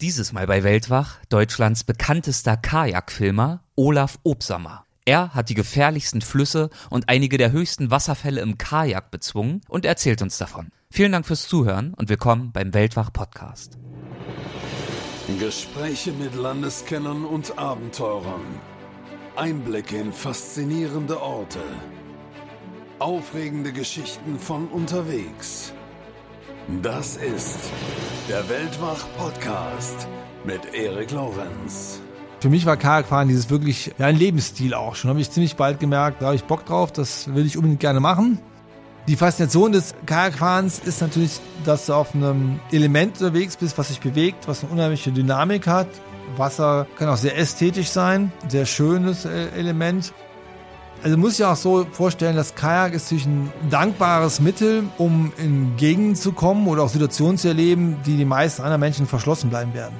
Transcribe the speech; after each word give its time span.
Dieses 0.00 0.32
Mal 0.32 0.46
bei 0.46 0.62
Weltwach 0.62 1.16
Deutschlands 1.28 1.82
bekanntester 1.82 2.56
Kajakfilmer 2.56 3.64
Olaf 3.74 4.20
Obsammer. 4.22 4.84
Er 5.04 5.34
hat 5.34 5.48
die 5.48 5.54
gefährlichsten 5.54 6.20
Flüsse 6.20 6.70
und 6.88 7.08
einige 7.08 7.36
der 7.36 7.50
höchsten 7.50 7.90
Wasserfälle 7.90 8.40
im 8.40 8.58
Kajak 8.58 9.10
bezwungen 9.10 9.60
und 9.68 9.84
erzählt 9.84 10.22
uns 10.22 10.38
davon. 10.38 10.68
Vielen 10.88 11.10
Dank 11.10 11.26
fürs 11.26 11.48
Zuhören 11.48 11.94
und 11.94 12.08
willkommen 12.08 12.52
beim 12.52 12.72
Weltwach 12.74 13.12
Podcast. 13.12 13.76
Gespräche 15.40 16.12
mit 16.12 16.36
Landeskennern 16.36 17.24
und 17.24 17.58
Abenteurern. 17.58 18.60
Einblicke 19.34 19.96
in 19.96 20.12
faszinierende 20.12 21.20
Orte. 21.20 21.58
Aufregende 23.00 23.72
Geschichten 23.72 24.38
von 24.38 24.68
unterwegs. 24.68 25.72
Das 26.68 27.16
ist 27.16 27.58
der 28.28 28.46
Weltwach-Podcast 28.46 30.06
mit 30.44 30.74
Erik 30.74 31.12
Lorenz. 31.12 32.02
Für 32.40 32.50
mich 32.50 32.66
war 32.66 32.76
Kajakfahren 32.76 33.26
dieses 33.26 33.48
wirklich 33.48 33.94
ja, 33.96 34.04
ein 34.04 34.16
Lebensstil 34.16 34.74
auch 34.74 34.94
schon. 34.94 35.08
Habe 35.08 35.18
ich 35.18 35.30
ziemlich 35.30 35.56
bald 35.56 35.80
gemerkt, 35.80 36.20
da 36.20 36.26
habe 36.26 36.36
ich 36.36 36.44
Bock 36.44 36.66
drauf, 36.66 36.92
das 36.92 37.34
will 37.34 37.46
ich 37.46 37.56
unbedingt 37.56 37.80
gerne 37.80 38.00
machen. 38.00 38.38
Die 39.08 39.16
Faszination 39.16 39.72
des 39.72 39.94
Kajakfahrens 40.04 40.78
ist 40.80 41.00
natürlich, 41.00 41.40
dass 41.64 41.86
du 41.86 41.94
auf 41.94 42.14
einem 42.14 42.60
Element 42.70 43.18
unterwegs 43.18 43.56
bist, 43.56 43.78
was 43.78 43.88
sich 43.88 44.00
bewegt, 44.00 44.46
was 44.46 44.62
eine 44.62 44.70
unheimliche 44.70 45.10
Dynamik 45.10 45.66
hat. 45.66 45.88
Wasser 46.36 46.86
kann 46.98 47.08
auch 47.08 47.16
sehr 47.16 47.38
ästhetisch 47.38 47.88
sein, 47.88 48.30
sehr 48.46 48.66
schönes 48.66 49.24
äh, 49.24 49.48
Element. 49.56 50.12
Also 51.02 51.16
muss 51.16 51.38
ich 51.38 51.44
auch 51.44 51.56
so 51.56 51.86
vorstellen, 51.92 52.34
das 52.34 52.54
Kajak 52.54 52.92
ist 52.92 53.04
natürlich 53.04 53.26
ein 53.26 53.52
dankbares 53.70 54.40
Mittel, 54.40 54.82
um 54.98 55.32
in 55.38 55.76
Gegenden 55.76 56.16
zu 56.16 56.32
kommen 56.32 56.66
oder 56.66 56.82
auch 56.82 56.88
Situationen 56.88 57.38
zu 57.38 57.48
erleben, 57.48 57.98
die 58.04 58.16
die 58.16 58.24
meisten 58.24 58.62
anderen 58.62 58.80
Menschen 58.80 59.06
verschlossen 59.06 59.48
bleiben 59.48 59.74
werden. 59.74 59.94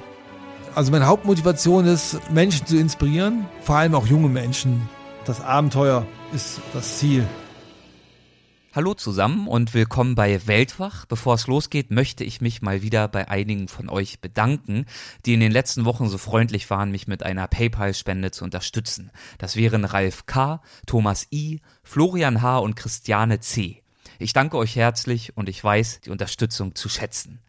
Also 0.75 0.91
meine 0.91 1.07
Hauptmotivation 1.07 1.85
ist, 1.85 2.19
Menschen 2.31 2.65
zu 2.65 2.77
inspirieren, 2.77 3.45
vor 3.61 3.75
allem 3.75 3.95
auch 3.95 4.05
junge 4.05 4.29
Menschen. 4.29 4.89
Das 5.25 5.41
Abenteuer 5.41 6.05
ist 6.33 6.59
das 6.73 6.99
Ziel. 6.99 7.25
Hallo 8.75 8.93
zusammen 8.93 9.47
und 9.47 9.73
willkommen 9.73 10.13
bei 10.13 10.45
Weltwach. 10.45 11.07
Bevor 11.07 11.33
es 11.33 11.47
losgeht, 11.47 11.89
möchte 11.89 12.23
ich 12.23 12.39
mich 12.39 12.61
mal 12.61 12.83
wieder 12.83 13.07
bei 13.07 13.27
einigen 13.27 13.67
von 13.67 13.89
euch 13.89 14.19
bedanken, 14.19 14.85
die 15.25 15.33
in 15.33 15.39
den 15.39 15.51
letzten 15.51 15.85
Wochen 15.85 16.07
so 16.07 16.19
freundlich 16.19 16.69
waren, 16.69 16.91
mich 16.91 17.07
mit 17.07 17.23
einer 17.23 17.47
PayPal-Spende 17.47 18.29
zu 18.29 18.43
unterstützen. 18.43 19.09
Das 19.39 19.55
wären 19.55 19.85
Ralf 19.85 20.27
K., 20.27 20.61
Thomas 20.85 21.25
I., 21.31 21.61
Florian 21.81 22.43
H. 22.43 22.59
und 22.59 22.75
Christiane 22.75 23.39
C. 23.39 23.81
Ich 24.19 24.33
danke 24.33 24.55
euch 24.55 24.75
herzlich 24.75 25.35
und 25.35 25.49
ich 25.49 25.63
weiß 25.63 26.01
die 26.01 26.11
Unterstützung 26.11 26.75
zu 26.75 26.89
schätzen. 26.89 27.41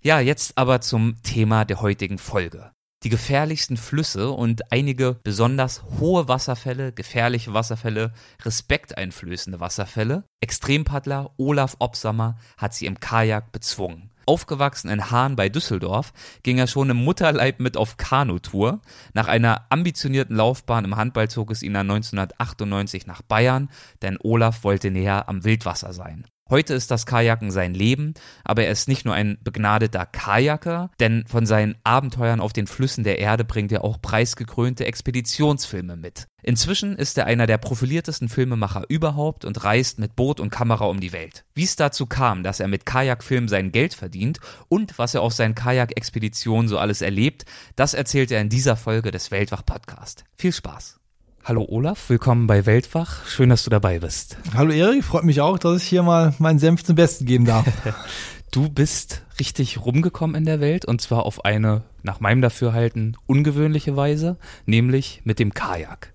Ja, 0.00 0.20
jetzt 0.20 0.56
aber 0.58 0.80
zum 0.80 1.20
Thema 1.24 1.64
der 1.64 1.80
heutigen 1.80 2.18
Folge 2.18 2.70
die 3.04 3.08
gefährlichsten 3.08 3.76
Flüsse 3.76 4.30
und 4.30 4.72
einige 4.72 5.14
besonders 5.14 5.82
hohe 5.98 6.28
Wasserfälle, 6.28 6.92
gefährliche 6.92 7.52
Wasserfälle, 7.54 8.12
respekteinflößende 8.44 9.60
Wasserfälle. 9.60 10.24
Extrempaddler 10.40 11.30
Olaf 11.36 11.76
Obsammer 11.78 12.36
hat 12.56 12.74
sie 12.74 12.86
im 12.86 13.00
Kajak 13.00 13.52
bezwungen. 13.52 14.10
Aufgewachsen 14.24 14.88
in 14.88 15.10
Hahn 15.10 15.34
bei 15.34 15.48
Düsseldorf, 15.48 16.12
ging 16.42 16.58
er 16.58 16.68
schon 16.68 16.90
im 16.90 16.98
Mutterleib 16.98 17.58
mit 17.58 17.76
auf 17.76 17.96
Kanutour. 17.96 18.80
Nach 19.14 19.26
einer 19.26 19.66
ambitionierten 19.68 20.36
Laufbahn 20.36 20.84
im 20.84 20.96
Handball 20.96 21.28
zog 21.28 21.50
es 21.50 21.62
ihn 21.62 21.74
dann 21.74 21.90
1998 21.90 23.06
nach 23.06 23.22
Bayern, 23.22 23.68
denn 24.00 24.18
Olaf 24.22 24.62
wollte 24.62 24.90
näher 24.90 25.28
am 25.28 25.44
Wildwasser 25.44 25.92
sein. 25.92 26.26
Heute 26.52 26.74
ist 26.74 26.90
das 26.90 27.06
Kajaken 27.06 27.50
sein 27.50 27.72
Leben, 27.72 28.12
aber 28.44 28.64
er 28.64 28.72
ist 28.72 28.86
nicht 28.86 29.06
nur 29.06 29.14
ein 29.14 29.38
begnadeter 29.42 30.04
Kajaker, 30.04 30.90
denn 31.00 31.24
von 31.26 31.46
seinen 31.46 31.76
Abenteuern 31.82 32.40
auf 32.40 32.52
den 32.52 32.66
Flüssen 32.66 33.04
der 33.04 33.18
Erde 33.18 33.42
bringt 33.42 33.72
er 33.72 33.84
auch 33.84 34.02
preisgekrönte 34.02 34.84
Expeditionsfilme 34.84 35.96
mit. 35.96 36.28
Inzwischen 36.42 36.94
ist 36.94 37.16
er 37.16 37.24
einer 37.24 37.46
der 37.46 37.56
profiliertesten 37.56 38.28
Filmemacher 38.28 38.82
überhaupt 38.90 39.46
und 39.46 39.64
reist 39.64 39.98
mit 39.98 40.14
Boot 40.14 40.40
und 40.40 40.50
Kamera 40.50 40.84
um 40.84 41.00
die 41.00 41.14
Welt. 41.14 41.46
Wie 41.54 41.64
es 41.64 41.76
dazu 41.76 42.04
kam, 42.04 42.42
dass 42.42 42.60
er 42.60 42.68
mit 42.68 42.84
Kajakfilmen 42.84 43.48
sein 43.48 43.72
Geld 43.72 43.94
verdient 43.94 44.38
und 44.68 44.98
was 44.98 45.14
er 45.14 45.22
auf 45.22 45.32
seinen 45.32 45.54
Kajakexpeditionen 45.54 46.68
so 46.68 46.76
alles 46.76 47.00
erlebt, 47.00 47.46
das 47.76 47.94
erzählt 47.94 48.30
er 48.30 48.42
in 48.42 48.50
dieser 48.50 48.76
Folge 48.76 49.10
des 49.10 49.30
Weltwach 49.30 49.64
Podcast. 49.64 50.24
Viel 50.36 50.52
Spaß! 50.52 51.01
Hallo 51.44 51.66
Olaf, 51.68 52.08
willkommen 52.08 52.46
bei 52.46 52.66
Weltwach. 52.66 53.26
Schön, 53.26 53.48
dass 53.48 53.64
du 53.64 53.70
dabei 53.70 53.98
bist. 53.98 54.36
Hallo 54.54 54.70
Erik, 54.70 55.02
freut 55.02 55.24
mich 55.24 55.40
auch, 55.40 55.58
dass 55.58 55.82
ich 55.82 55.88
hier 55.88 56.04
mal 56.04 56.32
meinen 56.38 56.60
Senf 56.60 56.84
zum 56.84 56.94
Besten 56.94 57.26
geben 57.26 57.46
darf. 57.46 57.66
du 58.52 58.68
bist 58.68 59.22
richtig 59.40 59.84
rumgekommen 59.84 60.36
in 60.36 60.44
der 60.44 60.60
Welt 60.60 60.84
und 60.84 61.00
zwar 61.00 61.26
auf 61.26 61.44
eine, 61.44 61.82
nach 62.04 62.20
meinem 62.20 62.42
Dafürhalten, 62.42 63.16
ungewöhnliche 63.26 63.96
Weise, 63.96 64.36
nämlich 64.66 65.22
mit 65.24 65.40
dem 65.40 65.52
Kajak. 65.52 66.12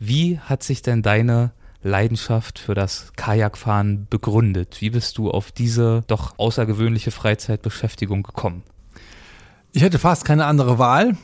Wie 0.00 0.40
hat 0.40 0.64
sich 0.64 0.82
denn 0.82 1.00
deine 1.00 1.52
Leidenschaft 1.84 2.58
für 2.58 2.74
das 2.74 3.12
Kajakfahren 3.14 4.08
begründet? 4.10 4.78
Wie 4.80 4.90
bist 4.90 5.16
du 5.16 5.30
auf 5.30 5.52
diese 5.52 6.02
doch 6.08 6.40
außergewöhnliche 6.40 7.12
Freizeitbeschäftigung 7.12 8.24
gekommen? 8.24 8.64
Ich 9.70 9.84
hatte 9.84 10.00
fast 10.00 10.24
keine 10.24 10.46
andere 10.46 10.80
Wahl. 10.80 11.16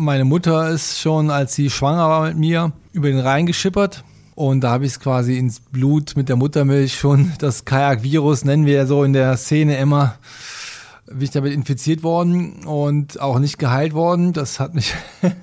Meine 0.00 0.24
Mutter 0.24 0.70
ist 0.70 0.98
schon, 0.98 1.28
als 1.28 1.54
sie 1.54 1.68
schwanger 1.68 2.08
war 2.08 2.26
mit 2.28 2.38
mir, 2.38 2.72
über 2.92 3.08
den 3.08 3.18
Rhein 3.18 3.44
geschippert. 3.44 4.02
Und 4.34 4.62
da 4.62 4.70
habe 4.70 4.86
ich 4.86 4.92
es 4.92 5.00
quasi 5.00 5.36
ins 5.36 5.60
Blut 5.60 6.16
mit 6.16 6.30
der 6.30 6.36
Muttermilch 6.36 6.94
schon, 6.94 7.32
das 7.38 7.66
Kajak-Virus 7.66 8.46
nennen 8.46 8.64
wir 8.64 8.72
ja 8.72 8.86
so 8.86 9.04
in 9.04 9.12
der 9.12 9.36
Szene 9.36 9.76
immer, 9.76 10.14
bin 11.06 11.20
ich 11.20 11.32
damit 11.32 11.52
infiziert 11.52 12.02
worden 12.02 12.64
und 12.64 13.20
auch 13.20 13.38
nicht 13.40 13.58
geheilt 13.58 13.92
worden. 13.92 14.32
Das 14.32 14.58
hat 14.58 14.74
mich 14.74 14.94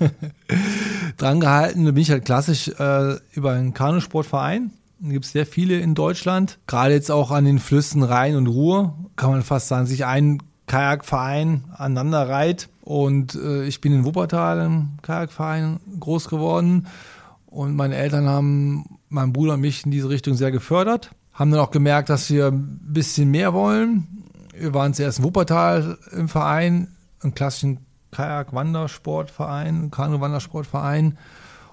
dran 1.18 1.40
gehalten. 1.40 1.86
Da 1.86 1.92
bin 1.92 2.02
ich 2.02 2.10
halt 2.10 2.26
klassisch 2.26 2.70
äh, 2.80 3.18
über 3.34 3.52
einen 3.52 3.76
Kanusportverein. 3.76 4.72
Da 5.02 5.12
gibt 5.12 5.26
es 5.26 5.34
sehr 5.34 5.46
viele 5.46 5.78
in 5.78 5.94
Deutschland. 5.94 6.58
Gerade 6.66 6.96
jetzt 6.96 7.12
auch 7.12 7.30
an 7.30 7.46
den 7.46 7.60
Flüssen 7.60 8.02
Rhein 8.02 8.36
und 8.36 8.48
Ruhr 8.48 8.96
kann 9.18 9.30
man 9.30 9.44
fast 9.44 9.68
sagen, 9.68 9.86
sich 9.86 10.04
ein 10.06 10.42
Kajakverein 10.66 11.66
aneinander 11.78 12.28
reiht. 12.28 12.70
Und 12.88 13.36
äh, 13.36 13.66
ich 13.66 13.82
bin 13.82 13.92
in 13.92 14.06
Wuppertal 14.06 14.66
im 14.66 14.92
Kajakverein 15.02 15.82
groß 16.00 16.30
geworden. 16.30 16.88
Und 17.46 17.76
meine 17.76 17.98
Eltern 17.98 18.28
haben 18.28 19.00
meinen 19.10 19.34
Bruder 19.34 19.56
und 19.56 19.60
mich 19.60 19.84
in 19.84 19.92
diese 19.92 20.08
Richtung 20.08 20.36
sehr 20.36 20.52
gefördert. 20.52 21.12
Haben 21.34 21.52
dann 21.52 21.60
auch 21.60 21.72
gemerkt, 21.72 22.08
dass 22.08 22.30
wir 22.30 22.48
ein 22.48 22.80
bisschen 22.84 23.30
mehr 23.30 23.54
wollen. 23.54 24.24
Wir 24.58 24.74
waren 24.74 24.94
zuerst 24.94 25.20
in 25.20 25.26
Wuppertal 25.26 25.98
im 26.14 26.30
Verein, 26.30 26.88
im 27.24 27.36
klassischen 27.36 27.80
Kajak-Wandersportverein, 28.12 29.92
Kanu-Wandersportverein. 29.92 31.18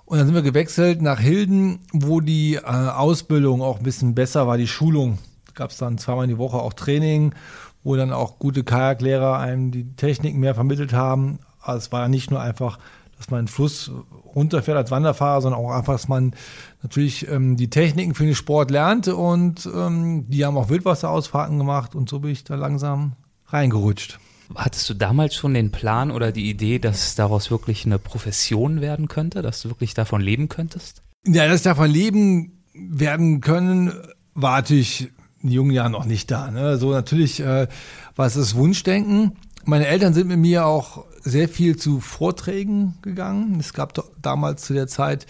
Und 0.06 0.18
dann 0.18 0.26
sind 0.26 0.34
wir 0.34 0.42
gewechselt 0.42 1.00
nach 1.00 1.20
Hilden, 1.20 1.78
wo 1.92 2.20
die 2.20 2.56
äh, 2.56 2.60
Ausbildung 2.62 3.62
auch 3.62 3.78
ein 3.78 3.84
bisschen 3.84 4.16
besser 4.16 4.48
war, 4.48 4.58
die 4.58 4.66
Schulung. 4.66 5.18
Gab 5.54 5.70
es 5.70 5.76
dann 5.76 5.96
zweimal 5.96 6.24
in 6.24 6.30
die 6.30 6.38
Woche 6.38 6.56
auch 6.56 6.72
Training 6.72 7.34
wo 7.84 7.94
dann 7.96 8.12
auch 8.12 8.38
gute 8.38 8.64
Kajaklehrer 8.64 9.38
einem 9.38 9.70
die 9.70 9.94
Techniken 9.94 10.40
mehr 10.40 10.54
vermittelt 10.54 10.92
haben. 10.92 11.38
Also 11.60 11.78
es 11.78 11.92
war 11.92 12.02
ja 12.02 12.08
nicht 12.08 12.30
nur 12.30 12.40
einfach, 12.40 12.78
dass 13.16 13.30
man 13.30 13.38
einen 13.38 13.48
Fluss 13.48 13.92
runterfährt 14.34 14.76
als 14.76 14.90
Wanderfahrer, 14.90 15.42
sondern 15.42 15.60
auch 15.60 15.70
einfach, 15.70 15.92
dass 15.92 16.08
man 16.08 16.34
natürlich 16.82 17.28
ähm, 17.28 17.56
die 17.56 17.70
Techniken 17.70 18.14
für 18.14 18.24
den 18.24 18.34
Sport 18.34 18.70
lernt 18.70 19.08
und 19.08 19.68
ähm, 19.72 20.28
die 20.28 20.44
haben 20.44 20.56
auch 20.56 20.68
Wildwasserausfahrten 20.68 21.58
gemacht 21.58 21.94
und 21.94 22.08
so 22.08 22.20
bin 22.20 22.32
ich 22.32 22.42
da 22.42 22.56
langsam 22.56 23.12
reingerutscht. 23.46 24.18
Hattest 24.54 24.88
du 24.90 24.94
damals 24.94 25.34
schon 25.34 25.54
den 25.54 25.70
Plan 25.70 26.10
oder 26.10 26.32
die 26.32 26.50
Idee, 26.50 26.78
dass 26.78 27.14
daraus 27.14 27.50
wirklich 27.50 27.86
eine 27.86 27.98
Profession 27.98 28.80
werden 28.80 29.08
könnte, 29.08 29.42
dass 29.42 29.62
du 29.62 29.68
wirklich 29.68 29.94
davon 29.94 30.20
leben 30.20 30.48
könntest? 30.48 31.02
Ja, 31.26 31.46
dass 31.46 31.60
ich 31.60 31.64
davon 31.64 31.90
leben 31.90 32.62
werden 32.74 33.40
können, 33.40 33.92
war 34.34 34.56
natürlich 34.56 35.10
in 35.44 35.50
jungen 35.50 35.70
Jahren 35.70 35.92
noch 35.92 36.06
nicht 36.06 36.30
da. 36.30 36.50
Ne? 36.50 36.78
So 36.78 36.90
natürlich 36.90 37.40
äh, 37.40 37.68
es 38.16 38.34
das 38.34 38.54
Wunschdenken. 38.56 39.32
Meine 39.64 39.86
Eltern 39.86 40.14
sind 40.14 40.26
mit 40.26 40.38
mir 40.38 40.66
auch 40.66 41.04
sehr 41.22 41.48
viel 41.48 41.76
zu 41.76 42.00
Vorträgen 42.00 42.94
gegangen. 43.02 43.58
Es 43.60 43.72
gab 43.72 43.92
damals 44.20 44.62
zu 44.64 44.74
der 44.74 44.88
Zeit 44.88 45.26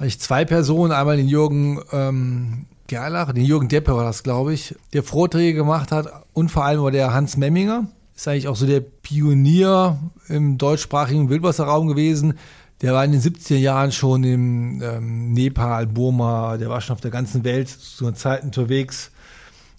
ich 0.00 0.18
zwei 0.18 0.44
Personen, 0.44 0.92
einmal 0.92 1.16
den 1.16 1.28
Jürgen 1.28 1.80
ähm, 1.92 2.66
Gerlach, 2.88 3.32
den 3.32 3.44
Jürgen 3.44 3.68
Deppe 3.68 3.94
war 3.94 4.04
das, 4.04 4.22
glaube 4.22 4.52
ich, 4.52 4.74
der 4.92 5.02
Vorträge 5.02 5.56
gemacht 5.56 5.92
hat 5.92 6.08
und 6.32 6.50
vor 6.50 6.64
allem 6.64 6.82
war 6.82 6.90
der 6.90 7.14
Hans 7.14 7.36
Memminger. 7.36 7.86
Ist 8.14 8.28
eigentlich 8.28 8.48
auch 8.48 8.56
so 8.56 8.66
der 8.66 8.80
Pionier 8.80 9.98
im 10.28 10.58
deutschsprachigen 10.58 11.30
Wildwasserraum 11.30 11.88
gewesen. 11.88 12.34
Der 12.82 12.92
war 12.92 13.04
in 13.04 13.12
den 13.12 13.20
70er 13.20 13.56
Jahren 13.56 13.92
schon 13.92 14.24
im 14.24 14.82
ähm, 14.82 15.32
Nepal, 15.32 15.86
Burma, 15.86 16.56
der 16.56 16.68
war 16.68 16.80
schon 16.80 16.94
auf 16.94 17.00
der 17.00 17.10
ganzen 17.10 17.44
Welt 17.44 17.68
zu 17.68 18.06
einer 18.06 18.16
Zeit 18.16 18.42
unterwegs 18.42 19.12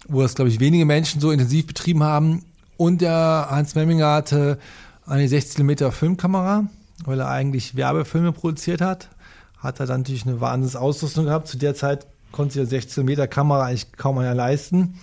wo 0.08 0.22
das, 0.22 0.34
glaube 0.34 0.50
ich, 0.50 0.60
wenige 0.60 0.84
Menschen 0.84 1.20
so 1.20 1.30
intensiv 1.30 1.66
betrieben 1.66 2.02
haben. 2.02 2.44
Und 2.76 3.00
der 3.00 3.48
Hans 3.50 3.74
Memminger 3.74 4.12
hatte 4.12 4.58
eine 5.06 5.28
16 5.28 5.64
Meter 5.64 5.92
Filmkamera, 5.92 6.64
weil 7.04 7.20
er 7.20 7.28
eigentlich 7.28 7.76
Werbefilme 7.76 8.32
produziert 8.32 8.80
hat. 8.80 9.08
Hat 9.58 9.80
er 9.80 9.86
dann 9.86 10.00
natürlich 10.00 10.26
eine 10.26 10.40
wahnsinnige 10.40 10.80
Ausrüstung 10.80 11.26
gehabt. 11.26 11.48
Zu 11.48 11.58
der 11.58 11.74
Zeit 11.74 12.06
konnte 12.32 12.54
sich 12.54 12.60
eine 12.60 12.68
16 12.68 13.04
Meter 13.04 13.26
Kamera 13.26 13.64
eigentlich 13.64 13.92
kaum 13.92 14.18
einer 14.18 14.34
leisten. 14.34 14.98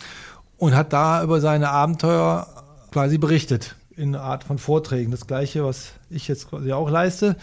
Und 0.57 0.75
hat 0.75 0.93
da 0.93 1.23
über 1.23 1.41
seine 1.41 1.69
Abenteuer 1.69 2.47
quasi 2.91 3.17
berichtet 3.17 3.75
in 3.95 4.15
einer 4.15 4.23
Art 4.23 4.43
von 4.43 4.59
Vorträgen. 4.59 5.11
Das 5.11 5.27
gleiche, 5.27 5.65
was 5.65 5.93
ich 6.09 6.27
jetzt 6.27 6.49
quasi 6.49 6.71
auch 6.71 6.89
leiste, 6.89 7.35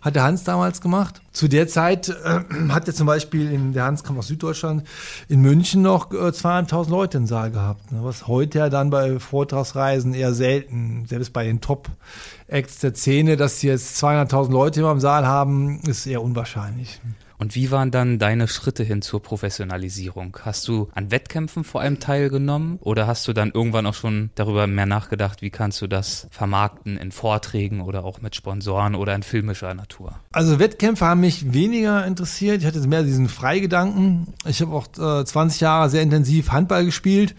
hat 0.00 0.14
der 0.14 0.22
Hans 0.22 0.44
damals 0.44 0.80
gemacht. 0.80 1.20
Zu 1.32 1.48
der 1.48 1.68
Zeit 1.68 2.08
äh, 2.08 2.40
hat 2.68 2.86
er 2.86 2.94
zum 2.94 3.06
Beispiel, 3.06 3.50
in, 3.52 3.72
der 3.72 3.84
Hans 3.84 4.04
kam 4.04 4.18
aus 4.18 4.28
Süddeutschland, 4.28 4.84
in 5.28 5.40
München 5.40 5.82
noch 5.82 6.10
äh, 6.12 6.28
200.000 6.28 6.90
Leute 6.90 7.18
im 7.18 7.26
Saal 7.26 7.50
gehabt. 7.50 7.92
Ne? 7.92 8.00
Was 8.02 8.26
heute 8.26 8.58
ja 8.58 8.68
dann 8.68 8.90
bei 8.90 9.18
Vortragsreisen 9.18 10.14
eher 10.14 10.34
selten, 10.34 11.06
selbst 11.06 11.32
bei 11.32 11.44
den 11.44 11.60
Top-Acts 11.60 12.78
der 12.78 12.94
Szene, 12.94 13.36
dass 13.36 13.60
sie 13.60 13.68
jetzt 13.68 14.02
200.000 14.02 14.50
Leute 14.50 14.80
im 14.80 15.00
Saal 15.00 15.26
haben, 15.26 15.80
ist 15.86 16.06
eher 16.06 16.22
unwahrscheinlich. 16.22 17.00
Und 17.38 17.54
wie 17.54 17.70
waren 17.70 17.90
dann 17.90 18.18
deine 18.18 18.48
Schritte 18.48 18.82
hin 18.82 19.00
zur 19.00 19.22
Professionalisierung? 19.22 20.36
Hast 20.42 20.66
du 20.66 20.88
an 20.94 21.10
Wettkämpfen 21.10 21.62
vor 21.62 21.80
allem 21.80 22.00
teilgenommen 22.00 22.78
oder 22.80 23.06
hast 23.06 23.28
du 23.28 23.32
dann 23.32 23.52
irgendwann 23.52 23.86
auch 23.86 23.94
schon 23.94 24.30
darüber 24.34 24.66
mehr 24.66 24.86
nachgedacht, 24.86 25.40
wie 25.40 25.50
kannst 25.50 25.80
du 25.80 25.86
das 25.86 26.26
vermarkten 26.30 26.96
in 26.96 27.12
Vorträgen 27.12 27.80
oder 27.80 28.04
auch 28.04 28.20
mit 28.20 28.34
Sponsoren 28.34 28.96
oder 28.96 29.14
in 29.14 29.22
filmischer 29.22 29.72
Natur? 29.74 30.18
Also 30.32 30.58
Wettkämpfe 30.58 31.06
haben 31.06 31.20
mich 31.20 31.52
weniger 31.52 32.04
interessiert. 32.04 32.60
Ich 32.60 32.66
hatte 32.66 32.80
mehr 32.88 33.04
diesen 33.04 33.28
Freigedanken. 33.28 34.34
Ich 34.46 34.60
habe 34.60 34.74
auch 34.74 35.20
äh, 35.20 35.24
20 35.24 35.60
Jahre 35.60 35.90
sehr 35.90 36.02
intensiv 36.02 36.50
Handball 36.50 36.84
gespielt 36.84 37.36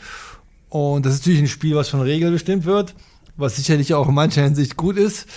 und 0.69 1.05
das 1.05 1.15
ist 1.15 1.21
natürlich 1.21 1.41
ein 1.41 1.47
Spiel, 1.47 1.75
was 1.75 1.89
von 1.89 2.01
Regeln 2.01 2.31
bestimmt 2.31 2.65
wird, 2.65 2.95
was 3.35 3.57
sicherlich 3.57 3.93
auch 3.93 4.07
in 4.07 4.15
mancher 4.15 4.43
Hinsicht 4.43 4.77
gut 4.77 4.97
ist. 4.97 5.27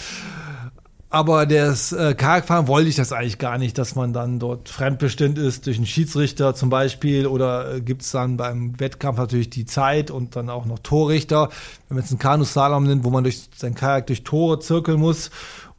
Aber 1.12 1.44
das 1.44 1.92
äh, 1.92 2.14
Kajakfahren 2.14 2.68
wollte 2.68 2.88
ich 2.88 2.96
das 2.96 3.12
eigentlich 3.12 3.36
gar 3.36 3.58
nicht, 3.58 3.76
dass 3.76 3.94
man 3.96 4.14
dann 4.14 4.38
dort 4.38 4.70
fremdbestimmt 4.70 5.36
ist 5.36 5.66
durch 5.66 5.76
einen 5.76 5.84
Schiedsrichter 5.84 6.54
zum 6.54 6.70
Beispiel 6.70 7.26
oder 7.26 7.74
äh, 7.74 7.80
gibt 7.82 8.00
es 8.00 8.12
dann 8.12 8.38
beim 8.38 8.80
Wettkampf 8.80 9.18
natürlich 9.18 9.50
die 9.50 9.66
Zeit 9.66 10.10
und 10.10 10.36
dann 10.36 10.48
auch 10.48 10.64
noch 10.64 10.78
Torrichter. 10.78 11.50
Wenn 11.88 11.96
man 11.96 12.02
jetzt 12.02 12.12
einen 12.12 12.18
Kanuslalom 12.18 12.84
nimmt, 12.84 13.04
wo 13.04 13.10
man 13.10 13.24
durch 13.24 13.50
sein 13.54 13.74
Kajak 13.74 14.06
durch 14.06 14.24
Tore 14.24 14.60
zirkeln 14.60 15.00
muss 15.00 15.30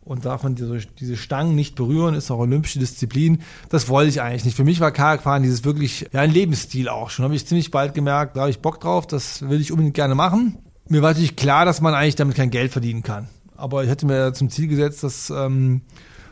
und 0.01 0.23
darf 0.23 0.43
man 0.43 0.53
diese, 0.53 0.77
diese 0.99 1.17
Stangen 1.17 1.55
nicht 1.55 1.73
berühren, 1.73 2.13
ist 2.13 2.29
auch 2.29 2.37
olympische 2.37 2.77
Disziplin. 2.77 3.41
Das 3.69 3.89
wollte 3.89 4.09
ich 4.09 4.21
eigentlich 4.21 4.45
nicht. 4.45 4.55
Für 4.55 4.63
mich 4.63 4.81
war 4.81 4.91
Kajakfahren 4.91 5.41
dieses 5.41 5.65
wirklich, 5.65 6.09
ja, 6.11 6.21
ein 6.21 6.29
Lebensstil 6.29 6.89
auch 6.89 7.09
schon. 7.09 7.25
Habe 7.25 7.33
ich 7.33 7.47
ziemlich 7.47 7.71
bald 7.71 7.95
gemerkt, 7.95 8.37
da 8.37 8.41
habe 8.41 8.51
ich 8.51 8.59
Bock 8.59 8.79
drauf, 8.79 9.07
das 9.07 9.49
will 9.49 9.59
ich 9.59 9.71
unbedingt 9.71 9.95
gerne 9.95 10.13
machen. 10.13 10.59
Mir 10.89 11.01
war 11.01 11.09
natürlich 11.09 11.35
klar, 11.35 11.65
dass 11.65 11.81
man 11.81 11.95
eigentlich 11.95 12.17
damit 12.17 12.35
kein 12.35 12.51
Geld 12.51 12.71
verdienen 12.71 13.01
kann 13.01 13.29
aber 13.63 13.81
ich 13.83 13.89
hätte 13.89 14.05
mir 14.05 14.33
zum 14.33 14.49
Ziel 14.49 14.67
gesetzt, 14.67 15.03
dass 15.03 15.29
ähm, 15.29 15.83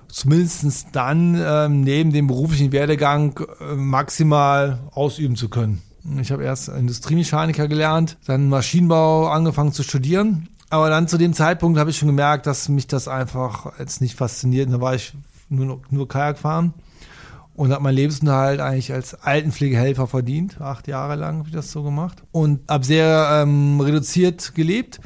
zumindest 0.10 0.88
dann 0.92 1.42
ähm, 1.42 1.80
neben 1.80 2.12
dem 2.12 2.28
beruflichen 2.28 2.74
Werdegang 2.74 3.40
äh, 3.62 3.76
maximal 3.76 4.80
ausüben 4.92 5.38
zu 5.38 5.48
können. 5.48 5.82
Ich 6.20 6.34
habe 6.34 6.44
erst 6.44 6.68
Industriemechaniker 6.68 7.70
gelernt, 7.70 8.18
dann 8.26 8.50
Maschinenbau 8.50 9.30
angefangen 9.30 9.72
zu 9.72 9.84
studieren. 9.84 10.50
Aber 10.70 10.90
dann 10.90 11.08
zu 11.08 11.18
dem 11.18 11.34
Zeitpunkt 11.34 11.80
habe 11.80 11.90
ich 11.90 11.98
schon 11.98 12.10
gemerkt, 12.10 12.48
dass 12.48 12.68
mich 12.68 12.88
das 12.88 13.08
einfach 13.08 13.80
jetzt 13.80 14.02
nicht 14.02 14.16
fasziniert. 14.16 14.72
da 14.72 14.82
war 14.82 14.96
ich 14.96 15.14
nur, 15.48 15.82
nur 15.90 16.08
Kajak 16.10 16.38
fahren 16.38 16.74
und 17.56 17.72
habe 17.72 17.84
meinen 17.84 17.96
Lebensunterhalt 17.96 18.60
eigentlich 18.60 18.92
als 18.92 19.14
Altenpflegehelfer 19.14 20.08
verdient. 20.08 20.60
Acht 20.60 20.90
Jahre 20.90 21.16
lang 21.16 21.40
habe 21.40 21.48
ich 21.48 21.56
das 21.56 21.72
so 21.72 21.82
gemacht 21.84 22.24
und 22.34 22.70
habe 22.70 22.84
sehr 22.86 23.42
ähm, 23.44 23.80
reduziert 23.80 24.54
gelebt 24.54 25.00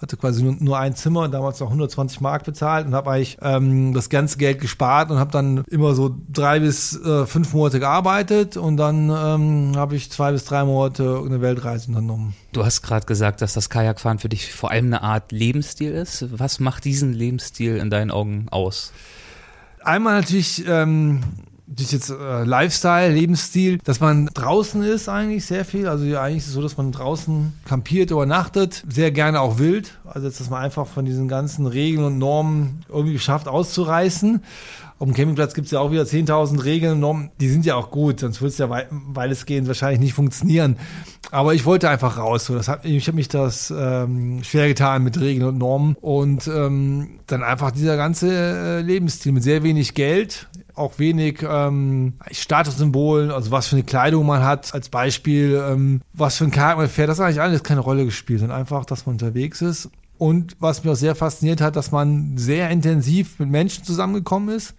hatte 0.00 0.16
quasi 0.16 0.42
nur, 0.42 0.56
nur 0.58 0.78
ein 0.78 0.94
Zimmer, 0.94 1.28
damals 1.28 1.60
noch 1.60 1.68
120 1.68 2.20
Mark 2.20 2.44
bezahlt 2.44 2.86
und 2.86 2.94
habe 2.94 3.10
eigentlich 3.10 3.38
ähm, 3.42 3.92
das 3.92 4.08
ganze 4.08 4.38
Geld 4.38 4.60
gespart 4.60 5.10
und 5.10 5.18
habe 5.18 5.30
dann 5.30 5.64
immer 5.70 5.94
so 5.94 6.16
drei 6.32 6.60
bis 6.60 6.98
äh, 7.00 7.26
fünf 7.26 7.52
Monate 7.52 7.80
gearbeitet 7.80 8.56
und 8.56 8.76
dann 8.76 9.10
ähm, 9.10 9.76
habe 9.76 9.96
ich 9.96 10.10
zwei 10.10 10.32
bis 10.32 10.44
drei 10.44 10.64
Monate 10.64 11.22
eine 11.24 11.40
Weltreise 11.40 11.88
unternommen. 11.88 12.34
Du 12.52 12.64
hast 12.64 12.82
gerade 12.82 13.06
gesagt, 13.06 13.42
dass 13.42 13.54
das 13.54 13.68
Kajakfahren 13.68 14.18
für 14.18 14.28
dich 14.28 14.52
vor 14.52 14.70
allem 14.70 14.86
eine 14.86 15.02
Art 15.02 15.32
Lebensstil 15.32 15.92
ist. 15.92 16.26
Was 16.38 16.60
macht 16.60 16.84
diesen 16.84 17.12
Lebensstil 17.12 17.76
in 17.76 17.90
deinen 17.90 18.10
Augen 18.10 18.46
aus? 18.50 18.92
Einmal 19.82 20.20
natürlich 20.20 20.64
ähm, 20.66 21.20
durch 21.74 21.92
jetzt 21.92 22.10
äh, 22.10 22.44
Lifestyle, 22.44 23.12
Lebensstil, 23.12 23.78
dass 23.84 24.00
man 24.00 24.26
draußen 24.26 24.82
ist 24.82 25.08
eigentlich 25.08 25.46
sehr 25.46 25.64
viel. 25.64 25.86
Also 25.86 26.04
ja, 26.04 26.22
eigentlich 26.22 26.38
ist 26.38 26.48
es 26.48 26.54
so, 26.54 26.62
dass 26.62 26.76
man 26.76 26.90
draußen 26.90 27.52
kampiert, 27.64 28.10
übernachtet, 28.10 28.84
sehr 28.88 29.12
gerne 29.12 29.40
auch 29.40 29.58
wild. 29.58 29.98
Also 30.04 30.26
jetzt, 30.26 30.40
dass 30.40 30.50
man 30.50 30.62
einfach 30.62 30.86
von 30.86 31.04
diesen 31.04 31.28
ganzen 31.28 31.66
Regeln 31.66 32.04
und 32.04 32.18
Normen 32.18 32.84
irgendwie 32.88 33.12
geschafft 33.12 33.46
auszureißen. 33.46 34.42
Auf 34.98 35.06
dem 35.08 35.14
Campingplatz 35.14 35.54
gibt 35.54 35.64
es 35.64 35.70
ja 35.70 35.80
auch 35.80 35.92
wieder 35.92 36.02
10.000 36.02 36.62
Regeln 36.62 36.92
und 36.94 37.00
Normen. 37.00 37.30
Die 37.40 37.48
sind 37.48 37.64
ja 37.64 37.74
auch 37.74 37.90
gut, 37.90 38.20
sonst 38.20 38.42
würde 38.42 38.50
es 38.50 38.58
ja 38.58 38.68
wei 38.68 38.86
weitestgehend 38.90 39.66
wahrscheinlich 39.66 40.00
nicht 40.00 40.12
funktionieren. 40.12 40.76
Aber 41.30 41.54
ich 41.54 41.64
wollte 41.64 41.88
einfach 41.88 42.18
raus. 42.18 42.44
So, 42.44 42.54
das 42.54 42.68
hat, 42.68 42.84
ich 42.84 43.06
habe 43.06 43.16
mich 43.16 43.28
das 43.28 43.72
ähm, 43.74 44.44
schwer 44.44 44.68
getan 44.68 45.02
mit 45.02 45.18
Regeln 45.18 45.48
und 45.48 45.56
Normen. 45.56 45.96
Und 46.02 46.48
ähm, 46.48 47.20
dann 47.26 47.42
einfach 47.42 47.70
dieser 47.70 47.96
ganze 47.96 48.28
äh, 48.30 48.80
Lebensstil 48.82 49.32
mit 49.32 49.42
sehr 49.42 49.62
wenig 49.62 49.94
Geld, 49.94 50.48
auch 50.80 50.98
wenig 50.98 51.44
ähm, 51.48 52.14
Statussymbolen, 52.30 53.30
also 53.30 53.50
was 53.50 53.68
für 53.68 53.76
eine 53.76 53.84
Kleidung 53.84 54.26
man 54.26 54.42
hat, 54.42 54.74
als 54.74 54.88
Beispiel, 54.88 55.62
ähm, 55.64 56.00
was 56.12 56.36
für 56.36 56.44
ein 56.44 56.50
Kart 56.50 56.78
man 56.78 56.88
fährt, 56.88 57.08
das 57.08 57.18
hat 57.18 57.26
eigentlich 57.26 57.40
alles 57.40 57.62
keine 57.62 57.80
Rolle 57.80 58.04
gespielt, 58.04 58.40
sondern 58.40 58.58
einfach, 58.58 58.84
dass 58.84 59.06
man 59.06 59.14
unterwegs 59.14 59.62
ist. 59.62 59.90
Und 60.18 60.56
was 60.60 60.82
mich 60.82 60.92
auch 60.92 60.96
sehr 60.96 61.14
fasziniert 61.14 61.60
hat, 61.60 61.76
dass 61.76 61.92
man 61.92 62.36
sehr 62.36 62.68
intensiv 62.70 63.38
mit 63.38 63.48
Menschen 63.48 63.84
zusammengekommen 63.84 64.54
ist 64.54 64.74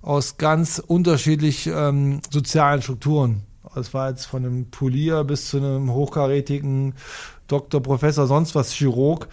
aus 0.00 0.36
ganz 0.38 0.78
unterschiedlich 0.78 1.66
ähm, 1.66 2.20
sozialen 2.30 2.80
Strukturen. 2.80 3.42
Es 3.76 3.92
war 3.92 4.08
jetzt 4.08 4.24
von 4.26 4.44
einem 4.44 4.70
Polier 4.70 5.24
bis 5.24 5.50
zu 5.50 5.58
einem 5.58 5.92
hochkarätigen 5.92 6.94
Doktor, 7.48 7.82
Professor, 7.82 8.26
sonst 8.26 8.54
was, 8.54 8.72
Chirurg, 8.72 9.28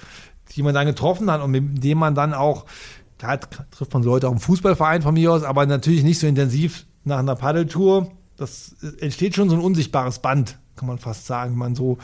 die 0.51 0.63
man 0.63 0.73
dann 0.73 0.87
getroffen 0.87 1.31
hat 1.31 1.41
und 1.41 1.51
mit 1.51 1.83
dem 1.83 1.97
man 1.97 2.15
dann 2.15 2.33
auch, 2.33 2.65
klar 3.17 3.39
trifft 3.39 3.93
man 3.93 4.03
Leute 4.03 4.27
auch 4.27 4.33
im 4.33 4.39
Fußballverein 4.39 5.01
von 5.01 5.13
mir 5.13 5.31
aus, 5.31 5.43
aber 5.43 5.65
natürlich 5.65 6.03
nicht 6.03 6.19
so 6.19 6.27
intensiv 6.27 6.85
nach 7.03 7.19
einer 7.19 7.35
Paddeltour. 7.35 8.11
Das 8.37 8.75
entsteht 8.99 9.35
schon 9.35 9.49
so 9.49 9.55
ein 9.55 9.61
unsichtbares 9.61 10.19
Band 10.19 10.57
kann 10.75 10.87
man 10.87 10.97
fast 10.97 11.25
sagen, 11.25 11.51
wenn 11.51 11.59
man 11.59 11.75
so 11.75 11.97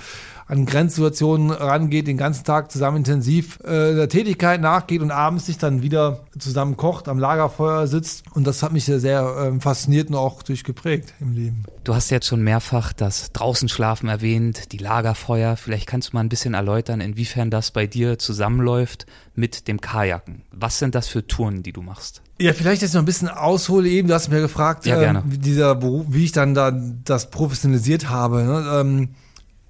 an 0.47 0.65
Grenzsituationen 0.65 1.51
rangeht, 1.51 2.07
den 2.07 2.17
ganzen 2.17 2.43
Tag 2.43 2.71
zusammen 2.71 2.97
intensiv 2.97 3.59
äh, 3.61 3.95
der 3.95 4.09
Tätigkeit 4.09 4.61
nachgeht 4.61 5.01
und 5.01 5.11
abends 5.11 5.45
sich 5.45 5.57
dann 5.57 5.81
wieder 5.81 6.25
zusammen 6.37 6.77
kocht, 6.77 7.07
am 7.07 7.19
Lagerfeuer 7.19 7.87
sitzt. 7.87 8.23
Und 8.33 8.45
das 8.47 8.63
hat 8.63 8.71
mich 8.71 8.85
sehr, 8.85 8.99
sehr 8.99 9.21
äh, 9.21 9.59
fasziniert 9.59 10.09
und 10.09 10.15
auch 10.15 10.43
durchgeprägt 10.43 11.13
im 11.19 11.33
Leben. 11.33 11.63
Du 11.83 11.95
hast 11.95 12.09
jetzt 12.09 12.27
schon 12.27 12.43
mehrfach 12.43 12.93
das 12.93 13.31
draußen 13.31 13.69
schlafen 13.69 14.09
erwähnt, 14.09 14.71
die 14.71 14.77
Lagerfeuer. 14.77 15.57
Vielleicht 15.57 15.87
kannst 15.87 16.09
du 16.09 16.17
mal 16.17 16.21
ein 16.21 16.29
bisschen 16.29 16.53
erläutern, 16.53 17.01
inwiefern 17.01 17.49
das 17.49 17.71
bei 17.71 17.87
dir 17.87 18.19
zusammenläuft 18.19 19.05
mit 19.35 19.67
dem 19.67 19.81
Kajaken. 19.81 20.43
Was 20.51 20.79
sind 20.79 20.95
das 20.95 21.07
für 21.07 21.25
Touren, 21.25 21.63
die 21.63 21.73
du 21.73 21.81
machst? 21.81 22.21
Ja, 22.41 22.53
vielleicht 22.53 22.81
jetzt 22.81 22.93
noch 22.93 23.01
ein 23.01 23.05
bisschen 23.05 23.29
aushole 23.29 23.87
eben. 23.87 24.07
Du 24.07 24.13
hast 24.13 24.29
mir 24.29 24.41
gefragt, 24.41 24.85
ja. 24.85 24.99
Äh, 24.99 25.21
dieser 25.25 25.75
Beruf, 25.75 26.07
wie 26.09 26.23
ich 26.23 26.31
dann 26.31 26.55
da 26.55 26.71
das 26.71 27.29
professionalisiert 27.29 28.09
habe. 28.09 28.43
Ne? 28.43 28.65
Ähm, 28.73 29.09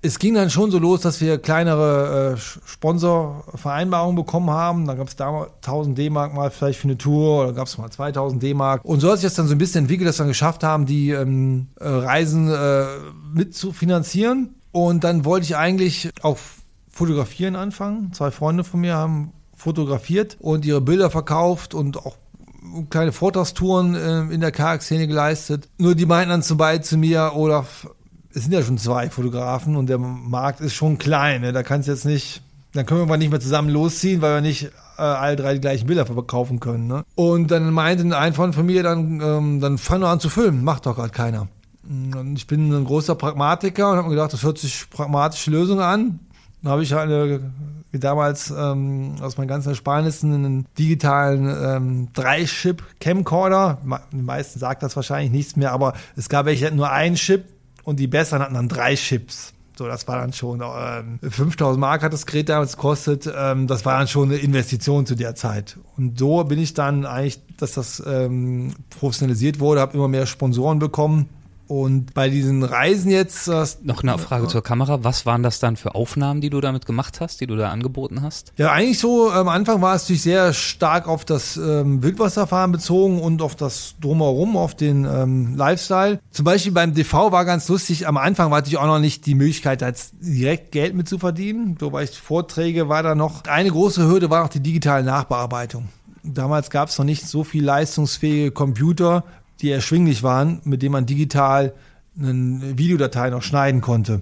es 0.01 0.18
ging 0.18 0.34
dann 0.34 0.50
schon 0.50 0.72
so 0.72 0.80
los, 0.80 1.01
dass 1.01 1.22
wir 1.22 1.38
kleinere 1.38 2.34
äh, 2.34 2.38
Sponsorvereinbarungen 2.66 4.16
bekommen 4.16 4.50
haben. 4.50 4.88
Da 4.88 4.96
gab 4.96 5.08
es 5.08 5.16
da 5.16 5.48
1000 5.58 5.98
D-Mark 5.98 6.34
mal 6.34 6.50
vielleicht 6.50 6.80
für 6.80 6.86
eine 6.86 6.98
Tour 6.98 7.44
oder 7.44 7.54
gab 7.54 7.68
es 7.68 7.78
mal 7.78 7.90
2000 7.90 8.42
D-Mark. 8.42 8.84
Und 8.84 9.01
so 9.01 9.12
hat 9.12 9.20
sich 9.20 9.28
das 9.28 9.36
dann 9.36 9.48
so 9.48 9.54
ein 9.54 9.60
bisschen 9.60 9.84
entwickelt, 9.84 10.08
dass 10.08 10.18
wir 10.18 10.24
dann 10.24 10.30
geschafft 10.30 10.63
haben, 10.63 10.86
die 10.86 11.12
ähm, 11.12 11.68
äh, 11.80 11.88
Reisen 11.88 12.50
äh, 12.50 12.86
mit 13.34 13.54
zu 13.54 13.74
finanzieren. 13.74 14.56
Und 14.72 15.04
dann 15.04 15.25
wollte 15.25 15.44
ich 15.44 15.58
eigentlich 15.58 16.10
auch 16.22 16.38
fotografieren 16.90 17.56
anfangen. 17.56 18.12
Zwei 18.13 18.32
Freunde 18.32 18.63
von 18.63 18.80
mir 18.80 18.96
haben 18.96 19.34
fotografiert 19.54 20.38
und 20.40 20.66
ihre 20.66 20.82
Bilder 20.82 21.12
verkauft 21.12 21.75
und 21.75 21.98
auch 21.98 22.16
kleine 22.90 23.12
Vortragstouren 23.12 23.96
äh, 23.96 24.34
in 24.34 24.42
der 24.42 24.51
Kajak-Szene 24.51 25.08
geleistet. 25.08 25.70
Nur 25.78 25.96
die 25.96 26.06
meinten 26.06 26.30
dann 26.30 26.44
zum 26.44 26.58
Beispiel 26.58 26.84
zu 26.84 26.98
mir, 26.98 27.32
Olaf, 27.36 27.88
es 28.34 28.44
sind 28.44 28.54
ja 28.54 28.62
schon 28.62 28.78
zwei 28.78 29.10
Fotografen 29.10 29.75
und 29.75 29.88
der 29.88 29.98
Markt 29.98 30.62
ist 30.62 30.74
schon 30.74 30.98
klein. 30.98 31.42
Ne? 31.42 31.51
Da 31.54 31.63
kannst 31.63 31.88
jetzt 31.88 32.06
nicht, 32.06 32.42
dann 32.74 32.86
können 32.86 33.01
wir 33.01 33.06
mal 33.06 33.18
nicht 33.18 33.32
mehr 33.32 33.40
zusammen 33.40 33.70
losziehen, 33.70 34.22
weil 34.22 34.36
wir 34.36 34.42
nicht 34.42 34.72
äh, 34.98 35.01
alle 35.01 35.36
drei 35.36 35.54
die 35.54 35.62
gleichen 35.62 35.88
Bilder 35.88 36.06
verkaufen 36.06 36.60
können. 36.60 36.88
Ne? 36.88 37.04
Und 37.16 37.51
dann 37.51 37.72
meinte 37.74 38.18
ein 38.18 38.34
Freund 38.34 38.56
von 38.56 38.66
mir, 38.66 38.84
dann, 38.84 39.22
ähm, 39.22 39.60
dann 39.60 39.78
fang 39.78 40.01
doch 40.01 40.10
an 40.10 40.20
zu 40.20 40.30
filmen, 40.30 40.63
macht 40.63 40.86
doch 40.86 40.96
gerade 40.96 41.10
keiner. 41.10 41.48
Und 41.84 42.36
ich 42.36 42.48
bin 42.48 42.72
ein 42.72 42.86
großer 42.86 43.16
Pragmatiker 43.16 43.90
und 43.90 43.98
habe 43.98 44.08
mir 44.08 44.16
gedacht, 44.16 44.34
das 44.34 44.44
hört 44.44 44.58
sich 44.58 44.90
pragmatische 44.90 45.51
Lösung 45.51 45.82
an. 45.82 46.20
Dann 46.62 46.72
habe 46.72 46.84
ich 46.84 46.96
eine 46.96 47.51
wie 47.91 48.00
damals 48.00 48.51
ähm, 48.51 49.15
aus 49.21 49.38
meinen 49.38 49.48
ganzen 49.48 49.69
Ersparnissen 49.69 50.33
einen 50.33 50.65
digitalen 50.77 51.48
ähm, 51.48 52.07
Drei-Chip-Camcorder. 52.13 53.79
Die 54.12 54.17
meisten 54.17 54.60
sagt 54.60 54.83
das 54.83 54.95
wahrscheinlich 54.95 55.31
nichts 55.31 55.55
mehr, 55.55 55.71
aber 55.71 55.93
es 56.15 56.29
gab 56.29 56.45
welche 56.45 56.71
nur 56.71 56.91
einen 56.91 57.15
Chip 57.15 57.45
und 57.83 58.00
die 58.00 58.07
besseren 58.07 58.41
hatten 58.41 58.53
dann 58.53 58.69
drei 58.69 58.95
Chips. 58.95 59.53
So, 59.77 59.88
das 59.88 60.07
war 60.07 60.17
dann 60.17 60.31
schon 60.31 60.62
ähm, 60.62 61.19
5000 61.21 61.79
Mark 61.79 62.03
hat 62.03 62.13
das 62.13 62.25
Gerät 62.25 62.50
damals 62.50 62.75
gekostet. 62.75 63.29
Ähm, 63.36 63.67
das 63.67 63.83
war 63.86 63.98
dann 63.98 64.07
schon 64.07 64.29
eine 64.29 64.38
Investition 64.38 65.05
zu 65.05 65.15
der 65.15 65.33
Zeit. 65.33 65.77
Und 65.98 66.19
so 66.19 66.43
bin 66.43 66.60
ich 66.60 66.74
dann 66.74 67.05
eigentlich, 67.05 67.41
dass 67.57 67.74
das 67.74 68.03
ähm, 68.05 68.74
professionalisiert 68.89 69.60
wurde, 69.60 69.81
habe 69.81 69.98
immer 69.98 70.07
mehr 70.07 70.27
Sponsoren 70.27 70.79
bekommen 70.79 71.29
Und 71.72 72.13
bei 72.13 72.30
diesen 72.30 72.63
Reisen 72.63 73.10
jetzt. 73.12 73.48
Noch 73.48 74.04
eine 74.04 74.18
Frage 74.18 74.50
zur 74.50 74.62
Kamera. 74.62 75.06
Was 75.06 75.25
waren 75.25 75.42
das 75.42 75.62
dann 75.62 75.78
für 75.78 75.96
Aufnahmen, 75.96 76.42
die 76.42 76.50
du 76.50 76.60
damit 76.60 76.86
gemacht 76.86 77.22
hast, 77.22 77.40
die 77.40 77.48
du 77.48 77.56
da 77.56 77.70
angeboten 77.70 78.22
hast? 78.22 78.51
Ja, 78.58 78.74
eigentlich 78.74 79.00
so, 79.00 79.32
am 79.32 79.48
Anfang 79.48 79.82
war 79.82 79.96
es 79.96 80.01
natürlich 80.01 80.24
sehr 80.24 80.51
stark 80.51 81.08
auf 81.08 81.24
das 81.24 81.56
ähm, 81.56 82.04
Wildwasserfahren 82.04 82.74
bezogen 82.74 83.22
und 83.22 83.42
auf 83.42 83.56
das 83.56 83.96
Drumherum, 84.01 84.58
auf 84.58 84.75
den 84.75 85.06
ähm, 85.06 85.56
Lifestyle. 85.56 86.20
Zum 86.32 86.44
Beispiel 86.44 86.74
beim 86.74 86.94
DV 86.94 87.32
war 87.32 87.46
ganz 87.46 87.70
lustig, 87.70 88.06
am 88.06 88.18
Anfang 88.18 88.51
war 88.51 88.58
natürlich 88.58 88.78
auch 88.78 88.86
noch 88.86 89.00
nicht 89.00 89.25
die 89.25 89.36
Möglichkeit, 89.36 89.82
jetzt 89.82 90.16
direkt 90.20 90.74
Geld 90.74 90.94
mit 90.94 91.08
zu 91.08 91.20
verdienen. 91.20 91.78
So 91.80 91.94
war 91.94 92.04
ich 92.04 92.20
Vorträge, 92.20 92.90
war 92.90 93.01
da 93.01 93.16
noch. 93.16 93.46
Eine 93.46 93.72
große 93.72 94.06
Hürde 94.06 94.30
war 94.30 94.44
auch 94.44 94.50
die 94.50 94.60
digitale 94.60 95.06
Nachbearbeitung. 95.06 95.88
Damals 96.24 96.70
gab 96.70 96.90
es 96.90 96.98
noch 96.98 97.06
nicht 97.06 97.28
so 97.28 97.44
viel 97.44 97.63
leistungsfähige 97.63 98.51
Computer, 98.51 99.24
die 99.62 99.72
erschwinglich 99.72 100.24
waren, 100.24 100.62
mit 100.63 100.82
denen 100.82 100.94
man 100.94 101.06
digital 101.06 101.74
eine 102.20 102.77
Videodatei 102.77 103.30
noch 103.30 103.44
schneiden 103.44 103.82
konnte. 103.82 104.22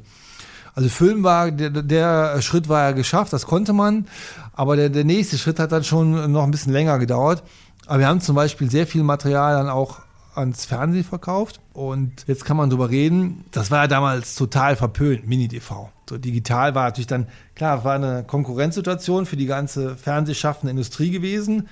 Also 0.75 0.89
Film 0.89 1.23
war, 1.23 1.51
der, 1.51 1.69
der 1.69 2.41
Schritt 2.41 2.69
war 2.69 2.83
ja 2.83 2.91
geschafft, 2.91 3.33
das 3.33 3.45
konnte 3.45 3.73
man, 3.73 4.07
aber 4.53 4.75
der, 4.75 4.89
der 4.89 5.03
nächste 5.03 5.37
Schritt 5.37 5.59
hat 5.59 5.71
dann 5.71 5.83
schon 5.83 6.31
noch 6.31 6.43
ein 6.43 6.51
bisschen 6.51 6.73
länger 6.73 6.99
gedauert. 6.99 7.43
Aber 7.85 7.99
wir 7.99 8.07
haben 8.07 8.21
zum 8.21 8.35
Beispiel 8.35 8.69
sehr 8.69 8.85
viel 8.85 9.03
Material 9.03 9.55
dann 9.55 9.69
auch 9.69 9.99
ans 10.35 10.65
Fernsehen 10.65 11.03
verkauft 11.03 11.59
und 11.73 12.23
jetzt 12.27 12.45
kann 12.45 12.55
man 12.55 12.69
drüber 12.69 12.89
reden. 12.89 13.45
Das 13.51 13.71
war 13.71 13.81
ja 13.81 13.87
damals 13.87 14.35
total 14.35 14.75
verpönt, 14.75 15.27
Mini-DV. 15.27 15.89
So 16.07 16.17
digital 16.17 16.75
war 16.75 16.85
natürlich 16.85 17.07
dann, 17.07 17.27
klar, 17.55 17.83
war 17.83 17.95
eine 17.95 18.23
Konkurrenzsituation 18.23 19.25
für 19.25 19.37
die 19.37 19.47
ganze 19.47 19.97
fernsehschaffende 19.97 20.71
Industrie 20.71 21.09
gewesen 21.09 21.67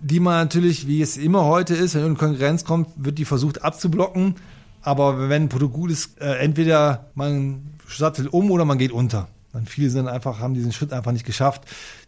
die 0.00 0.20
man 0.20 0.44
natürlich, 0.44 0.86
wie 0.86 1.02
es 1.02 1.16
immer 1.16 1.44
heute 1.44 1.74
ist, 1.74 1.94
wenn 1.94 2.04
eine 2.04 2.14
Konkurrenz 2.14 2.64
kommt, 2.64 2.88
wird 2.96 3.18
die 3.18 3.24
versucht 3.24 3.62
abzublocken. 3.62 4.36
Aber 4.82 5.28
wenn 5.28 5.44
ein 5.44 5.48
Produkt 5.48 5.74
gut 5.74 5.90
ist, 5.90 6.20
äh, 6.20 6.36
entweder 6.36 7.10
man 7.14 7.72
sattelt 7.88 8.32
um 8.32 8.50
oder 8.50 8.64
man 8.64 8.78
geht 8.78 8.92
unter. 8.92 9.28
Dann 9.52 9.66
viele 9.66 9.90
sind 9.90 10.06
einfach, 10.06 10.38
haben 10.38 10.54
diesen 10.54 10.72
Schritt 10.72 10.92
einfach 10.92 11.12
nicht 11.12 11.24
geschafft. 11.24 11.62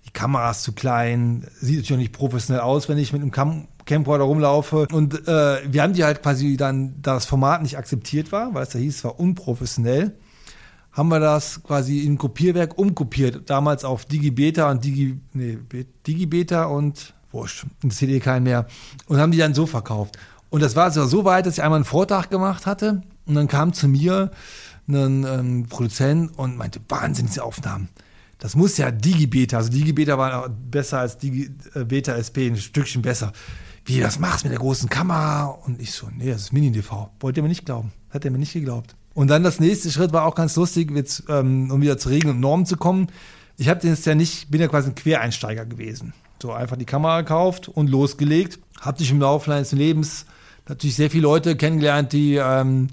Die 0.07 0.11
Kamera 0.11 0.50
ist 0.50 0.62
zu 0.62 0.73
klein, 0.73 1.47
sieht 1.61 1.78
natürlich 1.78 2.02
nicht 2.02 2.12
professionell 2.12 2.61
aus, 2.61 2.88
wenn 2.88 2.99
ich 2.99 3.12
mit 3.12 3.23
einem 3.23 3.30
Cam 3.30 3.68
Camcorder 3.87 4.25
rumlaufe. 4.25 4.87
Und 4.92 5.26
äh, 5.26 5.61
wir 5.66 5.83
haben 5.83 5.95
die 5.95 6.04
halt 6.04 6.23
quasi 6.23 6.59
dann, 6.59 7.00
da 7.00 7.14
das 7.14 7.25
Format 7.25 7.62
nicht 7.62 7.78
akzeptiert 7.78 8.33
war, 8.33 8.52
weil 8.52 8.64
es 8.64 8.68
da 8.68 8.78
hieß, 8.78 8.97
es 8.97 9.04
war 9.04 9.18
unprofessionell, 9.18 10.14
haben 10.92 11.09
wir 11.09 11.21
das 11.21 11.62
quasi 11.62 12.00
in 12.00 12.18
Kopierwerk 12.18 12.76
umkopiert. 12.76 13.49
Damals 13.49 13.85
auf 13.85 14.04
Digibeta 14.04 14.71
und 14.71 14.85
Digi, 14.85 15.18
nee, 15.33 15.59
Digibeta 16.07 16.64
und 16.64 17.14
wurscht, 17.32 17.66
interessiert 17.82 18.11
eh 18.11 18.20
keinen 18.20 18.44
mehr. 18.44 18.66
Und 19.06 19.18
haben 19.18 19.32
die 19.32 19.38
dann 19.38 19.54
so 19.54 19.66
verkauft. 19.66 20.18
Und 20.50 20.62
das 20.62 20.76
war 20.76 20.90
so 20.90 21.25
weit, 21.25 21.47
dass 21.47 21.54
ich 21.58 21.62
einmal 21.62 21.78
einen 21.78 21.85
Vortrag 21.85 22.30
gemacht 22.30 22.66
hatte 22.66 23.02
und 23.26 23.35
dann 23.35 23.49
kam 23.49 23.73
zu 23.73 23.87
mir 23.88 24.30
ein 24.88 25.25
ähm, 25.25 25.66
Produzent 25.68 26.38
und 26.38 26.56
meinte, 26.56 26.80
Wahnsinn, 26.88 27.26
diese 27.26 27.44
Aufnahmen. 27.44 27.88
Das 28.38 28.56
muss 28.56 28.78
ja 28.78 28.90
Digibeta, 28.90 29.58
also 29.58 29.70
Digibeta 29.70 30.16
war 30.16 30.49
besser 30.49 31.00
als 31.00 31.18
Digibeta 31.18 32.14
äh, 32.14 32.20
SP, 32.23 32.47
ein 32.47 32.56
Stückchen 32.56 33.02
besser. 33.02 33.32
Wie, 33.85 34.00
das 34.00 34.18
machst 34.18 34.44
mit 34.44 34.52
der 34.52 34.61
großen 34.61 34.88
Kamera? 34.88 35.47
Und 35.47 35.80
ich 35.80 35.92
so, 35.92 36.08
nee, 36.14 36.30
das 36.30 36.42
ist 36.42 36.52
Mini-DV. 36.52 37.08
Wollt 37.20 37.37
ihr 37.37 37.42
mir 37.42 37.49
nicht 37.49 37.64
glauben. 37.64 37.92
Hat 38.11 38.25
er 38.25 38.30
mir 38.30 38.38
nicht 38.38 38.52
geglaubt. 38.52 38.94
Und 39.14 39.28
dann 39.28 39.42
das 39.42 39.61
nächste 39.61 39.90
Schritt 39.90 40.12
war 40.12 40.25
auch 40.25 40.35
ganz 40.35 40.54
lustig, 40.56 40.90
jetzt, 40.92 41.25
ähm, 41.28 41.70
um 41.70 41.80
wieder 41.80 41.99
zu 41.99 42.11
Regeln 42.11 42.35
und 42.35 42.40
Normen 42.40 42.66
zu 42.66 42.76
kommen. 42.76 43.08
Ich 43.56 43.68
habe 43.68 43.85
jetzt 43.87 44.06
ja 44.06 44.14
nicht, 44.14 44.50
bin 44.50 44.61
ja 44.61 44.68
quasi 44.68 44.90
ein 44.90 44.94
Quereinsteiger 44.94 45.66
gewesen. 45.66 46.12
So 46.40 46.52
einfach 46.52 46.76
die 46.76 46.85
Kamera 46.85 47.21
gekauft 47.23 47.68
und 47.68 47.88
losgelegt. 47.88 48.59
Hab 48.80 48.97
dich 48.99 49.11
im 49.11 49.21
Laufe 49.21 49.50
deines 49.50 49.73
Lebens 49.73 50.26
natürlich 50.68 50.97
sehr 50.97 51.11
viele 51.11 51.23
Leute 51.23 51.57
kennengelernt, 51.57 52.12
die 52.12 52.37
ähm, 52.37 52.88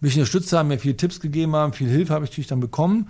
mich 0.00 0.14
unterstützt 0.14 0.52
haben, 0.52 0.68
mir 0.68 0.78
viele 0.78 0.96
Tipps 0.96 1.20
gegeben 1.20 1.54
haben, 1.54 1.72
viel 1.72 1.88
Hilfe 1.88 2.14
habe 2.14 2.24
ich 2.24 2.30
natürlich 2.30 2.48
dann 2.48 2.60
bekommen. 2.60 3.08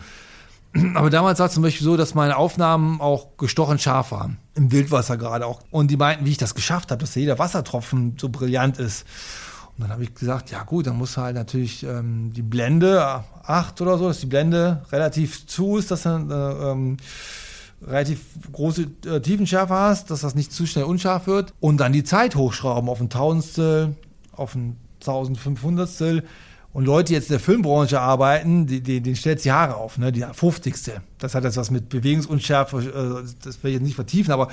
Aber 0.94 1.10
damals 1.10 1.38
war 1.38 1.46
es 1.46 1.54
zum 1.54 1.62
Beispiel 1.62 1.84
so, 1.84 1.96
dass 1.96 2.14
meine 2.14 2.36
Aufnahmen 2.36 3.00
auch 3.00 3.36
gestochen 3.36 3.78
scharf 3.78 4.12
waren. 4.12 4.38
Im 4.54 4.72
Wildwasser 4.72 5.16
gerade 5.16 5.46
auch. 5.46 5.62
Und 5.70 5.90
die 5.90 5.96
meinten, 5.96 6.26
wie 6.26 6.30
ich 6.30 6.38
das 6.38 6.54
geschafft 6.54 6.90
habe, 6.90 7.00
dass 7.00 7.14
jeder 7.14 7.38
Wassertropfen 7.38 8.16
so 8.18 8.28
brillant 8.28 8.78
ist. 8.78 9.06
Und 9.76 9.84
dann 9.84 9.90
habe 9.92 10.02
ich 10.02 10.14
gesagt, 10.14 10.50
ja 10.50 10.64
gut, 10.64 10.88
dann 10.88 10.96
muss 10.96 11.16
halt 11.16 11.36
natürlich 11.36 11.84
ähm, 11.84 12.32
die 12.34 12.42
Blende, 12.42 13.24
acht 13.44 13.80
oder 13.80 13.96
so, 13.96 14.08
dass 14.08 14.18
die 14.18 14.26
Blende 14.26 14.82
relativ 14.90 15.46
zu 15.46 15.76
ist, 15.76 15.90
dass 15.90 16.02
dann 16.02 16.30
äh, 16.30 16.34
ähm, 16.34 16.96
relativ 17.86 18.20
große 18.52 18.88
äh, 19.06 19.20
Tiefenschärfe 19.20 19.74
hast, 19.74 20.10
dass 20.10 20.20
das 20.20 20.34
nicht 20.34 20.52
zu 20.52 20.66
schnell 20.66 20.84
unscharf 20.84 21.26
wird 21.26 21.54
und 21.60 21.78
dann 21.78 21.92
die 21.92 22.04
Zeit 22.04 22.36
hochschrauben 22.36 22.88
auf 22.88 23.00
ein 23.00 23.10
Tausendstel, 23.10 23.94
auf 24.32 24.54
ein 24.54 24.76
1500stel 25.02 26.22
und 26.72 26.84
Leute, 26.84 27.08
die 27.08 27.14
jetzt 27.14 27.28
in 27.28 27.34
der 27.34 27.40
Filmbranche 27.40 28.00
arbeiten, 28.00 28.66
die, 28.66 28.80
die, 28.80 29.00
denen 29.00 29.16
stellt 29.16 29.44
die 29.44 29.52
Haare 29.52 29.76
auf, 29.76 29.98
ne? 29.98 30.12
Die 30.12 30.22
50. 30.22 31.00
Das 31.18 31.34
hat 31.34 31.44
jetzt 31.44 31.56
was 31.56 31.70
mit 31.70 31.88
Bewegungsunschärfe, 31.88 33.22
äh, 33.24 33.28
das 33.42 33.62
will 33.62 33.70
ich 33.70 33.74
jetzt 33.76 33.84
nicht 33.84 33.94
vertiefen, 33.94 34.32
aber 34.32 34.48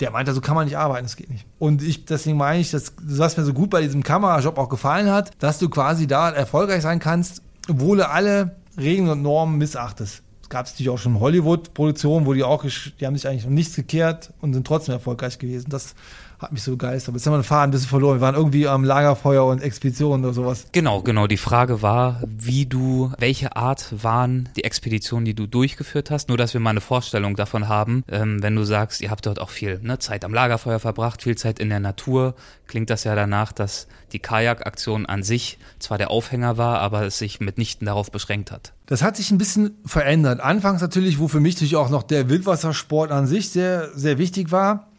der 0.00 0.10
meinte, 0.10 0.32
so 0.32 0.40
kann 0.40 0.54
man 0.54 0.64
nicht 0.64 0.78
arbeiten, 0.78 1.04
das 1.04 1.16
geht 1.16 1.30
nicht. 1.30 1.46
Und 1.58 1.82
ich, 1.82 2.06
deswegen 2.06 2.38
meine 2.38 2.60
ich, 2.60 2.70
dass 2.70 2.94
was 3.02 3.36
mir 3.36 3.44
so 3.44 3.52
gut 3.52 3.70
bei 3.70 3.82
diesem 3.82 4.02
Kamerajob 4.02 4.58
auch 4.58 4.68
gefallen 4.68 5.10
hat, 5.10 5.30
dass 5.38 5.58
du 5.58 5.68
quasi 5.68 6.06
da 6.06 6.30
erfolgreich 6.30 6.82
sein 6.82 6.98
kannst, 6.98 7.42
obwohl 7.68 7.98
du 7.98 8.08
alle 8.08 8.56
Regeln 8.78 9.08
und 9.08 9.22
Normen 9.22 9.58
missachtest 9.58 10.22
gab 10.50 10.66
es 10.66 10.72
natürlich 10.72 10.90
auch 10.90 10.98
schon 10.98 11.18
Hollywood-Produktionen, 11.20 12.26
wo 12.26 12.34
die 12.34 12.42
auch, 12.42 12.64
die 12.64 13.06
haben 13.06 13.16
sich 13.16 13.26
eigentlich 13.26 13.46
um 13.46 13.54
nichts 13.54 13.76
gekehrt 13.76 14.34
und 14.40 14.52
sind 14.52 14.66
trotzdem 14.66 14.92
erfolgreich 14.92 15.38
gewesen. 15.38 15.70
Das 15.70 15.94
hat 16.40 16.52
mich 16.52 16.62
so 16.62 16.72
begeistert. 16.72 17.14
Jetzt 17.14 17.26
haben 17.26 17.34
wir 17.34 17.38
den 17.38 17.44
Faden 17.44 17.68
ein 17.68 17.70
bisschen 17.70 17.88
verloren. 17.88 18.16
Wir 18.16 18.22
waren 18.22 18.34
irgendwie 18.34 18.66
am 18.66 18.82
Lagerfeuer 18.82 19.44
und 19.44 19.62
Expeditionen 19.62 20.24
oder 20.24 20.32
sowas. 20.32 20.66
Genau, 20.72 21.02
genau. 21.02 21.26
Die 21.26 21.36
Frage 21.36 21.82
war, 21.82 22.22
wie 22.26 22.66
du, 22.66 23.12
welche 23.18 23.56
Art 23.56 24.02
waren 24.02 24.48
die 24.56 24.64
Expeditionen, 24.64 25.26
die 25.26 25.34
du 25.34 25.46
durchgeführt 25.46 26.10
hast? 26.10 26.28
Nur, 26.28 26.38
dass 26.38 26.54
wir 26.54 26.60
mal 26.60 26.70
eine 26.70 26.80
Vorstellung 26.80 27.36
davon 27.36 27.68
haben. 27.68 28.04
Ähm, 28.08 28.42
wenn 28.42 28.56
du 28.56 28.64
sagst, 28.64 29.02
ihr 29.02 29.10
habt 29.10 29.26
dort 29.26 29.38
auch 29.38 29.50
viel 29.50 29.80
ne, 29.82 29.98
Zeit 29.98 30.24
am 30.24 30.32
Lagerfeuer 30.32 30.78
verbracht, 30.78 31.22
viel 31.22 31.36
Zeit 31.36 31.58
in 31.58 31.68
der 31.68 31.80
Natur, 31.80 32.34
klingt 32.66 32.88
das 32.88 33.04
ja 33.04 33.14
danach, 33.14 33.52
dass 33.52 33.86
die 34.12 34.18
Kajakaktion 34.18 35.06
an 35.06 35.22
sich 35.22 35.58
zwar 35.78 35.98
der 35.98 36.10
Aufhänger 36.10 36.56
war, 36.56 36.80
aber 36.80 37.02
es 37.02 37.18
sich 37.18 37.40
mitnichten 37.40 37.86
darauf 37.86 38.10
beschränkt 38.10 38.50
hat. 38.50 38.72
Das 38.90 39.02
hat 39.02 39.16
sich 39.16 39.30
ein 39.30 39.38
bisschen 39.38 39.78
verändert. 39.86 40.40
Anfangs 40.40 40.82
natürlich, 40.82 41.20
wo 41.20 41.28
für 41.28 41.40
mich 41.40 41.54
natürlich 41.54 41.76
auch 41.76 41.90
noch 41.90 42.02
der 42.02 42.28
Wildwassersport 42.28 43.12
an 43.12 43.26
sich 43.26 43.50
sehr, 43.50 43.88
sehr 43.94 44.18
wichtig 44.18 44.50
war 44.50 44.90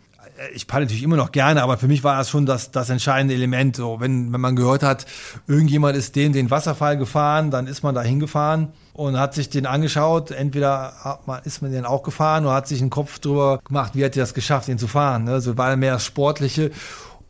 ich 0.53 0.67
paddle 0.67 0.86
natürlich 0.86 1.03
immer 1.03 1.17
noch 1.17 1.31
gerne, 1.31 1.62
aber 1.62 1.77
für 1.77 1.88
mich 1.88 2.03
war 2.03 2.17
das 2.17 2.29
schon 2.29 2.45
das, 2.45 2.71
das 2.71 2.89
entscheidende 2.89 3.33
Element. 3.33 3.75
So, 3.75 4.00
wenn, 4.00 4.33
wenn 4.33 4.41
man 4.41 4.55
gehört 4.55 4.83
hat, 4.83 5.05
irgendjemand 5.48 5.95
ist 5.95 6.15
den, 6.15 6.33
den 6.33 6.50
Wasserfall 6.50 6.98
gefahren, 6.98 7.51
dann 7.51 7.67
ist 7.67 7.83
man 7.83 7.95
da 7.95 8.01
hingefahren 8.01 8.69
und 8.93 9.19
hat 9.19 9.33
sich 9.33 9.50
den 9.50 9.65
angeschaut. 9.65 10.31
Entweder 10.31 11.19
ist 11.43 11.62
man 11.62 11.71
den 11.71 11.86
auch 11.86 12.03
gefahren 12.03 12.45
oder 12.45 12.55
hat 12.55 12.67
sich 12.67 12.81
einen 12.81 12.89
Kopf 12.89 13.19
drüber 13.19 13.60
gemacht, 13.63 13.91
wie 13.95 14.03
hat 14.03 14.15
er 14.15 14.24
das 14.24 14.33
geschafft, 14.33 14.67
den 14.67 14.77
zu 14.77 14.88
fahren. 14.88 15.25
Ne? 15.25 15.41
So 15.41 15.57
war 15.57 15.75
mehr 15.75 15.93
das 15.93 16.05
Sportliche. 16.05 16.71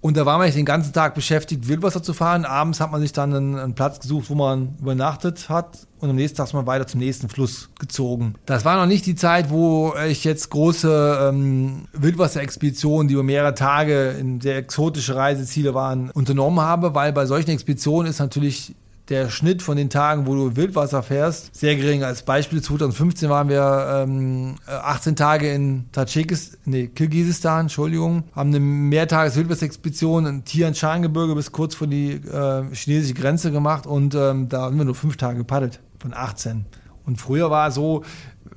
Und 0.02 0.18
da 0.18 0.26
war 0.26 0.40
man 0.40 0.52
den 0.52 0.66
ganzen 0.66 0.94
Tag 0.94 1.14
beschäftigt, 1.14 1.68
Wildwasser 1.68 2.02
zu 2.02 2.14
fahren. 2.14 2.44
Abends 2.44 2.80
hat 2.80 2.92
man 2.92 3.02
sich 3.02 3.14
dann 3.14 3.36
einen, 3.36 3.60
einen, 3.60 3.76
Platz 3.76 4.00
gesucht, 4.00 4.32
wo 4.32 4.36
man 4.36 4.76
übernachtet 4.82 5.48
hat. 5.48 5.88
Und 6.00 6.10
am 6.10 6.16
nächsten 6.16 6.38
Tag 6.38 6.48
ist 6.48 6.54
man 6.54 6.66
weiter 6.66 6.88
zum 6.88 7.00
nächsten 7.00 7.30
Fluss 7.30 7.70
gezogen. 7.80 8.34
Das 8.48 8.66
war 8.66 8.78
noch 8.78 8.88
nicht 8.88 9.06
die 9.06 9.14
Zeit, 9.14 9.52
wo 9.52 9.94
ich 10.08 10.24
jetzt 10.24 10.50
große 10.50 11.30
ähm, 11.30 11.84
Wildwasserexpeditionen, 11.94 13.08
die 13.08 13.14
über 13.14 13.22
mehrere 13.22 13.54
Tage 13.54 14.16
in 14.20 14.42
sehr 14.42 14.58
exotische 14.58 15.16
Reiseziele 15.16 15.76
waren, 15.76 16.10
unternommen 16.10 16.62
habe, 16.62 16.96
weil 16.96 17.14
bei 17.14 17.28
solchen 17.28 17.52
Expeditionen 17.52 18.10
ist 18.10 18.18
natürlich 18.18 18.74
der 19.12 19.30
Schnitt 19.30 19.62
von 19.62 19.76
den 19.76 19.90
Tagen, 19.90 20.26
wo 20.26 20.34
du 20.34 20.56
Wildwasser 20.56 21.04
fährst, 21.04 21.54
sehr 21.54 21.76
gering. 21.76 22.04
Als 22.04 22.24
Beispiel 22.24 22.62
2015 22.62 23.30
waren 23.30 23.50
wir 23.50 24.06
ähm, 24.08 24.56
18 24.66 25.18
Tage 25.18 25.52
in 25.52 25.92
Tadschikistan, 25.92 26.60
nee, 26.66 26.88
Kirgisistan, 26.88 27.62
Entschuldigung, 27.62 28.24
haben 28.34 28.50
eine 28.50 28.62
Mehrtages-Wildwasserexpedition 28.62 30.26
in 30.26 30.46
Tian-Shan-Gebirge 30.46 31.36
bis 31.36 31.52
kurz 31.52 31.76
vor 31.76 31.88
die 31.88 32.14
äh, 32.14 32.64
chinesische 32.74 33.14
Grenze 33.14 33.52
gemacht 33.52 33.86
und 33.86 34.16
ähm, 34.16 34.48
da 34.48 34.62
haben 34.62 34.78
wir 34.78 34.86
nur 34.86 34.96
fünf 34.96 35.18
Tage 35.18 35.40
gepaddelt 35.40 35.82
von 36.00 36.14
18. 36.14 36.66
Und 37.06 37.20
früher 37.20 37.52
war 37.52 37.68
es 37.68 37.76
so, 37.76 38.04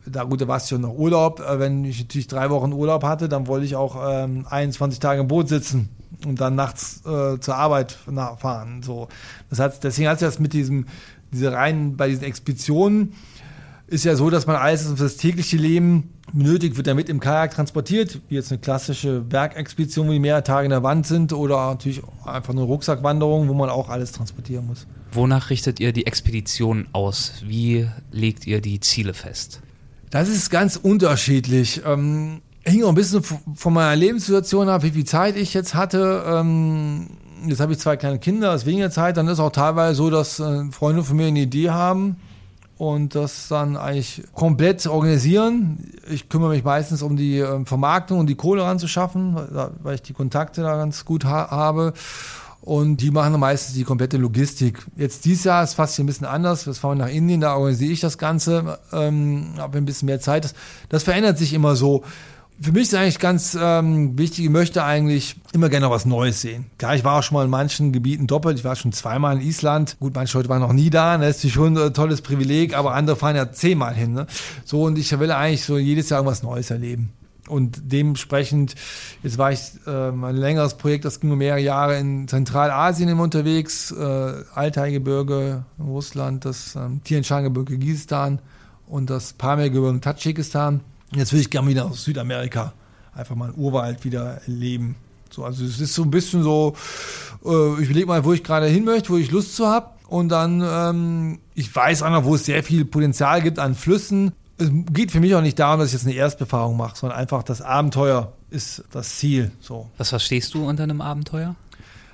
da 0.06 0.22
gut, 0.22 0.40
da 0.40 0.46
war 0.46 0.58
es 0.58 0.68
schon 0.68 0.82
noch 0.82 0.94
Urlaub. 0.94 1.40
Äh, 1.40 1.58
wenn 1.58 1.84
ich 1.84 2.00
natürlich 2.00 2.28
drei 2.28 2.48
Wochen 2.50 2.72
Urlaub 2.72 3.02
hatte, 3.02 3.28
dann 3.28 3.48
wollte 3.48 3.66
ich 3.66 3.74
auch 3.74 3.96
ähm, 4.08 4.46
21 4.48 5.00
Tage 5.00 5.20
im 5.20 5.28
Boot 5.28 5.48
sitzen 5.48 5.88
und 6.26 6.40
dann 6.40 6.54
nachts 6.54 7.02
äh, 7.06 7.38
zur 7.38 7.56
Arbeit 7.56 7.98
fahren. 8.38 8.82
So. 8.82 9.08
Das 9.50 9.58
heißt, 9.58 9.84
deswegen 9.84 10.08
hat 10.08 10.18
sich 10.18 10.28
das 10.28 10.38
mit 10.38 10.52
diesem, 10.52 10.86
diese 11.32 11.52
rein 11.52 11.96
bei 11.96 12.08
diesen 12.08 12.24
Expeditionen 12.24 13.12
ist 13.86 14.04
ja 14.04 14.16
so, 14.16 14.30
dass 14.30 14.46
man 14.46 14.56
alles 14.56 14.86
für 14.86 14.94
das 14.94 15.16
tägliche 15.16 15.56
Leben 15.56 16.10
benötigt, 16.32 16.76
wird 16.76 16.86
damit 16.86 17.08
im 17.08 17.20
Kajak 17.20 17.54
transportiert, 17.54 18.20
wie 18.28 18.34
jetzt 18.34 18.50
eine 18.50 18.60
klassische 18.60 19.20
Bergexpedition, 19.20 20.08
wo 20.08 20.12
die 20.12 20.18
mehrere 20.18 20.42
Tage 20.42 20.64
in 20.64 20.70
der 20.70 20.82
Wand 20.82 21.06
sind 21.06 21.32
oder 21.32 21.68
natürlich 21.68 22.02
einfach 22.24 22.52
eine 22.52 22.62
Rucksackwanderung, 22.62 23.48
wo 23.48 23.54
man 23.54 23.68
auch 23.68 23.90
alles 23.90 24.12
transportieren 24.12 24.66
muss. 24.66 24.86
Wonach 25.12 25.50
richtet 25.50 25.80
ihr 25.80 25.92
die 25.92 26.06
Expedition 26.06 26.88
aus? 26.92 27.34
Wie 27.46 27.88
legt 28.10 28.46
ihr 28.46 28.60
die 28.60 28.80
Ziele 28.80 29.14
fest? 29.14 29.60
Das 30.10 30.28
ist 30.28 30.50
ganz 30.50 30.76
unterschiedlich. 30.76 31.82
Ähm, 31.84 32.40
hing 32.66 32.84
auch 32.84 32.88
ein 32.88 32.94
bisschen 32.94 33.22
von 33.22 33.72
meiner 33.72 33.96
Lebenssituation 33.96 34.68
ab, 34.68 34.82
wie 34.82 34.90
viel 34.90 35.04
Zeit 35.04 35.36
ich 35.36 35.54
jetzt 35.54 35.74
hatte. 35.74 36.24
Ähm, 36.26 37.08
jetzt 37.46 37.60
habe 37.60 37.72
ich 37.72 37.78
zwei 37.78 37.96
kleine 37.96 38.18
Kinder, 38.18 38.52
das 38.52 38.62
ist 38.62 38.66
weniger 38.66 38.90
Zeit, 38.90 39.16
dann 39.16 39.28
ist 39.28 39.40
auch 39.40 39.52
teilweise 39.52 39.94
so, 39.94 40.10
dass 40.10 40.40
äh, 40.40 40.64
Freunde 40.70 41.04
von 41.04 41.16
mir 41.16 41.26
eine 41.26 41.40
Idee 41.40 41.70
haben 41.70 42.16
und 42.76 43.14
das 43.14 43.48
dann 43.48 43.76
eigentlich 43.76 44.22
komplett 44.34 44.86
organisieren. 44.86 45.92
Ich 46.10 46.28
kümmere 46.28 46.50
mich 46.50 46.64
meistens 46.64 47.02
um 47.02 47.16
die 47.16 47.38
äh, 47.38 47.64
Vermarktung 47.64 48.18
und 48.18 48.26
die 48.26 48.34
Kohle 48.34 48.64
ranzuschaffen, 48.64 49.36
weil, 49.82 49.94
ich 49.94 50.02
die 50.02 50.12
Kontakte 50.12 50.62
da 50.62 50.76
ganz 50.76 51.04
gut 51.04 51.24
ha 51.24 51.50
habe. 51.50 51.92
Und 52.60 53.02
die 53.02 53.10
machen 53.10 53.32
dann 53.32 53.40
meistens 53.40 53.74
die 53.74 53.84
komplette 53.84 54.16
Logistik. 54.16 54.86
Jetzt 54.96 55.26
dieses 55.26 55.44
Jahr 55.44 55.62
ist 55.62 55.74
fast 55.74 56.00
ein 56.00 56.06
bisschen 56.06 56.26
anders. 56.26 56.64
Wir 56.66 56.72
fahren 56.72 56.96
nach 56.96 57.10
Indien, 57.10 57.42
da 57.42 57.56
organisiere 57.56 57.92
ich 57.92 58.00
das 58.00 58.16
Ganze, 58.16 58.78
ähm, 58.90 59.52
habe 59.58 59.76
ein 59.76 59.84
bisschen 59.84 60.06
mehr 60.06 60.18
Zeit. 60.18 60.44
Das, 60.44 60.54
das 60.88 61.02
verändert 61.02 61.36
sich 61.36 61.52
immer 61.52 61.76
so. 61.76 62.04
Für 62.60 62.70
mich 62.70 62.82
ist 62.82 62.94
eigentlich 62.94 63.18
ganz 63.18 63.58
ähm, 63.60 64.16
wichtig, 64.16 64.44
ich 64.44 64.50
möchte 64.50 64.84
eigentlich 64.84 65.36
immer 65.52 65.68
gerne 65.68 65.86
noch 65.86 65.92
was 65.92 66.06
Neues 66.06 66.40
sehen. 66.40 66.66
Klar, 66.78 66.94
ich 66.94 67.02
war 67.02 67.18
auch 67.18 67.22
schon 67.22 67.34
mal 67.34 67.44
in 67.44 67.50
manchen 67.50 67.92
Gebieten 67.92 68.28
doppelt. 68.28 68.58
Ich 68.58 68.64
war 68.64 68.76
schon 68.76 68.92
zweimal 68.92 69.36
in 69.36 69.42
Island. 69.42 69.96
Gut, 69.98 70.14
manche 70.14 70.38
Leute 70.38 70.48
waren 70.48 70.60
noch 70.60 70.72
nie 70.72 70.88
da. 70.88 71.18
Ne? 71.18 71.26
Das 71.26 71.42
ist 71.42 71.52
schon 71.52 71.76
ein 71.76 71.92
tolles 71.94 72.22
Privileg, 72.22 72.76
aber 72.76 72.94
andere 72.94 73.16
fahren 73.16 73.34
ja 73.34 73.50
zehnmal 73.50 73.94
hin. 73.94 74.12
Ne? 74.12 74.26
So, 74.64 74.84
und 74.84 74.96
ich 74.98 75.18
will 75.18 75.32
eigentlich 75.32 75.64
so 75.64 75.78
jedes 75.78 76.10
Jahr 76.10 76.20
irgendwas 76.20 76.44
Neues 76.44 76.70
erleben. 76.70 77.12
Und 77.48 77.92
dementsprechend, 77.92 78.74
jetzt 79.22 79.36
war 79.36 79.52
ich 79.52 79.60
äh, 79.86 79.90
ein 79.90 80.36
längeres 80.36 80.74
Projekt, 80.74 81.04
das 81.04 81.20
ging 81.20 81.28
nur 81.28 81.36
mehrere 81.36 81.60
Jahre 81.60 81.98
in 81.98 82.26
Zentralasien 82.28 83.18
unterwegs, 83.18 83.90
äh, 83.90 84.32
Altaigebirge, 84.54 85.64
Russland, 85.78 86.44
das 86.46 86.74
ähm, 86.76 87.02
Tianschangebirge, 87.04 87.76
Kirgisistan 87.76 88.38
und 88.86 89.10
das 89.10 89.34
Pamirgebirge, 89.34 90.00
Tadschikistan. 90.00 90.80
Jetzt 91.16 91.32
will 91.32 91.40
ich 91.40 91.50
gerne 91.50 91.68
wieder 91.68 91.86
aus 91.86 92.04
Südamerika 92.04 92.72
einfach 93.14 93.36
mal 93.36 93.46
einen 93.50 93.58
Urwald 93.58 94.04
wieder 94.04 94.40
erleben. 94.46 94.96
So, 95.30 95.44
also 95.44 95.64
es 95.64 95.80
ist 95.80 95.94
so 95.94 96.02
ein 96.02 96.10
bisschen 96.10 96.42
so, 96.42 96.74
äh, 97.44 97.82
ich 97.82 97.88
überlege 97.88 98.06
mal, 98.06 98.24
wo 98.24 98.32
ich 98.32 98.42
gerade 98.42 98.66
hin 98.66 98.84
möchte, 98.84 99.10
wo 99.10 99.16
ich 99.16 99.30
Lust 99.30 99.56
zu 99.56 99.66
habe. 99.66 99.90
Und 100.08 100.28
dann, 100.28 100.62
ähm, 100.64 101.38
ich 101.54 101.74
weiß 101.74 102.02
auch 102.02 102.10
noch, 102.10 102.24
wo 102.24 102.34
es 102.34 102.44
sehr 102.44 102.62
viel 102.62 102.84
Potenzial 102.84 103.42
gibt 103.42 103.58
an 103.58 103.74
Flüssen. 103.74 104.32
Es 104.58 104.70
geht 104.92 105.10
für 105.10 105.20
mich 105.20 105.34
auch 105.34 105.40
nicht 105.40 105.58
darum, 105.58 105.80
dass 105.80 105.88
ich 105.88 105.94
jetzt 105.94 106.06
eine 106.06 106.14
Erstbefahrung 106.14 106.76
mache, 106.76 106.96
sondern 106.96 107.18
einfach 107.18 107.42
das 107.42 107.62
Abenteuer 107.62 108.32
ist 108.50 108.84
das 108.92 109.16
Ziel. 109.16 109.50
So. 109.60 109.90
Was 109.98 110.10
verstehst 110.10 110.54
du 110.54 110.68
unter 110.68 110.84
einem 110.84 111.00
Abenteuer? 111.00 111.56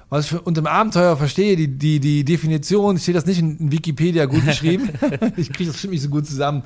Was 0.08 0.26
ich 0.26 0.46
unter 0.46 0.62
dem 0.62 0.66
Abenteuer 0.66 1.16
verstehe, 1.16 1.56
die, 1.56 1.68
die, 1.68 2.00
die 2.00 2.24
Definition, 2.24 2.98
steht 2.98 3.16
das 3.16 3.26
nicht 3.26 3.38
in 3.38 3.70
Wikipedia 3.70 4.24
gut 4.24 4.44
geschrieben. 4.46 4.88
ich 5.36 5.52
kriege 5.52 5.66
das 5.66 5.74
bestimmt 5.74 5.92
nicht 5.92 6.02
so 6.02 6.08
gut 6.08 6.26
zusammen 6.26 6.62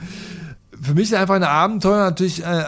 für 0.85 0.95
mich 0.95 1.11
ist 1.11 1.15
einfach 1.15 1.35
ein 1.35 1.43
Abenteuer 1.43 2.05
natürlich 2.05 2.43
äh, 2.43 2.65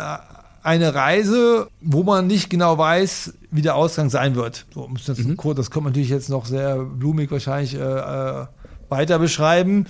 eine 0.62 0.94
Reise, 0.94 1.68
wo 1.80 2.02
man 2.02 2.26
nicht 2.26 2.50
genau 2.50 2.76
weiß, 2.76 3.34
wie 3.50 3.62
der 3.62 3.76
Ausgang 3.76 4.10
sein 4.10 4.34
wird. 4.34 4.66
So, 4.74 4.88
das, 5.06 5.18
mhm. 5.18 5.36
das 5.54 5.70
kommt 5.70 5.86
natürlich 5.86 6.08
jetzt 6.08 6.28
noch 6.28 6.46
sehr 6.46 6.76
blumig 6.78 7.30
wahrscheinlich 7.30 7.74
äh, 7.74 7.78
äh, 7.78 8.46
weiter 8.88 9.18
beschreiben. 9.18 9.86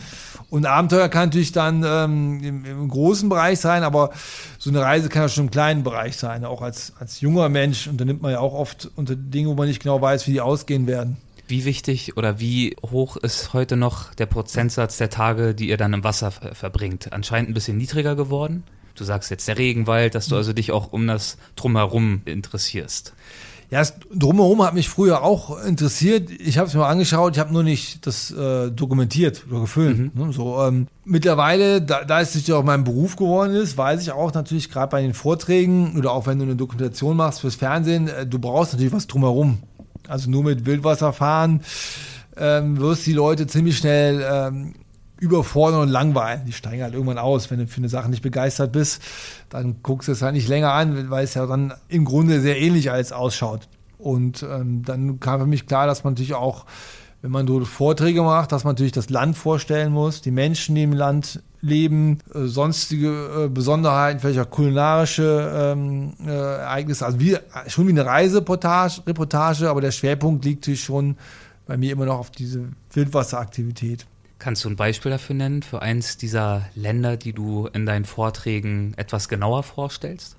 Und 0.50 0.66
Abenteuer 0.66 1.08
kann 1.08 1.28
natürlich 1.28 1.52
dann 1.52 1.82
ähm, 1.86 2.42
im, 2.42 2.64
im, 2.64 2.88
großen 2.88 3.28
Bereich 3.28 3.58
sein, 3.58 3.82
aber 3.82 4.10
so 4.58 4.70
eine 4.70 4.80
Reise 4.80 5.08
kann 5.08 5.22
ja 5.22 5.28
schon 5.28 5.46
im 5.46 5.50
kleinen 5.50 5.82
Bereich 5.82 6.16
sein, 6.16 6.44
auch 6.44 6.62
als, 6.62 6.92
als 6.98 7.20
junger 7.20 7.48
Mensch. 7.48 7.88
Und 7.88 8.00
da 8.00 8.04
nimmt 8.04 8.22
man 8.22 8.32
ja 8.32 8.40
auch 8.40 8.54
oft 8.54 8.90
unter 8.96 9.16
Dinge, 9.16 9.48
wo 9.48 9.54
man 9.54 9.68
nicht 9.68 9.82
genau 9.82 10.00
weiß, 10.00 10.26
wie 10.26 10.32
die 10.32 10.40
ausgehen 10.40 10.86
werden. 10.86 11.16
Wie 11.48 11.64
wichtig 11.64 12.16
oder 12.16 12.40
wie 12.40 12.76
hoch 12.90 13.16
ist 13.16 13.52
heute 13.52 13.76
noch 13.76 14.12
der 14.14 14.26
Prozentsatz 14.26 14.96
der 14.96 15.10
Tage, 15.10 15.54
die 15.54 15.68
ihr 15.68 15.76
dann 15.76 15.92
im 15.92 16.02
Wasser 16.02 16.30
verbringt? 16.30 17.12
Anscheinend 17.12 17.50
ein 17.50 17.54
bisschen 17.54 17.76
niedriger 17.76 18.16
geworden. 18.16 18.64
Du 18.96 19.04
sagst 19.04 19.30
jetzt 19.30 19.46
der 19.46 19.58
Regenwald, 19.58 20.14
dass 20.14 20.26
du 20.26 20.34
mhm. 20.34 20.38
also 20.38 20.52
dich 20.52 20.72
auch 20.72 20.92
um 20.92 21.06
das 21.06 21.36
Drumherum 21.54 22.22
interessierst. 22.24 23.14
Ja, 23.70 23.80
das 23.80 23.94
Drumherum 24.14 24.62
hat 24.62 24.74
mich 24.74 24.88
früher 24.88 25.22
auch 25.22 25.62
interessiert. 25.64 26.30
Ich 26.30 26.56
habe 26.56 26.68
es 26.68 26.74
mir 26.74 26.80
mal 26.80 26.88
angeschaut, 26.88 27.34
ich 27.34 27.40
habe 27.40 27.52
nur 27.52 27.64
nicht 27.64 28.06
das 28.06 28.30
äh, 28.30 28.70
dokumentiert 28.70 29.44
oder 29.50 29.60
gefilmt. 29.60 30.14
Mhm. 30.14 30.26
Ne, 30.26 30.32
so, 30.32 30.62
ähm, 30.62 30.86
mittlerweile, 31.04 31.82
da, 31.82 32.04
da 32.04 32.20
es 32.20 32.32
sich 32.32 32.52
auch 32.52 32.62
mein 32.62 32.84
Beruf 32.84 33.16
geworden 33.16 33.54
ist, 33.54 33.76
weiß 33.76 34.02
ich 34.02 34.12
auch 34.12 34.32
natürlich 34.34 34.70
gerade 34.70 34.90
bei 34.90 35.02
den 35.02 35.14
Vorträgen 35.14 35.96
oder 35.98 36.12
auch 36.12 36.26
wenn 36.26 36.38
du 36.38 36.44
eine 36.44 36.54
Dokumentation 36.54 37.16
machst 37.16 37.40
fürs 37.40 37.56
Fernsehen, 37.56 38.06
äh, 38.08 38.24
du 38.24 38.38
brauchst 38.38 38.72
natürlich 38.72 38.92
was 38.92 39.08
drumherum. 39.08 39.58
Also 40.08 40.30
nur 40.30 40.44
mit 40.44 40.66
Wildwasserfahren 40.66 41.62
ähm, 42.36 42.78
wirst 42.78 43.06
die 43.06 43.12
Leute 43.12 43.46
ziemlich 43.46 43.78
schnell 43.78 44.24
ähm, 44.28 44.74
überfordern 45.18 45.80
und 45.80 45.88
langweilen. 45.88 46.42
Die 46.46 46.52
steigen 46.52 46.82
halt 46.82 46.94
irgendwann 46.94 47.18
aus. 47.18 47.50
Wenn 47.50 47.58
du 47.58 47.66
für 47.66 47.78
eine 47.78 47.88
Sache 47.88 48.10
nicht 48.10 48.22
begeistert 48.22 48.72
bist, 48.72 49.02
dann 49.48 49.76
guckst 49.82 50.08
du 50.08 50.12
es 50.12 50.22
halt 50.22 50.34
nicht 50.34 50.48
länger 50.48 50.72
an, 50.72 51.10
weil 51.10 51.24
es 51.24 51.34
ja 51.34 51.46
dann 51.46 51.72
im 51.88 52.04
Grunde 52.04 52.40
sehr 52.40 52.60
ähnlich 52.60 52.90
als 52.90 53.12
ausschaut. 53.12 53.68
Und 53.98 54.42
ähm, 54.42 54.82
dann 54.84 55.20
kam 55.20 55.40
für 55.40 55.46
mich 55.46 55.66
klar, 55.66 55.86
dass 55.86 56.04
man 56.04 56.12
natürlich 56.12 56.34
auch, 56.34 56.66
wenn 57.22 57.30
man 57.30 57.46
dort 57.46 57.66
Vorträge 57.66 58.22
macht, 58.22 58.52
dass 58.52 58.64
man 58.64 58.74
natürlich 58.74 58.92
das 58.92 59.08
Land 59.08 59.36
vorstellen 59.36 59.92
muss, 59.92 60.20
die 60.20 60.30
Menschen, 60.30 60.74
die 60.74 60.82
im 60.82 60.92
Land 60.92 61.42
leben, 61.66 62.18
äh, 62.34 62.46
sonstige 62.46 63.44
äh, 63.44 63.48
Besonderheiten, 63.48 64.20
vielleicht 64.20 64.40
auch 64.40 64.50
kulinarische 64.50 65.74
ähm, 65.74 66.14
äh, 66.24 66.30
Ereignisse. 66.30 67.04
Also 67.04 67.20
wie, 67.20 67.36
schon 67.66 67.86
wie 67.86 67.92
eine 67.92 68.06
Reisereportage, 68.06 69.02
Reportage, 69.06 69.68
aber 69.68 69.80
der 69.80 69.92
Schwerpunkt 69.92 70.44
liegt 70.44 70.62
natürlich 70.62 70.84
schon 70.84 71.16
bei 71.66 71.76
mir 71.76 71.92
immer 71.92 72.06
noch 72.06 72.18
auf 72.18 72.30
diese 72.30 72.64
Wildwasseraktivität. 72.92 74.06
Kannst 74.38 74.64
du 74.64 74.68
ein 74.68 74.76
Beispiel 74.76 75.10
dafür 75.10 75.34
nennen, 75.34 75.62
für 75.62 75.82
eins 75.82 76.18
dieser 76.18 76.66
Länder, 76.74 77.16
die 77.16 77.32
du 77.32 77.68
in 77.72 77.86
deinen 77.86 78.04
Vorträgen 78.04 78.94
etwas 78.96 79.28
genauer 79.28 79.62
vorstellst? 79.62 80.36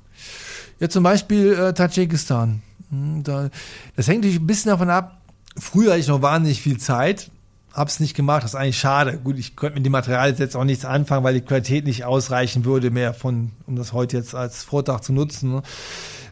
Ja, 0.80 0.88
zum 0.90 1.04
Beispiel 1.04 1.54
äh, 1.54 1.74
Tadschikistan. 1.74 2.62
Hm, 2.90 3.24
da, 3.24 3.50
das 3.96 4.08
hängt 4.08 4.20
natürlich 4.20 4.40
ein 4.40 4.48
bisschen 4.48 4.70
davon 4.70 4.90
ab. 4.90 5.22
Früher 5.58 5.92
hatte 5.92 6.00
ich 6.00 6.08
noch 6.08 6.22
wahnsinnig 6.22 6.62
viel 6.62 6.78
Zeit, 6.78 7.32
habe 7.78 7.90
es 7.90 8.00
nicht 8.00 8.16
gemacht. 8.16 8.44
Das 8.44 8.52
ist 8.52 8.60
eigentlich 8.60 8.80
schade. 8.80 9.20
Gut, 9.24 9.38
ich 9.38 9.56
könnte 9.56 9.76
mit 9.76 9.86
dem 9.86 9.92
Material 9.92 10.34
jetzt 10.34 10.56
auch 10.56 10.64
nichts 10.64 10.84
anfangen, 10.84 11.24
weil 11.24 11.36
die 11.36 11.42
Qualität 11.42 11.86
nicht 11.86 12.06
ausreichen 12.06 12.66
würde 12.66 12.90
mehr 12.90 13.14
von, 13.14 13.52
um 13.68 13.76
das 13.76 13.94
heute 13.94 14.18
jetzt 14.18 14.34
als 14.34 14.64
Vortrag 14.64 15.04
zu 15.04 15.14
nutzen. 15.14 15.52
Ne? 15.52 15.62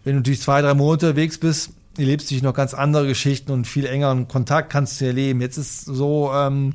Wenn 0.04 0.14
du 0.14 0.20
natürlich 0.20 0.42
zwei, 0.42 0.62
drei 0.62 0.74
Monate 0.74 1.08
unterwegs 1.08 1.38
bist, 1.38 1.70
erlebst 1.98 2.30
du 2.30 2.34
dich 2.34 2.44
noch 2.44 2.56
ganz 2.56 2.74
andere 2.74 3.08
Geschichten 3.08 3.52
und 3.52 3.68
viel 3.68 3.86
engeren 3.86 4.28
Kontakt 4.28 4.72
kannst 4.72 5.00
du 5.00 5.06
erleben. 5.06 5.40
Jetzt 5.40 5.58
ist 5.58 5.86
so, 5.86 6.32
ähm, 6.34 6.74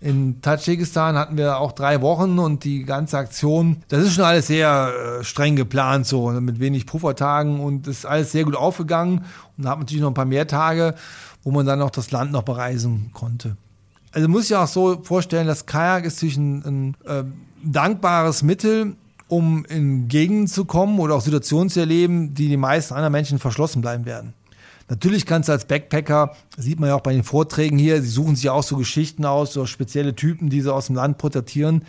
in 0.00 0.40
Tadschikistan 0.40 1.16
hatten 1.16 1.36
wir 1.36 1.58
auch 1.58 1.72
drei 1.72 2.00
Wochen 2.00 2.38
und 2.38 2.64
die 2.64 2.84
ganze 2.84 3.18
Aktion, 3.18 3.82
das 3.88 4.04
ist 4.04 4.14
schon 4.14 4.24
alles 4.24 4.46
sehr 4.46 4.92
äh, 5.20 5.24
streng 5.24 5.56
geplant, 5.56 6.06
so 6.06 6.30
ne, 6.30 6.40
mit 6.40 6.60
wenig 6.60 6.86
Puffertagen 6.86 7.60
und 7.60 7.88
ist 7.88 8.06
alles 8.06 8.32
sehr 8.32 8.44
gut 8.44 8.56
aufgegangen. 8.56 9.24
Und 9.56 9.64
da 9.64 9.70
hat 9.70 9.78
man 9.78 9.80
natürlich 9.80 10.02
noch 10.02 10.10
ein 10.10 10.14
paar 10.14 10.24
mehr 10.24 10.46
Tage, 10.46 10.94
wo 11.42 11.50
man 11.50 11.66
dann 11.66 11.80
noch 11.80 11.90
das 11.90 12.10
Land 12.12 12.32
noch 12.32 12.42
bereisen 12.42 13.10
konnte. 13.12 13.56
Also 14.12 14.28
muss 14.28 14.44
ich 14.44 14.54
auch 14.54 14.68
so 14.68 15.02
vorstellen, 15.02 15.46
das 15.46 15.66
Kajak 15.66 16.04
ist 16.04 16.16
natürlich 16.16 16.36
ein, 16.36 16.62
ein 16.64 16.96
äh, 17.06 17.24
dankbares 17.64 18.42
Mittel, 18.42 18.96
um 19.28 19.64
in 19.64 20.08
Gegenden 20.08 20.46
zu 20.46 20.66
kommen 20.66 20.98
oder 20.98 21.14
auch 21.14 21.22
Situationen 21.22 21.70
zu 21.70 21.80
erleben, 21.80 22.34
die 22.34 22.48
die 22.48 22.58
meisten 22.58 22.94
anderen 22.94 23.12
Menschen 23.12 23.38
verschlossen 23.38 23.80
bleiben 23.80 24.04
werden. 24.04 24.34
Natürlich 24.88 25.24
kannst 25.24 25.48
du 25.48 25.52
als 25.52 25.64
Backpacker, 25.64 26.36
sieht 26.58 26.78
man 26.78 26.90
ja 26.90 26.96
auch 26.96 27.00
bei 27.00 27.14
den 27.14 27.22
Vorträgen 27.22 27.78
hier, 27.78 28.02
sie 28.02 28.08
suchen 28.08 28.36
sich 28.36 28.50
auch 28.50 28.62
so 28.62 28.76
Geschichten 28.76 29.24
aus, 29.24 29.54
so 29.54 29.64
spezielle 29.64 30.14
Typen, 30.14 30.50
die 30.50 30.60
sie 30.60 30.72
aus 30.72 30.86
dem 30.86 30.96
Land 30.96 31.16
porträtieren. 31.16 31.86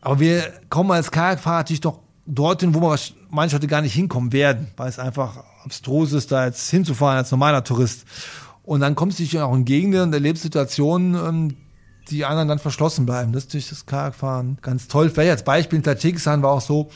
Aber 0.00 0.18
wir 0.18 0.50
kommen 0.70 0.92
als 0.92 1.10
Kajakfahrer 1.10 1.58
natürlich 1.58 1.82
doch 1.82 1.98
dorthin, 2.24 2.74
wo 2.74 2.80
wir 2.80 2.98
manche 3.28 3.56
heute 3.56 3.66
gar 3.66 3.82
nicht 3.82 3.92
hinkommen 3.92 4.32
werden, 4.32 4.68
weil 4.78 4.88
es 4.88 4.98
einfach 4.98 5.44
abstrus 5.64 6.12
ist, 6.12 6.32
da 6.32 6.46
jetzt 6.46 6.70
hinzufahren 6.70 7.18
als 7.18 7.30
normaler 7.30 7.64
Tourist. 7.64 8.06
Und 8.64 8.80
dann 8.80 8.94
kommst 8.94 9.18
du 9.18 9.24
dich 9.24 9.38
auch 9.40 9.54
in 9.54 9.64
Gegenden 9.64 10.02
und 10.02 10.12
erlebst 10.12 10.42
Situationen, 10.42 11.14
ähm, 11.14 11.56
die 12.10 12.24
anderen 12.24 12.48
dann 12.48 12.58
verschlossen 12.58 13.06
bleiben. 13.06 13.32
Das 13.32 13.44
ist 13.44 13.54
durch 13.54 13.68
das 13.68 13.86
Kajakfahren 13.86 14.58
ganz 14.60 14.88
toll. 14.88 15.10
Vielleicht 15.10 15.30
als 15.30 15.44
Beispiel 15.44 15.78
in 15.78 15.82
Tadschikistan 15.82 16.42
war 16.42 16.50
auch 16.50 16.60
so, 16.60 16.90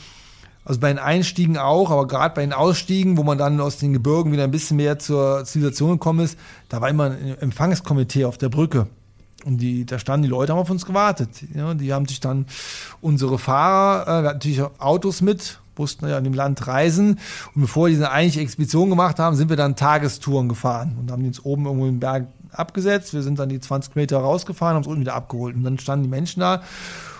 also 0.65 0.81
bei 0.81 0.89
den 0.89 0.99
Einstiegen 0.99 1.57
auch, 1.57 1.91
aber 1.91 2.07
gerade 2.07 2.35
bei 2.35 2.41
den 2.41 2.51
Ausstiegen, 2.51 3.15
wo 3.15 3.23
man 3.23 3.37
dann 3.37 3.61
aus 3.61 3.77
den 3.77 3.93
Gebirgen 3.93 4.33
wieder 4.33 4.43
ein 4.43 4.51
bisschen 4.51 4.77
mehr 4.77 4.99
zur 4.99 5.45
Zivilisation 5.45 5.91
gekommen 5.91 6.25
ist, 6.25 6.37
da 6.67 6.81
war 6.81 6.89
immer 6.89 7.05
ein 7.05 7.37
Empfangskomitee 7.39 8.25
auf 8.25 8.37
der 8.37 8.49
Brücke. 8.49 8.87
Und 9.45 9.59
die, 9.59 9.85
da 9.85 9.97
standen 9.97 10.23
die 10.23 10.29
Leute, 10.29 10.51
haben 10.51 10.59
auf 10.59 10.69
uns 10.69 10.85
gewartet. 10.85 11.29
Ja, 11.53 11.73
die 11.73 11.93
haben 11.93 12.05
sich 12.05 12.19
dann 12.19 12.47
unsere 12.99 13.39
Fahrer, 13.39 14.03
äh, 14.03 14.23
wir 14.23 14.29
hatten 14.29 14.39
natürlich 14.39 14.61
Autos 14.79 15.21
mit, 15.21 15.59
mussten 15.77 16.07
ja 16.07 16.17
in 16.17 16.23
dem 16.23 16.33
Land 16.33 16.67
reisen. 16.67 17.19
Und 17.55 17.61
bevor 17.61 17.87
wir 17.87 17.89
diese 17.89 18.11
eigentliche 18.11 18.41
Expedition 18.41 18.89
gemacht 18.89 19.19
haben, 19.19 19.35
sind 19.35 19.49
wir 19.49 19.57
dann 19.57 19.75
Tagestouren 19.75 20.49
gefahren 20.49 20.95
und 20.99 21.11
haben 21.11 21.25
uns 21.25 21.43
oben 21.43 21.65
irgendwo 21.65 21.87
im 21.87 21.99
Berg 21.99 22.27
abgesetzt. 22.51 23.13
Wir 23.13 23.23
sind 23.23 23.39
dann 23.39 23.49
die 23.49 23.59
20 23.59 23.95
Meter 23.95 24.17
rausgefahren, 24.17 24.75
haben 24.75 24.79
uns 24.79 24.87
unten 24.87 25.01
wieder 25.01 25.15
abgeholt. 25.15 25.55
Und 25.55 25.63
dann 25.63 25.77
standen 25.79 26.03
die 26.03 26.09
Menschen 26.09 26.39
da 26.39 26.61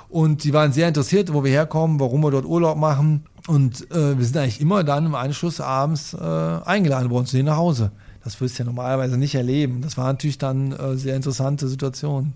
und 0.09 0.43
die 0.43 0.53
waren 0.53 0.71
sehr 0.71 0.87
interessiert, 0.87 1.33
wo 1.33 1.43
wir 1.43 1.51
herkommen, 1.51 1.99
warum 1.99 2.21
wir 2.21 2.31
dort 2.31 2.45
Urlaub 2.45 2.77
machen. 2.77 3.25
Und 3.47 3.89
äh, 3.91 4.17
wir 4.17 4.25
sind 4.25 4.37
eigentlich 4.37 4.61
immer 4.61 4.83
dann 4.83 5.05
im 5.05 5.15
Anschluss 5.15 5.59
abends 5.59 6.13
äh, 6.13 6.17
eingeladen 6.17 7.09
worden 7.09 7.25
zu 7.25 7.35
denen 7.35 7.47
nach 7.47 7.57
Hause. 7.57 7.91
Das 8.23 8.39
wirst 8.41 8.57
du 8.57 8.63
ja 8.63 8.65
normalerweise 8.65 9.17
nicht 9.17 9.35
erleben. 9.35 9.81
Das 9.81 9.97
war 9.97 10.05
natürlich 10.05 10.37
dann 10.37 10.71
äh, 10.71 10.95
sehr 10.95 11.15
interessante 11.15 11.67
Situation. 11.67 12.33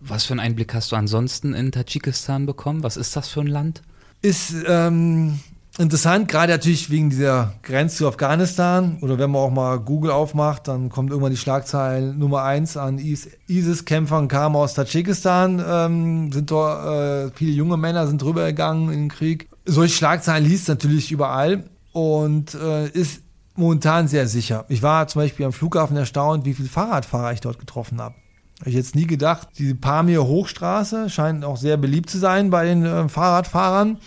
Was 0.00 0.24
für 0.24 0.32
einen 0.32 0.40
Einblick 0.40 0.72
hast 0.74 0.92
du 0.92 0.96
ansonsten 0.96 1.52
in 1.52 1.72
Tadschikistan 1.72 2.46
bekommen? 2.46 2.82
Was 2.82 2.96
ist 2.96 3.14
das 3.16 3.28
für 3.28 3.40
ein 3.40 3.46
Land? 3.46 3.82
Ist 4.22 4.54
ähm, 4.66 5.40
interessant, 5.78 6.28
gerade 6.28 6.52
natürlich 6.52 6.90
wegen 6.90 7.08
dieser 7.08 7.54
Grenze 7.62 7.96
zu 7.96 8.08
Afghanistan 8.08 8.98
oder 9.00 9.18
wenn 9.18 9.30
man 9.30 9.40
auch 9.40 9.50
mal 9.50 9.78
Google 9.78 10.10
aufmacht, 10.10 10.68
dann 10.68 10.90
kommt 10.90 11.10
irgendwann 11.10 11.32
die 11.32 11.38
Schlagzeile 11.38 12.14
Nummer 12.14 12.42
eins 12.42 12.76
an 12.76 12.98
ISIS-Kämpfern 12.98 14.28
kamen 14.28 14.56
aus 14.56 14.74
Tadschikistan, 14.74 15.64
ähm, 15.66 16.32
sind 16.32 16.50
dort, 16.50 16.86
äh, 16.86 17.30
viele 17.34 17.52
junge 17.52 17.78
Männer 17.78 18.06
sind 18.06 18.20
drüber 18.20 18.44
gegangen 18.46 18.92
in 18.92 19.00
den 19.04 19.08
Krieg. 19.08 19.48
Solche 19.64 19.94
Schlagzeilen 19.94 20.44
liest 20.44 20.68
natürlich 20.68 21.10
überall 21.10 21.64
und 21.92 22.54
äh, 22.54 22.88
ist 22.88 23.22
momentan 23.54 24.06
sehr 24.06 24.28
sicher. 24.28 24.66
Ich 24.68 24.82
war 24.82 25.06
zum 25.08 25.22
Beispiel 25.22 25.46
am 25.46 25.52
Flughafen 25.52 25.96
erstaunt, 25.96 26.44
wie 26.44 26.54
viele 26.54 26.68
Fahrradfahrer 26.68 27.32
ich 27.32 27.40
dort 27.40 27.58
getroffen 27.58 28.00
habe. 28.00 28.14
Habe 28.60 28.70
ich 28.70 28.76
jetzt 28.76 28.94
nie 28.94 29.06
gedacht. 29.06 29.48
Die 29.58 29.72
Pamir 29.72 30.24
Hochstraße 30.24 31.08
scheint 31.08 31.44
auch 31.44 31.56
sehr 31.56 31.78
beliebt 31.78 32.10
zu 32.10 32.18
sein 32.18 32.50
bei 32.50 32.66
den 32.66 32.84
äh, 32.84 33.08
Fahrradfahrern. 33.08 33.98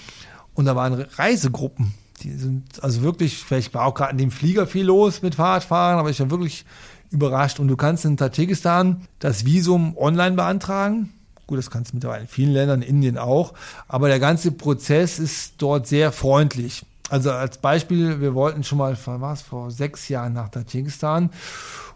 Und 0.54 0.66
da 0.66 0.76
waren 0.76 0.94
Reisegruppen. 0.94 1.94
Die 2.22 2.32
sind 2.34 2.64
also 2.82 3.02
wirklich, 3.02 3.44
vielleicht 3.44 3.74
war 3.74 3.86
auch 3.86 3.96
gerade 3.96 4.12
in 4.12 4.20
dem 4.20 4.32
Flieger 4.32 4.68
viel 4.68 4.86
los 4.86 5.24
mit 5.24 5.36
Fahrradfahrern, 5.36 5.98
aber 5.98 6.12
ich 6.12 6.20
war 6.20 6.30
wirklich 6.30 6.66
überrascht. 7.10 7.60
Und 7.60 7.68
du 7.68 7.76
kannst 7.76 8.06
in 8.06 8.16
Tadschikistan 8.16 9.08
das 9.18 9.46
Visum 9.46 9.98
online 9.98 10.36
beantragen. 10.36 11.12
Gut, 11.48 11.58
das 11.58 11.72
kannst 11.72 11.92
du 11.92 11.96
mittlerweile 11.96 12.22
in 12.22 12.28
vielen 12.28 12.54
Ländern, 12.54 12.84
in 12.84 12.90
Indien 12.90 13.18
auch. 13.18 13.54
Aber 13.88 14.08
der 14.08 14.20
ganze 14.20 14.52
Prozess 14.52 15.18
ist 15.18 15.56
dort 15.58 15.88
sehr 15.88 16.12
freundlich. 16.12 16.86
Also 17.10 17.32
als 17.32 17.58
Beispiel, 17.58 18.22
wir 18.22 18.34
wollten 18.34 18.64
schon 18.64 18.78
mal, 18.78 18.98
war 19.06 19.34
es 19.34 19.42
vor 19.42 19.72
sechs 19.72 20.08
Jahren 20.10 20.34
nach 20.34 20.50
Tadschikistan 20.50 21.32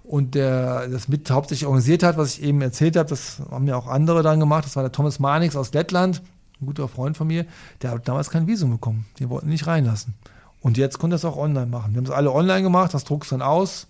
und 0.07 0.35
der 0.35 0.87
das 0.87 1.07
mit 1.07 1.29
hauptsächlich 1.29 1.65
organisiert 1.65 2.01
hat, 2.01 2.17
was 2.17 2.37
ich 2.37 2.43
eben 2.43 2.61
erzählt 2.61 2.95
habe, 2.95 3.09
das 3.09 3.41
haben 3.51 3.67
ja 3.67 3.75
auch 3.75 3.87
andere 3.87 4.23
dann 4.23 4.39
gemacht, 4.39 4.65
das 4.65 4.75
war 4.75 4.83
der 4.83 4.91
Thomas 4.91 5.19
Manix 5.19 5.55
aus 5.55 5.73
Lettland, 5.73 6.21
ein 6.61 6.65
guter 6.65 6.87
Freund 6.87 7.17
von 7.17 7.27
mir, 7.27 7.45
der 7.81 7.91
hat 7.91 8.07
damals 8.07 8.29
kein 8.29 8.47
Visum 8.47 8.71
bekommen. 8.71 9.05
Die 9.19 9.29
wollten 9.29 9.49
nicht 9.49 9.67
reinlassen. 9.67 10.15
Und 10.61 10.77
jetzt 10.77 10.97
konnte 10.97 11.15
er 11.15 11.17
es 11.17 11.25
auch 11.25 11.37
online 11.37 11.67
machen. 11.67 11.93
Wir 11.93 11.97
haben 11.97 12.05
es 12.05 12.11
alle 12.11 12.31
online 12.31 12.63
gemacht, 12.63 12.93
das 12.93 13.03
druckst 13.03 13.31
dann 13.33 13.41
aus, 13.41 13.87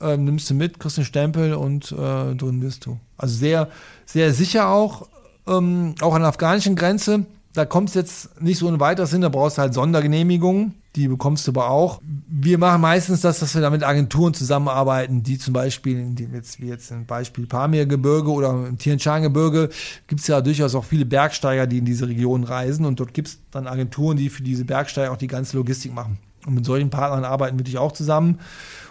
äh, 0.00 0.16
nimmst 0.16 0.48
du 0.48 0.54
mit, 0.54 0.78
kriegst 0.78 0.98
einen 0.98 1.04
Stempel 1.04 1.54
und 1.54 1.92
äh, 1.92 2.34
drin 2.34 2.60
bist 2.60 2.86
du. 2.86 2.98
Also 3.18 3.36
sehr, 3.36 3.68
sehr 4.06 4.32
sicher 4.32 4.68
auch, 4.68 5.08
ähm, 5.46 5.96
auch 6.00 6.14
an 6.14 6.22
der 6.22 6.28
afghanischen 6.28 6.76
Grenze. 6.76 7.26
Da 7.52 7.64
kommt 7.64 7.88
es 7.88 7.94
jetzt 7.96 8.40
nicht 8.40 8.58
so 8.58 8.68
in 8.68 8.78
weiter 8.78 9.06
Sinn, 9.06 9.22
da 9.22 9.28
brauchst 9.28 9.58
du 9.58 9.62
halt 9.62 9.74
Sondergenehmigungen. 9.74 10.74
Die 10.96 11.08
bekommst 11.08 11.46
du 11.46 11.52
aber 11.52 11.70
auch. 11.70 12.00
Wir 12.28 12.58
machen 12.58 12.80
meistens 12.80 13.20
das, 13.20 13.38
dass 13.38 13.54
wir 13.54 13.60
da 13.60 13.70
mit 13.70 13.84
Agenturen 13.84 14.34
zusammenarbeiten, 14.34 15.22
die 15.22 15.38
zum 15.38 15.54
Beispiel, 15.54 16.04
die 16.14 16.24
jetzt, 16.32 16.60
wie 16.60 16.66
jetzt 16.66 16.90
im 16.90 17.06
Beispiel 17.06 17.46
Pamirgebirge 17.46 18.30
oder 18.30 18.50
im 18.50 18.76
Tianshan-Gebirge, 18.76 19.70
gibt 20.08 20.20
es 20.20 20.26
ja 20.26 20.40
durchaus 20.40 20.74
auch 20.74 20.84
viele 20.84 21.06
Bergsteiger, 21.06 21.68
die 21.68 21.78
in 21.78 21.84
diese 21.84 22.08
Region 22.08 22.42
reisen 22.42 22.84
und 22.86 22.98
dort 22.98 23.14
gibt 23.14 23.28
es 23.28 23.38
dann 23.52 23.68
Agenturen, 23.68 24.16
die 24.16 24.30
für 24.30 24.42
diese 24.42 24.64
Bergsteiger 24.64 25.12
auch 25.12 25.16
die 25.16 25.28
ganze 25.28 25.56
Logistik 25.56 25.94
machen. 25.94 26.18
Und 26.46 26.54
mit 26.54 26.64
solchen 26.64 26.90
Partnern 26.90 27.24
arbeiten 27.24 27.56
wir 27.56 27.62
natürlich 27.62 27.78
auch 27.78 27.92
zusammen. 27.92 28.40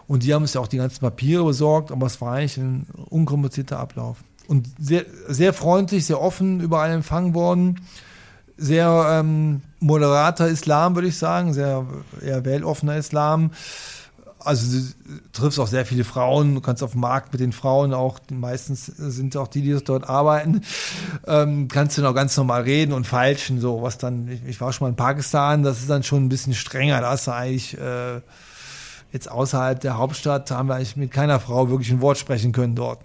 Und 0.07 0.23
die 0.23 0.33
haben 0.33 0.43
uns 0.43 0.53
ja 0.53 0.61
auch 0.61 0.67
die 0.67 0.77
ganzen 0.77 1.01
Papiere 1.01 1.43
besorgt, 1.43 1.91
aber 1.91 2.07
es 2.07 2.19
war 2.21 2.33
eigentlich 2.33 2.57
ein 2.57 2.87
unkomplizierter 3.09 3.79
Ablauf. 3.79 4.23
Und 4.47 4.67
sehr, 4.79 5.05
sehr 5.27 5.53
freundlich, 5.53 6.05
sehr 6.05 6.21
offen 6.21 6.59
überall 6.61 6.91
empfangen 6.91 7.33
worden 7.33 7.79
sehr 8.59 9.19
ähm, 9.19 9.61
moderater 9.79 10.47
Islam, 10.47 10.95
würde 10.95 11.07
ich 11.07 11.17
sagen, 11.17 11.53
sehr 11.53 11.85
eher 12.21 12.45
weltoffener 12.45 12.97
Islam. 12.97 13.51
Also 14.41 14.79
du 14.79 15.19
triffst 15.33 15.59
auch 15.59 15.67
sehr 15.67 15.85
viele 15.85 16.05
Frauen, 16.05 16.55
du 16.55 16.61
kannst 16.61 16.81
auf 16.81 16.91
dem 16.91 17.01
Markt 17.01 17.33
mit 17.33 17.41
den 17.41 17.51
Frauen 17.51 17.93
auch, 17.93 18.19
meistens 18.31 18.85
sind 18.85 19.35
auch 19.35 19.49
die, 19.49 19.61
die 19.61 19.77
dort 19.83 20.07
arbeiten, 20.07 20.61
ähm, 21.27 21.67
kannst 21.67 21.97
du 21.97 22.01
noch 22.01 22.15
ganz 22.15 22.37
normal 22.37 22.61
reden 22.61 22.93
und 22.93 23.05
feilschen, 23.05 23.59
so 23.59 23.81
was 23.81 23.97
dann, 23.97 24.29
ich, 24.29 24.41
ich, 24.45 24.61
war 24.61 24.71
schon 24.71 24.85
mal 24.85 24.89
in 24.89 24.95
Pakistan, 24.95 25.63
das 25.63 25.79
ist 25.79 25.89
dann 25.89 26.03
schon 26.03 26.23
ein 26.23 26.29
bisschen 26.29 26.53
strenger, 26.53 27.01
da 27.01 27.09
hast 27.11 27.27
du 27.27 27.31
eigentlich 27.31 27.77
äh, 27.77 28.21
jetzt 29.11 29.29
außerhalb 29.29 29.81
der 29.81 29.97
Hauptstadt, 29.97 30.51
haben 30.51 30.69
wir 30.69 30.75
eigentlich 30.75 30.95
mit 30.95 31.11
keiner 31.11 31.41
Frau 31.41 31.69
wirklich 31.69 31.91
ein 31.91 31.99
Wort 31.99 32.17
sprechen 32.17 32.53
können 32.53 32.75
dort. 32.75 32.99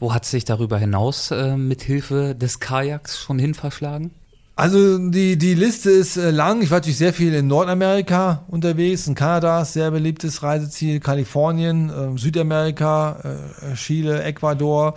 Wo 0.00 0.14
hat 0.14 0.24
sich 0.24 0.46
darüber 0.46 0.78
hinaus 0.78 1.30
äh, 1.32 1.56
mit 1.56 1.82
Hilfe 1.82 2.34
des 2.34 2.60
Kajaks 2.60 3.20
schon 3.20 3.38
hin 3.38 3.52
verschlagen? 3.52 4.12
Also 4.58 4.98
die, 4.98 5.38
die 5.38 5.54
Liste 5.54 5.88
ist 5.88 6.16
äh, 6.16 6.32
lang. 6.32 6.62
Ich 6.62 6.72
war 6.72 6.78
natürlich 6.78 6.98
sehr 6.98 7.12
viel 7.12 7.32
in 7.32 7.46
Nordamerika 7.46 8.42
unterwegs, 8.48 9.06
in 9.06 9.14
Kanada, 9.14 9.64
sehr 9.64 9.92
beliebtes 9.92 10.42
Reiseziel, 10.42 10.98
Kalifornien, 10.98 11.90
äh, 11.90 12.18
Südamerika, 12.18 13.38
äh, 13.62 13.74
Chile, 13.76 14.24
Ecuador, 14.24 14.94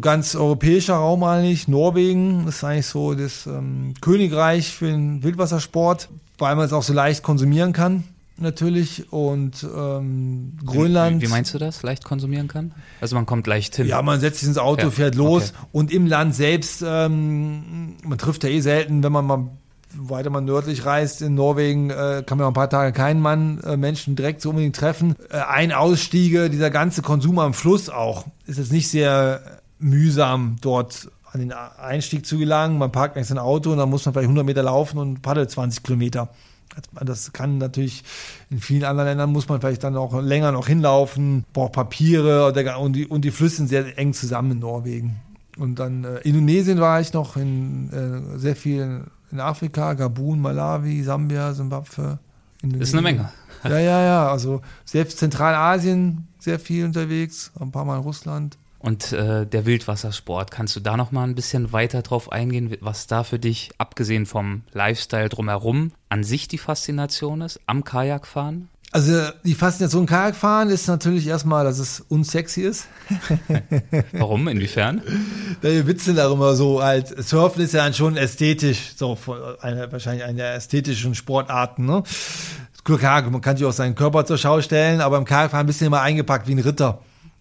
ganz 0.00 0.36
europäischer 0.36 0.94
Raum 0.94 1.24
eigentlich, 1.24 1.66
Norwegen 1.66 2.46
ist 2.46 2.62
eigentlich 2.62 2.86
so 2.86 3.14
das 3.14 3.46
ähm, 3.46 3.94
Königreich 4.00 4.76
für 4.76 4.86
den 4.86 5.24
Wildwassersport, 5.24 6.08
weil 6.38 6.54
man 6.54 6.66
es 6.66 6.72
auch 6.72 6.84
so 6.84 6.92
leicht 6.92 7.24
konsumieren 7.24 7.72
kann 7.72 8.04
natürlich 8.40 9.12
und 9.12 9.64
ähm, 9.64 10.56
Grönland. 10.64 11.20
Wie, 11.20 11.26
wie, 11.26 11.30
meinst 11.30 11.54
du 11.54 11.58
das? 11.58 11.82
Leicht 11.82 12.04
konsumieren 12.04 12.48
kann? 12.48 12.72
Also 13.00 13.16
man 13.16 13.26
kommt 13.26 13.46
leicht 13.46 13.76
hin. 13.76 13.86
Ja, 13.86 14.02
man 14.02 14.20
setzt 14.20 14.40
sich 14.40 14.48
ins 14.48 14.58
Auto, 14.58 14.84
ja. 14.86 14.90
fährt 14.90 15.14
los 15.14 15.52
okay. 15.56 15.68
und 15.72 15.92
im 15.92 16.06
Land 16.06 16.34
selbst, 16.34 16.82
ähm, 16.86 17.96
man 18.04 18.18
trifft 18.18 18.44
ja 18.44 18.50
eh 18.50 18.60
selten, 18.60 19.02
wenn 19.02 19.12
man 19.12 19.26
mal 19.26 19.48
weiter 19.94 20.30
man 20.30 20.44
nördlich 20.44 20.84
reist, 20.84 21.22
in 21.22 21.34
Norwegen 21.34 21.90
äh, 21.90 22.22
kann 22.24 22.38
man 22.38 22.46
ein 22.46 22.52
paar 22.52 22.70
Tage 22.70 22.92
keinen 22.92 23.20
Mann, 23.20 23.60
äh, 23.60 23.76
Menschen 23.76 24.16
direkt 24.16 24.40
so 24.40 24.50
unbedingt 24.50 24.76
treffen. 24.76 25.16
Äh, 25.30 25.38
ein 25.38 25.72
Ausstiege, 25.72 26.50
dieser 26.50 26.70
ganze 26.70 27.02
Konsum 27.02 27.38
am 27.38 27.54
Fluss 27.54 27.90
auch, 27.90 28.26
ist 28.46 28.58
jetzt 28.58 28.72
nicht 28.72 28.88
sehr 28.88 29.60
mühsam 29.78 30.56
dort 30.60 31.10
an 31.32 31.40
den 31.40 31.52
Einstieg 31.52 32.26
zu 32.26 32.38
gelangen. 32.38 32.78
Man 32.78 32.92
parkt 32.92 33.16
eigentlich 33.16 33.28
sein 33.28 33.38
Auto 33.38 33.72
und 33.72 33.78
dann 33.78 33.88
muss 33.88 34.04
man 34.04 34.12
vielleicht 34.12 34.24
100 34.24 34.44
Meter 34.44 34.62
laufen 34.62 34.98
und 34.98 35.22
paddelt 35.22 35.50
20 35.50 35.82
Kilometer. 35.82 36.28
Das 37.04 37.32
kann 37.32 37.58
natürlich 37.58 38.04
in 38.48 38.60
vielen 38.60 38.84
anderen 38.84 39.08
Ländern 39.08 39.32
muss 39.32 39.48
man 39.48 39.60
vielleicht 39.60 39.84
dann 39.84 39.96
auch 39.96 40.20
länger 40.22 40.52
noch 40.52 40.66
hinlaufen, 40.66 41.44
braucht 41.52 41.72
Papiere 41.72 42.46
und 42.78 42.92
die, 42.94 43.06
und 43.06 43.24
die 43.24 43.30
Flüsse 43.30 43.56
sind 43.56 43.68
sehr 43.68 43.98
eng 43.98 44.12
zusammen 44.12 44.52
in 44.52 44.58
Norwegen. 44.60 45.16
Und 45.58 45.78
dann 45.78 46.04
äh, 46.04 46.18
Indonesien 46.20 46.80
war 46.80 47.00
ich 47.00 47.12
noch 47.12 47.36
in 47.36 47.90
äh, 47.92 48.38
sehr 48.38 48.56
viel 48.56 49.04
in 49.32 49.40
Afrika, 49.40 49.94
Gabun, 49.94 50.40
Malawi, 50.40 51.02
Sambia, 51.02 51.52
Simbabwe. 51.52 52.18
Indonesien. 52.62 52.82
Ist 52.82 52.94
eine 52.94 53.02
Menge. 53.02 53.32
Ja, 53.64 53.78
ja, 53.78 54.02
ja. 54.02 54.30
Also 54.30 54.62
selbst 54.84 55.18
Zentralasien 55.18 56.26
sehr 56.38 56.58
viel 56.58 56.84
unterwegs, 56.84 57.52
ein 57.60 57.70
paar 57.70 57.84
Mal 57.84 57.96
in 57.96 58.02
Russland. 58.02 58.58
Und 58.80 59.12
äh, 59.12 59.46
der 59.46 59.66
Wildwassersport, 59.66 60.50
kannst 60.50 60.74
du 60.74 60.80
da 60.80 60.96
noch 60.96 61.12
mal 61.12 61.24
ein 61.24 61.34
bisschen 61.34 61.72
weiter 61.72 62.00
drauf 62.00 62.32
eingehen, 62.32 62.74
was 62.80 63.06
da 63.06 63.24
für 63.24 63.38
dich, 63.38 63.70
abgesehen 63.76 64.24
vom 64.24 64.62
Lifestyle 64.72 65.28
drumherum, 65.28 65.92
an 66.08 66.24
sich 66.24 66.48
die 66.48 66.56
Faszination 66.56 67.42
ist, 67.42 67.60
am 67.66 67.84
Kajakfahren? 67.84 68.70
Also 68.92 69.28
die 69.44 69.54
Faszination 69.54 70.06
Kajakfahren 70.06 70.70
ist 70.70 70.88
natürlich 70.88 71.26
erstmal, 71.26 71.64
dass 71.64 71.78
es 71.78 72.00
unsexy 72.08 72.62
ist. 72.62 72.88
Warum? 74.12 74.48
Inwiefern? 74.48 75.02
Wir 75.60 75.86
witzen 75.86 76.16
darüber 76.16 76.56
so 76.56 76.82
halt. 76.82 77.22
Surfen 77.22 77.62
ist 77.62 77.74
ja 77.74 77.92
schon 77.92 78.16
ästhetisch, 78.16 78.94
so 78.96 79.16
eine, 79.60 79.92
wahrscheinlich 79.92 80.24
eine 80.24 80.38
der 80.38 80.54
ästhetischen 80.54 81.14
Sportarten. 81.14 81.84
Ne? 81.84 82.02
Klar, 82.82 83.30
man 83.30 83.42
kann 83.42 83.58
sich 83.58 83.66
auch 83.66 83.72
seinen 83.72 83.94
Körper 83.94 84.24
zur 84.24 84.38
Schau 84.38 84.60
stellen, 84.62 85.02
aber 85.02 85.18
im 85.18 85.24
Kajakfahren 85.24 85.64
ein 85.64 85.68
bisschen 85.68 85.86
immer 85.86 86.00
eingepackt 86.00 86.48
wie 86.48 86.54
ein 86.54 86.58
Ritter 86.58 87.00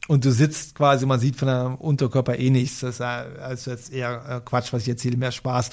und 0.10 0.26
du 0.26 0.32
sitzt 0.32 0.74
quasi, 0.74 1.06
man 1.06 1.20
sieht 1.20 1.36
von 1.36 1.48
deinem 1.48 1.76
Unterkörper 1.76 2.40
eh 2.40 2.50
nichts. 2.50 2.80
Das 2.80 2.96
ist 2.96 3.02
also 3.02 3.70
jetzt 3.70 3.94
eher 3.94 4.24
äh, 4.28 4.42
Quatsch, 4.44 4.74
was 4.74 4.82
ich 4.82 4.90
erzähle, 4.90 5.18
mehr 5.18 5.32
Spaß. 5.32 5.70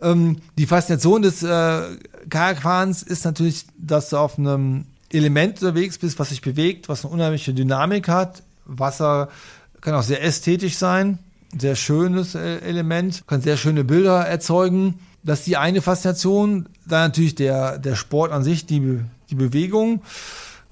Ähm, 0.00 0.38
die 0.56 0.64
Faszination 0.64 1.20
des 1.20 1.42
äh, 1.42 1.82
Kajakfahrens 2.30 3.02
ist 3.02 3.26
natürlich, 3.26 3.66
dass 3.76 4.08
du 4.08 4.16
auf 4.16 4.38
einem 4.38 4.86
Element 5.12 5.60
unterwegs 5.60 5.98
bist, 5.98 6.18
was 6.18 6.30
sich 6.30 6.40
bewegt, 6.40 6.88
was 6.88 7.04
eine 7.04 7.12
unheimliche 7.12 7.52
Dynamik 7.52 8.08
hat. 8.08 8.42
Wasser 8.64 9.28
kann 9.82 9.94
auch 9.94 10.02
sehr 10.02 10.24
ästhetisch 10.24 10.78
sein, 10.78 11.18
sehr 11.56 11.76
schönes 11.76 12.34
äh, 12.34 12.60
Element, 12.60 13.24
kann 13.26 13.42
sehr 13.42 13.58
schöne 13.58 13.84
Bilder 13.84 14.26
erzeugen. 14.26 15.00
Das 15.22 15.40
ist 15.40 15.48
die 15.48 15.58
eine 15.58 15.82
Faszination. 15.82 16.66
Dann 16.86 17.08
natürlich 17.08 17.34
der, 17.34 17.78
der 17.78 17.94
Sport 17.94 18.32
an 18.32 18.42
sich, 18.42 18.64
die, 18.64 19.00
die 19.28 19.34
Bewegung. 19.34 20.00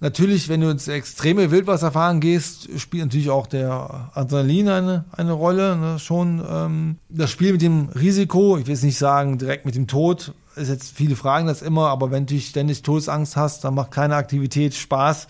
Natürlich, 0.04 0.50
wenn 0.50 0.60
du 0.60 0.68
ins 0.68 0.86
extreme 0.86 1.50
Wildwasserfahren 1.50 2.20
gehst, 2.20 2.68
spielt 2.78 3.04
natürlich 3.04 3.30
auch 3.30 3.46
der 3.46 4.10
Adrenalin 4.12 4.68
eine, 4.68 5.04
eine 5.12 5.32
Rolle. 5.32 5.76
Ne? 5.76 5.98
Schon 5.98 6.44
ähm, 6.46 6.96
das 7.08 7.30
Spiel 7.30 7.52
mit 7.52 7.62
dem 7.62 7.88
Risiko, 7.88 8.58
ich 8.58 8.66
will 8.66 8.74
es 8.74 8.82
nicht 8.82 8.98
sagen 8.98 9.38
direkt 9.38 9.64
mit 9.64 9.76
dem 9.76 9.86
Tod, 9.86 10.34
ist 10.56 10.68
jetzt, 10.68 10.94
viele 10.94 11.16
fragen 11.16 11.46
das 11.46 11.62
immer, 11.62 11.88
aber 11.88 12.10
wenn 12.10 12.26
du 12.26 12.38
ständig 12.38 12.82
Todesangst 12.82 13.34
hast, 13.34 13.64
dann 13.64 13.72
macht 13.72 13.92
keine 13.92 14.16
Aktivität 14.16 14.74
Spaß. 14.74 15.26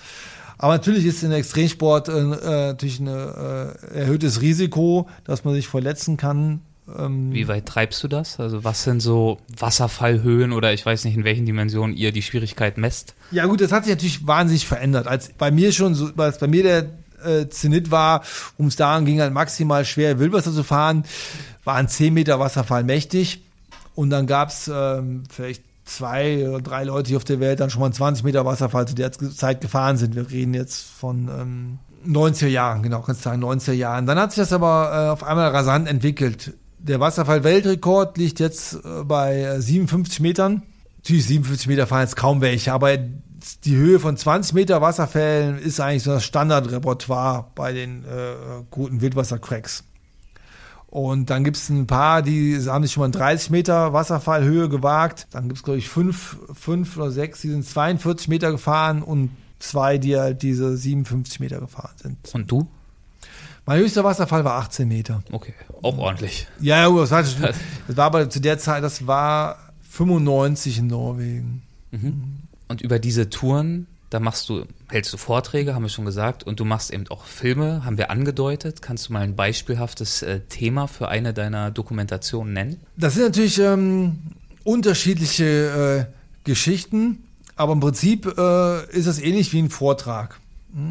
Aber 0.59 0.73
natürlich 0.73 1.05
ist 1.05 1.23
in 1.23 1.31
Extremsport 1.31 2.09
äh, 2.09 2.23
natürlich 2.23 2.99
ein 2.99 3.07
äh, 3.07 3.95
erhöhtes 3.95 4.41
Risiko, 4.41 5.07
dass 5.23 5.45
man 5.45 5.55
sich 5.55 5.69
verletzen 5.69 6.17
kann. 6.17 6.63
Ähm, 6.99 7.33
Wie 7.33 7.49
weit 7.49 7.67
treibst 7.67 8.03
du 8.03 8.09
das? 8.09 8.39
Also 8.39 8.63
was 8.63 8.83
sind 8.85 9.01
so 9.01 9.39
Wasserfallhöhen 9.59 10.53
oder 10.53 10.73
ich 10.73 10.85
weiß 10.85 11.05
nicht, 11.05 11.17
in 11.17 11.25
welchen 11.25 11.47
Dimensionen 11.47 11.97
ihr 11.97 12.13
die 12.13 12.23
Schwierigkeit 12.23 12.77
messt? 12.77 13.15
Ja 13.31 13.47
gut, 13.47 13.61
das 13.61 13.73
hat 13.73 13.85
sich 13.85 13.95
natürlich 13.95 14.27
wahnsinnig 14.27 14.67
verändert. 14.67 15.07
Als 15.07 15.31
bei 15.31 15.51
mir 15.51 15.73
schon, 15.73 15.95
so, 15.95 16.11
als 16.17 16.39
bei 16.39 16.47
mir 16.47 16.63
der 16.63 16.91
äh, 17.25 17.49
Zenit 17.49 17.91
war, 17.91 18.23
um 18.59 18.67
es 18.67 18.77
daran 18.77 19.07
ging 19.07 19.21
halt 19.21 19.33
maximal 19.33 19.85
schwer 19.85 20.19
Wildwasser 20.19 20.53
zu 20.53 20.63
fahren, 20.63 21.05
waren 21.65 21.89
10 21.89 22.13
Meter 22.13 22.39
Wasserfall 22.39 22.85
mächtig. 22.85 23.43
Und 23.95 24.11
dann 24.11 24.27
gab 24.27 24.51
es 24.51 24.71
ähm, 24.73 25.23
vielleicht 25.31 25.63
zwei 25.85 26.49
oder 26.49 26.61
drei 26.61 26.85
Leute 26.85 27.09
hier 27.09 27.17
auf 27.17 27.25
der 27.25 27.41
Welt 27.41 27.61
dann 27.61 27.71
schon 27.71 27.81
mal 27.81 27.93
20 27.93 28.25
Meter 28.25 28.45
Wasserfall 28.45 28.89
zu 28.89 28.95
der 28.95 29.13
Zeit 29.13 29.61
gefahren 29.61 29.97
sind. 29.97 30.15
Wir 30.15 30.31
reden 30.31 30.55
jetzt 30.55 30.83
von 30.83 31.29
ähm, 31.29 31.79
90er 32.07 32.49
Jahren, 32.49 32.83
genau, 32.83 33.01
kannst 33.01 33.25
du 33.25 33.31
sagen 33.31 33.43
90er 33.43 33.73
Jahren. 33.73 34.07
Dann 34.07 34.19
hat 34.19 34.33
sich 34.33 34.43
das 34.43 34.53
aber 34.53 34.91
äh, 34.93 35.11
auf 35.11 35.23
einmal 35.23 35.49
rasant 35.49 35.89
entwickelt. 35.89 36.55
Der 36.87 37.01
Wasserfall-Weltrekord 37.01 38.19
liegt 38.19 38.41
jetzt 38.41 38.75
äh, 38.75 39.05
bei 39.05 39.59
57 39.59 40.21
Metern. 40.21 40.63
Natürlich 40.99 41.27
57 41.27 41.67
Meter 41.67 41.87
fahren 41.87 42.03
jetzt 42.03 42.17
kaum 42.17 42.43
welche, 42.43 42.75
aber 42.75 42.99
die 42.99 43.75
Höhe 43.75 43.99
von 43.99 44.19
20 44.19 44.53
Meter 44.53 44.83
Wasserfällen 44.83 45.59
ist 45.59 45.81
eigentlich 45.81 46.03
so 46.03 46.11
das 46.11 46.25
Standardrepertoire 46.25 47.47
bei 47.55 47.73
den 47.73 48.05
äh, 48.05 48.35
guten 48.71 49.01
Wildwassercracks. 49.01 49.85
Und 50.87 51.31
dann 51.31 51.43
gibt 51.43 51.57
es 51.57 51.71
ein 51.71 51.87
paar, 51.87 52.21
die 52.21 52.61
haben 52.67 52.85
sich 52.85 52.93
schon 52.93 53.01
mal 53.01 53.11
30 53.11 53.49
Meter 53.49 53.95
Wasserfallhöhe 53.95 54.69
gewagt. 54.69 55.27
Dann 55.31 55.45
gibt 55.45 55.57
es, 55.57 55.63
glaube 55.63 55.79
ich, 55.79 55.89
fünf, 55.89 56.37
fünf 56.53 56.99
oder 56.99 57.11
sechs, 57.11 57.41
die 57.41 57.49
sind 57.49 57.67
42 57.67 58.29
Meter 58.29 58.51
gefahren 58.51 59.03
und 59.03 59.31
zwei, 59.59 59.97
die 59.97 60.19
halt 60.19 60.43
diese 60.43 60.77
57 60.77 61.41
Meter 61.41 61.61
gefahren 61.61 61.95
sind. 61.97 62.19
Und 62.35 62.51
du? 62.51 62.69
Mein 63.67 63.81
höchster 63.81 64.05
Wasserfall 64.05 64.45
war 64.45 64.55
18 64.55 64.87
Meter. 64.87 65.23
Okay, 65.33 65.55
auch 65.83 65.97
ordentlich. 65.97 66.47
Ja, 66.61 66.89
ja, 66.89 67.01
das 67.01 67.11
war, 67.11 67.23
das 67.23 67.97
war 67.97 68.05
aber 68.05 68.29
zu 68.29 68.41
der 68.41 68.59
Zeit, 68.59 68.83
das 68.83 69.07
war 69.07 69.59
95 69.89 70.79
in 70.79 70.87
Norwegen. 70.89 71.63
Mhm. 71.91 72.37
Und 72.69 72.83
über 72.83 72.99
diese 72.99 73.31
Touren, 73.31 73.87
da 74.11 74.21
machst 74.21 74.49
du, 74.49 74.65
hältst 74.91 75.13
du 75.13 75.17
Vorträge, 75.17 75.75
haben 75.75 75.83
wir 75.83 75.89
schon 75.89 76.05
gesagt, 76.05 76.45
und 76.45 76.61
du 76.61 76.65
machst 76.65 76.93
eben 76.93 77.09
auch 77.09 77.25
Filme, 77.25 77.85
haben 77.85 77.97
wir 77.97 78.11
angedeutet. 78.11 78.83
Kannst 78.83 79.09
du 79.09 79.13
mal 79.13 79.23
ein 79.23 79.35
beispielhaftes 79.35 80.23
äh, 80.23 80.41
Thema 80.41 80.87
für 80.87 81.09
eine 81.09 81.33
deiner 81.33 81.71
Dokumentationen 81.71 82.53
nennen? 82.53 82.81
Das 82.97 83.15
sind 83.15 83.25
natürlich 83.25 83.59
ähm, 83.59 84.19
unterschiedliche 84.63 86.09
äh, 86.11 86.45
Geschichten, 86.45 87.25
aber 87.57 87.73
im 87.73 87.81
Prinzip 87.81 88.27
äh, 88.27 88.91
ist 88.91 89.07
es 89.07 89.19
ähnlich 89.19 89.53
wie 89.53 89.63
ein 89.63 89.71
Vortrag. 89.71 90.41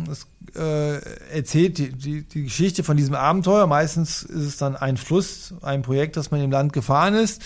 Es 0.09 0.27
äh, 0.55 0.99
erzählt 1.33 1.77
die, 1.77 1.91
die, 1.91 2.23
die, 2.23 2.43
Geschichte 2.43 2.83
von 2.83 2.97
diesem 2.97 3.15
Abenteuer. 3.15 3.67
Meistens 3.67 4.23
ist 4.23 4.45
es 4.45 4.57
dann 4.57 4.75
ein 4.75 4.97
Fluss, 4.97 5.53
ein 5.61 5.81
Projekt, 5.81 6.17
das 6.17 6.31
man 6.31 6.41
im 6.41 6.51
Land 6.51 6.73
gefahren 6.73 7.15
ist. 7.15 7.41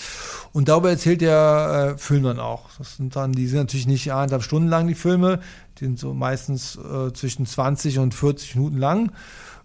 Und 0.52 0.68
darüber 0.68 0.90
erzählt 0.90 1.20
der 1.20 1.94
äh, 1.94 1.98
Film 1.98 2.24
dann 2.24 2.40
auch. 2.40 2.68
Das 2.78 2.96
sind 2.96 3.16
dann, 3.16 3.32
die 3.32 3.46
sind 3.46 3.58
natürlich 3.58 3.86
nicht 3.86 4.12
anderthalb 4.12 4.42
Stunden 4.42 4.68
lang, 4.68 4.86
die 4.88 4.94
Filme. 4.94 5.40
Die 5.78 5.84
sind 5.84 5.98
so 5.98 6.14
meistens 6.14 6.76
äh, 6.76 7.12
zwischen 7.12 7.46
20 7.46 7.98
und 7.98 8.14
40 8.14 8.56
Minuten 8.56 8.78
lang. 8.78 9.12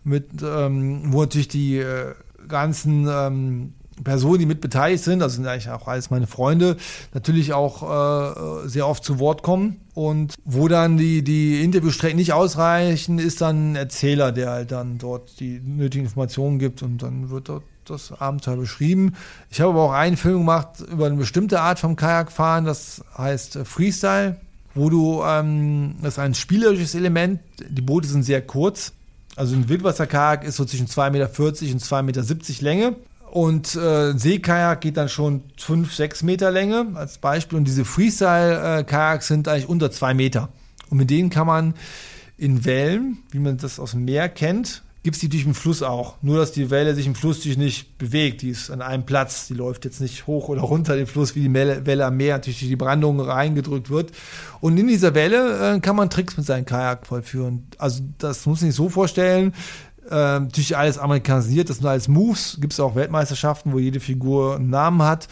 Mit, 0.03 0.41
ähm, 0.43 1.13
wo 1.13 1.21
natürlich 1.21 1.47
die 1.47 1.77
äh, 1.77 2.13
ganzen 2.47 3.07
ähm, 3.09 3.73
Personen, 4.03 4.39
die 4.39 4.45
mit 4.45 4.61
beteiligt 4.61 5.03
sind, 5.03 5.19
das 5.19 5.35
sind 5.35 5.45
eigentlich 5.45 5.69
auch 5.69 5.87
alles 5.87 6.09
meine 6.09 6.27
Freunde, 6.27 6.77
natürlich 7.13 7.53
auch 7.53 8.63
äh, 8.63 8.67
sehr 8.67 8.87
oft 8.87 9.03
zu 9.03 9.19
Wort 9.19 9.43
kommen. 9.43 9.79
Und 9.93 10.35
wo 10.45 10.67
dann 10.67 10.97
die, 10.97 11.23
die 11.23 11.63
Interviewstrecken 11.63 12.17
nicht 12.17 12.33
ausreichen, 12.33 13.19
ist 13.19 13.41
dann 13.41 13.73
ein 13.73 13.75
Erzähler, 13.75 14.31
der 14.31 14.49
halt 14.49 14.71
dann 14.71 14.97
dort 14.97 15.39
die 15.39 15.59
nötigen 15.59 16.05
Informationen 16.05 16.57
gibt 16.57 16.81
und 16.81 17.03
dann 17.03 17.29
wird 17.29 17.49
dort 17.49 17.63
das 17.85 18.11
Abenteuer 18.13 18.57
beschrieben. 18.57 19.15
Ich 19.49 19.61
habe 19.61 19.71
aber 19.71 19.83
auch 19.83 19.91
einen 19.91 20.17
Film 20.17 20.39
gemacht 20.39 20.79
über 20.91 21.05
eine 21.05 21.15
bestimmte 21.15 21.59
Art 21.59 21.79
vom 21.79 21.95
Kajakfahren, 21.95 22.65
das 22.65 23.03
heißt 23.17 23.57
äh, 23.57 23.65
Freestyle, 23.65 24.37
wo 24.73 24.89
du, 24.89 25.21
ähm, 25.23 25.95
das 26.01 26.13
ist 26.13 26.19
ein 26.19 26.33
spielerisches 26.33 26.95
Element, 26.95 27.39
die 27.67 27.81
Boote 27.81 28.07
sind 28.07 28.23
sehr 28.23 28.41
kurz. 28.41 28.93
Also 29.35 29.55
ein 29.55 29.67
Wildwasserkajak 29.67 30.43
ist 30.43 30.57
so 30.57 30.65
zwischen 30.65 30.87
2,40 30.87 31.11
Meter 31.11 31.25
und 31.25 31.83
2,70 31.83 32.01
Meter 32.03 32.63
Länge. 32.63 32.95
Und 33.33 33.73
äh, 33.73 34.15
Seekajak 34.15 34.81
geht 34.81 34.95
dann 34.95 35.09
schon 35.09 35.41
5, 35.57 35.91
6 35.91 36.21
Meter 36.21 36.51
Länge 36.51 36.91
als 36.93 37.17
Beispiel. 37.17 37.57
Und 37.57 37.65
diese 37.65 37.83
Freestyle-Kajaks 37.83 39.25
sind 39.25 39.47
eigentlich 39.47 39.67
unter 39.67 39.89
2 39.89 40.13
Meter. 40.13 40.49
Und 40.91 40.99
mit 40.99 41.09
denen 41.09 41.31
kann 41.31 41.47
man 41.47 41.73
in 42.37 42.63
Wellen, 42.63 43.23
wie 43.31 43.39
man 43.39 43.57
das 43.57 43.79
aus 43.79 43.91
dem 43.91 44.05
Meer 44.05 44.29
kennt, 44.29 44.83
gibt 45.01 45.15
es 45.15 45.21
die 45.21 45.29
durch 45.29 45.45
den 45.45 45.55
Fluss 45.55 45.81
auch. 45.81 46.17
Nur, 46.21 46.37
dass 46.37 46.51
die 46.51 46.69
Welle 46.69 46.93
sich 46.93 47.07
im 47.07 47.15
Fluss 47.15 47.41
sich 47.41 47.57
nicht 47.57 47.97
bewegt. 47.97 48.43
Die 48.43 48.49
ist 48.49 48.69
an 48.69 48.83
einem 48.83 49.03
Platz. 49.03 49.47
Die 49.47 49.55
läuft 49.55 49.83
jetzt 49.83 49.99
nicht 49.99 50.27
hoch 50.27 50.49
oder 50.49 50.61
runter 50.61 50.95
den 50.95 51.07
Fluss, 51.07 51.33
wie 51.33 51.41
die 51.41 51.51
Welle 51.51 52.05
am 52.05 52.15
Meer 52.15 52.35
natürlich 52.35 52.59
durch 52.59 52.69
die 52.69 52.75
Brandung 52.75 53.19
reingedrückt 53.19 53.89
wird. 53.89 54.11
Und 54.61 54.77
in 54.77 54.87
dieser 54.87 55.15
Welle 55.15 55.77
äh, 55.77 55.79
kann 55.79 55.95
man 55.95 56.11
Tricks 56.11 56.37
mit 56.37 56.45
seinem 56.45 56.65
Kajak 56.65 57.07
vollführen. 57.07 57.65
Also 57.79 58.03
das 58.19 58.45
muss 58.45 58.61
man 58.61 58.69
sich 58.69 58.77
so 58.77 58.89
vorstellen. 58.89 59.53
Äh, 60.09 60.39
natürlich 60.39 60.75
alles 60.75 60.97
amerikanisiert, 60.97 61.69
das 61.69 61.77
sind 61.77 61.85
alles 61.85 62.07
Moves. 62.07 62.57
Gibt 62.59 62.73
es 62.73 62.79
auch 62.79 62.95
Weltmeisterschaften, 62.95 63.73
wo 63.73 63.79
jede 63.79 63.99
Figur 63.99 64.55
einen 64.55 64.69
Namen 64.69 65.03
hat. 65.03 65.27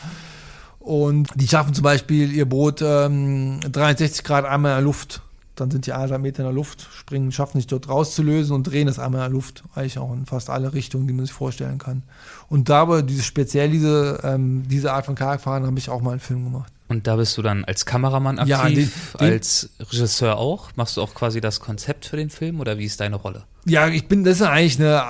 Und 0.79 1.29
die 1.35 1.47
schaffen 1.47 1.73
zum 1.73 1.83
Beispiel 1.83 2.31
ihr 2.31 2.47
Boot 2.47 2.81
ähm, 2.81 3.59
63 3.71 4.23
Grad 4.23 4.45
einmal 4.45 4.71
in 4.71 4.77
der 4.77 4.85
Luft. 4.85 5.21
Dann 5.55 5.69
sind 5.69 5.85
die 5.85 5.93
anderthalb 5.93 6.21
Meter 6.23 6.39
in 6.39 6.45
der 6.45 6.53
Luft, 6.53 6.87
springen, 6.95 7.31
schaffen 7.31 7.59
sich 7.59 7.67
dort 7.67 7.87
rauszulösen 7.87 8.55
und 8.55 8.63
drehen 8.63 8.87
es 8.87 8.97
einmal 8.97 9.19
in 9.19 9.25
der 9.25 9.33
Luft. 9.33 9.63
Eigentlich 9.75 9.99
auch 9.99 10.11
in 10.11 10.25
fast 10.25 10.49
alle 10.49 10.73
Richtungen, 10.73 11.05
die 11.05 11.13
man 11.13 11.25
sich 11.25 11.33
vorstellen 11.33 11.77
kann. 11.77 12.01
Und 12.49 12.69
dabei, 12.69 13.03
diese, 13.03 13.21
speziell 13.21 13.69
diese, 13.69 14.21
ähm, 14.23 14.63
diese 14.67 14.91
Art 14.93 15.05
von 15.05 15.13
Kajakfahren, 15.13 15.67
habe 15.67 15.77
ich 15.77 15.89
auch 15.89 16.01
mal 16.01 16.11
einen 16.11 16.19
Film 16.19 16.45
gemacht. 16.45 16.73
Und 16.91 17.07
da 17.07 17.15
bist 17.15 17.37
du 17.37 17.41
dann 17.41 17.63
als 17.63 17.85
Kameramann 17.85 18.37
aktiv, 18.37 18.49
ja, 18.51 18.67
den, 18.67 18.91
den, 19.21 19.33
als 19.33 19.69
Regisseur 19.79 20.37
auch? 20.37 20.71
Machst 20.75 20.97
du 20.97 21.01
auch 21.01 21.13
quasi 21.13 21.39
das 21.39 21.61
Konzept 21.61 22.03
für 22.03 22.17
den 22.17 22.29
Film 22.29 22.59
oder 22.59 22.77
wie 22.77 22.83
ist 22.83 22.99
deine 22.99 23.15
Rolle? 23.15 23.45
Ja, 23.65 23.87
ich 23.87 24.09
bin, 24.09 24.25
das 24.25 24.41
ist 24.41 24.41
eigentlich 24.41 24.77
eine 24.77 25.01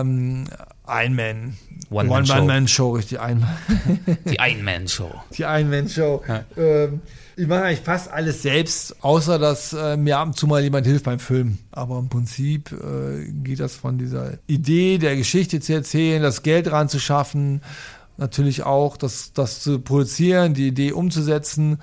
ähm, 0.00 0.44
Ein-Man. 0.86 1.58
One-Man-Show, 1.90 2.88
One 2.88 2.98
richtig. 2.98 3.20
Ein 3.20 3.46
Die 4.30 4.40
Ein-Man-Show. 4.40 5.10
Die 5.36 5.44
Ein-Man-Show. 5.44 6.22
Ja. 6.26 6.44
Ähm, 6.56 7.02
ich 7.36 7.46
mache 7.46 7.64
eigentlich 7.64 7.80
fast 7.80 8.10
alles 8.10 8.40
selbst, 8.40 8.96
außer 9.04 9.38
dass 9.38 9.74
äh, 9.74 9.98
mir 9.98 10.16
ab 10.16 10.28
und 10.28 10.38
zu 10.38 10.46
mal 10.46 10.62
jemand 10.62 10.86
hilft 10.86 11.04
beim 11.04 11.18
Film. 11.18 11.58
Aber 11.70 11.98
im 11.98 12.08
Prinzip 12.08 12.72
äh, 12.72 13.30
geht 13.30 13.60
das 13.60 13.76
von 13.76 13.98
dieser 13.98 14.38
Idee 14.46 14.96
der 14.96 15.16
Geschichte 15.16 15.60
zu 15.60 15.74
erzählen, 15.74 16.22
das 16.22 16.42
Geld 16.42 16.72
ranzuschaffen, 16.72 17.60
natürlich 18.16 18.64
auch 18.64 18.96
das, 18.96 19.32
das 19.32 19.60
zu 19.60 19.80
produzieren, 19.80 20.54
die 20.54 20.68
Idee 20.68 20.92
umzusetzen, 20.92 21.78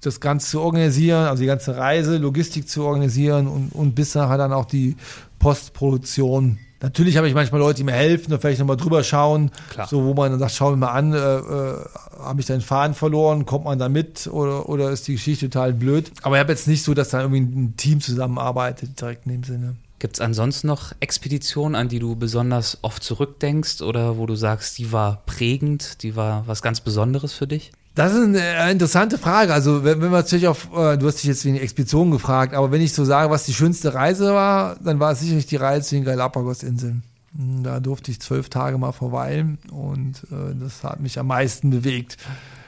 das 0.00 0.20
Ganze 0.20 0.50
zu 0.50 0.60
organisieren, 0.60 1.26
also 1.26 1.40
die 1.40 1.46
ganze 1.46 1.76
Reise, 1.76 2.18
Logistik 2.18 2.68
zu 2.68 2.84
organisieren 2.84 3.48
und, 3.48 3.70
und 3.72 3.94
bis 3.94 4.14
nachher 4.14 4.38
dann 4.38 4.52
auch 4.52 4.66
die 4.66 4.96
Postproduktion. 5.38 6.58
Natürlich 6.80 7.16
habe 7.16 7.26
ich 7.26 7.34
manchmal 7.34 7.60
Leute, 7.60 7.78
die 7.78 7.84
mir 7.84 7.92
helfen 7.92 8.32
und 8.32 8.40
vielleicht 8.40 8.58
nochmal 8.58 8.76
drüber 8.76 9.02
schauen, 9.02 9.50
Klar. 9.70 9.86
so 9.86 10.04
wo 10.04 10.12
man 10.12 10.30
dann 10.30 10.40
sagt, 10.40 10.52
schau 10.52 10.70
mir 10.70 10.76
mal 10.76 10.92
an, 10.92 11.14
äh, 11.14 11.16
äh, 11.16 11.76
habe 12.22 12.40
ich 12.40 12.46
deinen 12.46 12.60
Faden 12.60 12.94
verloren, 12.94 13.46
kommt 13.46 13.64
man 13.64 13.78
da 13.78 13.88
mit 13.88 14.26
oder, 14.26 14.68
oder 14.68 14.90
ist 14.90 15.08
die 15.08 15.14
Geschichte 15.14 15.48
total 15.48 15.72
blöd. 15.72 16.12
Aber 16.22 16.36
ich 16.36 16.40
habe 16.40 16.52
jetzt 16.52 16.68
nicht 16.68 16.82
so, 16.82 16.92
dass 16.92 17.08
da 17.08 17.22
irgendwie 17.22 17.40
ein 17.40 17.74
Team 17.78 18.00
zusammenarbeitet, 18.00 19.00
direkt 19.00 19.24
in 19.24 19.32
dem 19.32 19.44
Sinne. 19.44 19.76
Gibt 20.04 20.16
es 20.16 20.20
ansonsten 20.20 20.66
noch 20.66 20.92
Expeditionen, 21.00 21.74
an 21.74 21.88
die 21.88 21.98
du 21.98 22.14
besonders 22.14 22.76
oft 22.82 23.02
zurückdenkst 23.02 23.80
oder 23.80 24.18
wo 24.18 24.26
du 24.26 24.34
sagst, 24.34 24.76
die 24.76 24.92
war 24.92 25.22
prägend, 25.24 26.02
die 26.02 26.14
war 26.14 26.46
was 26.46 26.60
ganz 26.60 26.82
Besonderes 26.82 27.32
für 27.32 27.46
dich? 27.46 27.72
Das 27.94 28.12
ist 28.12 28.22
eine 28.22 28.70
interessante 28.70 29.16
Frage. 29.16 29.54
Also 29.54 29.82
wenn, 29.82 30.02
wenn 30.02 30.10
wir 30.10 30.18
natürlich 30.18 30.46
auf, 30.46 30.68
äh, 30.76 30.98
du 30.98 31.06
hast 31.06 31.22
dich 31.22 31.24
jetzt 31.24 31.46
wegen 31.46 31.56
Expeditionen 31.56 32.12
gefragt, 32.12 32.52
aber 32.52 32.70
wenn 32.70 32.82
ich 32.82 32.92
so 32.92 33.02
sage, 33.06 33.30
was 33.30 33.46
die 33.46 33.54
schönste 33.54 33.94
Reise 33.94 34.34
war, 34.34 34.76
dann 34.84 35.00
war 35.00 35.12
es 35.12 35.20
sicherlich 35.20 35.46
die 35.46 35.56
Reise 35.56 35.88
zu 35.88 35.94
den 35.94 36.04
Galapagos-Inseln. 36.04 37.02
Hm, 37.34 37.62
da 37.62 37.80
durfte 37.80 38.10
ich 38.10 38.20
zwölf 38.20 38.50
Tage 38.50 38.76
mal 38.76 38.92
verweilen 38.92 39.56
und 39.72 40.22
äh, 40.24 40.54
das 40.60 40.84
hat 40.84 41.00
mich 41.00 41.18
am 41.18 41.28
meisten 41.28 41.70
bewegt. 41.70 42.18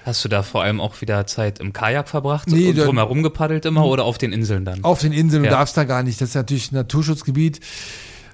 Hast 0.07 0.25
du 0.25 0.29
da 0.29 0.45
vor 0.45 0.63
allem 0.63 0.81
auch 0.81 1.01
wieder 1.01 1.27
Zeit 1.27 1.59
im 1.59 1.73
Kajak 1.73 2.09
verbracht 2.09 2.47
nee, 2.49 2.69
und 2.69 2.79
drumherum 2.79 3.25
gepaddelt 3.25 3.65
immer 3.65 3.85
oder 3.85 4.05
auf 4.05 4.19
den 4.19 4.33
Inseln 4.33 4.65
dann? 4.65 4.85
Auf 4.85 5.01
den 5.01 5.13
Inseln, 5.13 5.43
ja. 5.43 5.51
du 5.51 5.57
darfst 5.57 5.77
da 5.77 5.83
gar 5.83 6.05
nicht. 6.05 6.21
Das 6.21 6.29
ist 6.29 6.37
natürlich 6.37 6.71
ein 6.71 6.77
Naturschutzgebiet. 6.77 7.59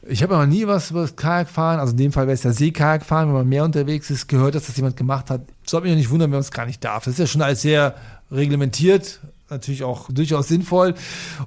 Ich 0.06 0.22
habe 0.22 0.34
aber 0.34 0.46
nie 0.46 0.66
was 0.66 0.90
über 0.90 1.00
das 1.00 1.16
Kajakfahren, 1.16 1.80
also 1.80 1.92
in 1.92 1.96
dem 1.96 2.12
Fall 2.12 2.26
wäre 2.26 2.34
es 2.34 2.42
ja 2.42 2.52
Seekajakfahren, 2.52 3.30
wenn 3.30 3.36
man 3.36 3.48
mehr 3.48 3.64
unterwegs 3.64 4.10
ist, 4.10 4.28
gehört, 4.28 4.54
dass 4.54 4.66
das 4.66 4.76
jemand 4.76 4.98
gemacht 4.98 5.30
hat. 5.30 5.46
Sollte 5.64 5.84
mich 5.84 5.92
ja 5.92 5.96
nicht 5.96 6.10
wundern, 6.10 6.30
wenn 6.30 6.36
man 6.36 6.40
es 6.40 6.50
gar 6.50 6.66
nicht 6.66 6.84
darf. 6.84 7.04
Das 7.04 7.14
ist 7.14 7.20
ja 7.20 7.26
schon 7.26 7.40
alles 7.40 7.62
sehr 7.62 7.94
reglementiert, 8.30 9.20
natürlich 9.48 9.82
auch 9.82 10.10
durchaus 10.10 10.48
sinnvoll. 10.48 10.92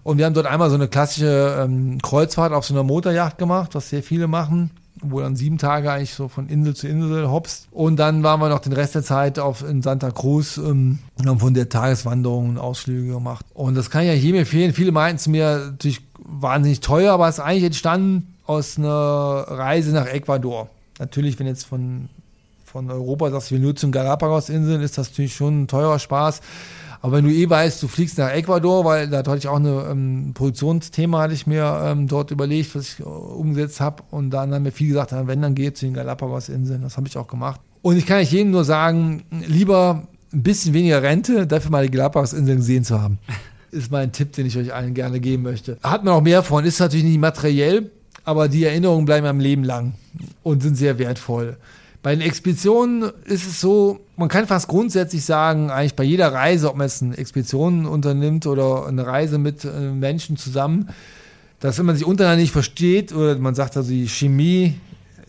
Und 0.02 0.18
wir 0.18 0.26
haben 0.26 0.34
dort 0.34 0.48
einmal 0.48 0.70
so 0.70 0.76
eine 0.76 0.88
klassische 0.88 1.64
ähm, 1.64 2.02
Kreuzfahrt 2.02 2.52
auf 2.52 2.66
so 2.66 2.74
einer 2.74 2.82
Motorjacht 2.82 3.38
gemacht, 3.38 3.76
was 3.76 3.92
sehr 3.92 4.02
viele 4.02 4.26
machen 4.26 4.72
wo 5.02 5.20
dann 5.20 5.36
sieben 5.36 5.58
Tage 5.58 5.92
eigentlich 5.92 6.14
so 6.14 6.28
von 6.28 6.48
Insel 6.48 6.76
zu 6.76 6.88
Insel 6.88 7.30
hoppst. 7.30 7.68
Und 7.72 7.98
dann 7.98 8.24
waren 8.24 8.40
wir 8.40 8.50
noch 8.50 8.60
den 8.60 8.74
Rest 8.74 8.96
der 8.96 9.04
Zeit 9.04 9.40
auf, 9.40 9.64
in 9.64 9.82
Santa 9.82 10.12
Cruz 10.12 10.58
ähm, 10.58 11.00
und 11.18 11.28
haben 11.28 11.40
von 11.40 11.54
der 11.54 11.70
Tageswanderung 11.70 12.50
und 12.50 12.58
Ausflüge 12.58 13.14
gemacht. 13.14 13.46
Und 13.54 13.76
das 13.76 13.90
kann 13.90 14.02
ich 14.02 14.08
ja 14.08 14.14
jedem 14.14 14.40
empfehlen. 14.40 14.74
Viele 14.74 14.92
meinten 14.92 15.18
es 15.18 15.28
mir 15.28 15.72
natürlich 15.72 16.02
wahnsinnig 16.18 16.80
teuer, 16.80 17.14
aber 17.14 17.28
es 17.28 17.38
ist 17.38 17.44
eigentlich 17.44 17.66
entstanden 17.66 18.36
aus 18.46 18.78
einer 18.78 19.46
Reise 19.48 19.92
nach 19.92 20.08
Ecuador. 20.08 20.70
Natürlich, 21.00 21.38
wenn 21.40 21.48
jetzt 21.48 21.66
von, 21.66 22.10
von 22.64 22.90
Europa 22.90 23.32
sagst, 23.32 23.52
wir 23.52 23.60
nur 23.60 23.76
zum 23.76 23.92
Galapagos-Inseln, 23.92 24.82
ist 24.82 24.98
das 24.98 25.10
natürlich 25.10 25.36
schon 25.36 25.64
ein 25.64 25.68
teurer 25.68 26.00
Spaß. 26.00 26.42
Aber 27.06 27.18
wenn 27.18 27.26
du 27.26 27.32
eh 27.32 27.48
weißt, 27.48 27.84
du 27.84 27.88
fliegst 27.88 28.18
nach 28.18 28.32
Ecuador, 28.32 28.84
weil 28.84 29.08
da 29.08 29.20
hatte 29.20 29.38
ich 29.38 29.48
auch 29.48 29.60
ein 29.60 29.68
ähm, 29.68 30.32
Produktionsthema, 30.34 31.22
hatte 31.22 31.36
ich 31.36 31.46
mir 31.46 31.82
ähm, 31.86 32.08
dort 32.08 32.32
überlegt, 32.32 32.74
was 32.74 32.94
ich 32.94 33.00
äh, 33.00 33.04
umgesetzt 33.04 33.80
habe. 33.80 34.02
Und 34.10 34.32
dann 34.32 34.52
haben 34.52 34.64
mir 34.64 34.72
viele 34.72 34.90
gesagt, 34.90 35.14
wenn, 35.28 35.40
dann 35.40 35.54
geht 35.54 35.78
zu 35.78 35.86
den 35.86 35.94
Galapagos-Inseln. 35.94 36.82
Das 36.82 36.98
habe 36.98 37.08
ich 37.08 37.16
auch 37.16 37.28
gemacht. 37.28 37.62
Und 37.84 37.98
ich 37.98 38.08
kann 38.08 38.18
euch 38.18 38.32
jedem 38.32 38.50
nur 38.50 38.64
sagen, 38.64 39.22
lieber 39.48 40.08
ein 40.34 40.42
bisschen 40.42 40.74
weniger 40.74 41.04
Rente, 41.04 41.46
dafür 41.46 41.70
mal 41.70 41.86
die 41.86 41.92
Galapagos-Inseln 41.92 42.58
gesehen 42.58 42.84
zu 42.84 43.00
haben. 43.00 43.20
Ist 43.70 43.92
mein 43.92 44.12
Tipp, 44.12 44.34
den 44.34 44.48
ich 44.48 44.58
euch 44.58 44.74
allen 44.74 44.96
gerne 44.96 45.20
geben 45.20 45.44
möchte. 45.44 45.78
Hat 45.84 46.04
man 46.04 46.16
auch 46.16 46.22
mehr 46.22 46.42
von, 46.42 46.66
ist 46.66 46.80
natürlich 46.80 47.06
nicht 47.06 47.20
materiell, 47.20 47.92
aber 48.24 48.48
die 48.48 48.64
Erinnerungen 48.64 49.06
bleiben 49.06 49.28
am 49.28 49.40
Leben 49.40 49.64
lang 49.64 49.94
und 50.42 50.64
sind 50.64 50.76
sehr 50.76 50.98
wertvoll. 50.98 51.58
Bei 52.06 52.14
den 52.14 52.22
Expeditionen 52.22 53.12
ist 53.24 53.48
es 53.48 53.60
so, 53.60 54.00
man 54.16 54.30
kann 54.30 54.46
fast 54.46 54.68
grundsätzlich 54.68 55.26
sagen, 55.26 55.72
eigentlich 55.72 55.96
bei 55.96 56.04
jeder 56.04 56.32
Reise, 56.32 56.70
ob 56.70 56.78
man 56.78 56.86
jetzt 56.86 57.02
eine 57.02 57.18
Expedition 57.18 57.88
unternimmt 57.88 58.46
oder 58.46 58.86
eine 58.86 59.08
Reise 59.08 59.40
mit 59.40 59.66
äh, 59.66 59.90
Menschen 59.90 60.38
zusammen, 60.38 60.90
dass 61.60 61.80
wenn 61.80 61.88
man 61.88 61.96
sich 61.96 62.06
untereinander 62.06 62.44
nicht 62.44 62.52
versteht 62.52 63.12
oder 63.12 63.36
man 63.40 63.56
sagt 63.56 63.76
also 63.76 63.90
die 63.90 64.08
Chemie, 64.08 64.76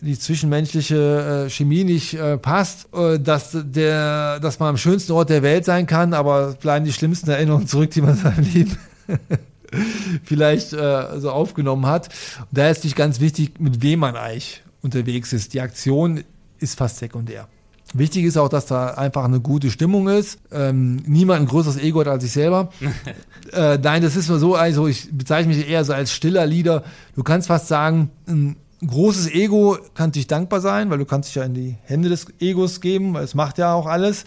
die 0.01 0.19
zwischenmenschliche 0.19 1.47
äh, 1.47 1.49
Chemie 1.49 1.83
nicht 1.83 2.13
äh, 2.13 2.37
passt, 2.37 2.87
dass 2.91 3.57
der, 3.59 4.39
dass 4.39 4.59
man 4.59 4.69
am 4.69 4.77
schönsten 4.77 5.13
Ort 5.13 5.31
der 5.31 5.41
Welt 5.41 5.65
sein 5.65 5.87
kann, 5.87 6.13
aber 6.13 6.53
bleiben 6.61 6.85
die 6.85 6.93
schlimmsten 6.93 7.31
Erinnerungen 7.31 7.65
zurück, 7.65 7.89
die 7.89 8.01
man 8.01 8.11
in 8.11 8.17
seinem 8.17 8.53
Leben 8.53 8.77
vielleicht 10.23 10.69
so 10.69 11.31
aufgenommen 11.31 11.87
hat. 11.87 12.09
Und 12.37 12.49
da 12.51 12.69
ist 12.69 12.77
natürlich 12.77 12.95
ganz 12.95 13.19
wichtig, 13.19 13.59
mit 13.59 13.81
wem 13.81 13.97
man 14.01 14.15
eigentlich 14.15 14.61
unterwegs 14.83 15.33
ist. 15.33 15.55
Die 15.55 15.61
Aktion 15.61 16.23
ist 16.59 16.77
fast 16.77 16.97
sekundär. 16.97 17.47
Wichtig 17.93 18.25
ist 18.25 18.37
auch, 18.37 18.49
dass 18.49 18.65
da 18.65 18.87
einfach 18.95 19.23
eine 19.23 19.39
gute 19.39 19.71
Stimmung 19.71 20.09
ist. 20.09 20.39
Ähm, 20.51 20.97
niemand 21.05 21.41
ein 21.41 21.47
größeres 21.47 21.77
Ego 21.77 22.01
hat 22.01 22.07
als 22.09 22.23
ich 22.23 22.33
selber. 22.33 22.69
äh, 23.53 23.77
nein, 23.77 24.01
das 24.01 24.15
ist 24.17 24.27
nur 24.27 24.39
so, 24.39 24.55
also 24.55 24.87
ich 24.87 25.09
bezeichne 25.11 25.53
mich 25.53 25.69
eher 25.69 25.85
so 25.85 25.93
als 25.93 26.11
stiller 26.11 26.45
Leader. 26.45 26.83
Du 27.15 27.23
kannst 27.23 27.47
fast 27.47 27.67
sagen, 27.67 28.09
ein 28.27 28.57
großes 28.85 29.31
Ego 29.31 29.77
kann 29.95 30.11
dich 30.11 30.27
dankbar 30.27 30.61
sein, 30.61 30.89
weil 30.89 30.99
du 30.99 31.05
kannst 31.05 31.29
dich 31.29 31.35
ja 31.35 31.43
in 31.43 31.55
die 31.55 31.75
Hände 31.83 32.09
des 32.09 32.27
Egos 32.39 32.79
geben, 32.79 33.13
weil 33.13 33.23
es 33.23 33.33
macht 33.33 33.57
ja 33.57 33.73
auch 33.73 33.87
alles. 33.87 34.23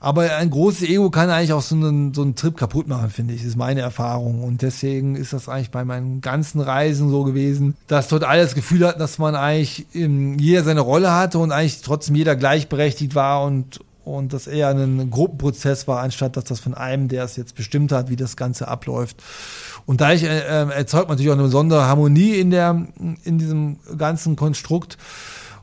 Aber 0.00 0.36
ein 0.36 0.50
großes 0.50 0.82
Ego 0.88 1.10
kann 1.10 1.30
eigentlich 1.30 1.52
auch 1.52 1.62
so 1.62 1.74
einen, 1.74 2.14
so 2.14 2.22
einen 2.22 2.36
Trip 2.36 2.56
kaputt 2.56 2.86
machen, 2.86 3.10
finde 3.10 3.34
ich. 3.34 3.40
Das 3.40 3.48
ist 3.48 3.56
meine 3.56 3.80
Erfahrung. 3.80 4.44
Und 4.44 4.62
deswegen 4.62 5.16
ist 5.16 5.32
das 5.32 5.48
eigentlich 5.48 5.72
bei 5.72 5.84
meinen 5.84 6.20
ganzen 6.20 6.60
Reisen 6.60 7.10
so 7.10 7.24
gewesen, 7.24 7.76
dass 7.88 8.06
dort 8.06 8.22
alles 8.22 8.50
das 8.50 8.54
Gefühl 8.54 8.86
hat, 8.86 9.00
dass 9.00 9.18
man 9.18 9.34
eigentlich 9.34 9.86
jeder 9.92 10.62
seine 10.62 10.80
Rolle 10.80 11.12
hatte 11.12 11.38
und 11.40 11.50
eigentlich 11.50 11.82
trotzdem 11.82 12.14
jeder 12.14 12.36
gleichberechtigt 12.36 13.16
war 13.16 13.42
und, 13.42 13.80
und 14.04 14.32
das 14.32 14.46
eher 14.46 14.68
ein 14.68 15.10
Gruppenprozess 15.10 15.88
war, 15.88 16.00
anstatt 16.00 16.36
dass 16.36 16.44
das 16.44 16.60
von 16.60 16.74
einem, 16.74 17.08
der 17.08 17.24
es 17.24 17.34
jetzt 17.34 17.56
bestimmt 17.56 17.90
hat, 17.90 18.08
wie 18.10 18.16
das 18.16 18.36
Ganze 18.36 18.68
abläuft. 18.68 19.16
Und 19.88 20.02
dadurch 20.02 20.22
äh, 20.22 20.40
äh, 20.40 20.70
erzeugt 20.70 21.08
man 21.08 21.14
natürlich 21.14 21.30
auch 21.30 21.36
eine 21.36 21.44
besondere 21.44 21.86
Harmonie 21.86 22.34
in, 22.34 22.50
der, 22.50 22.88
in 23.24 23.38
diesem 23.38 23.78
ganzen 23.96 24.36
Konstrukt, 24.36 24.98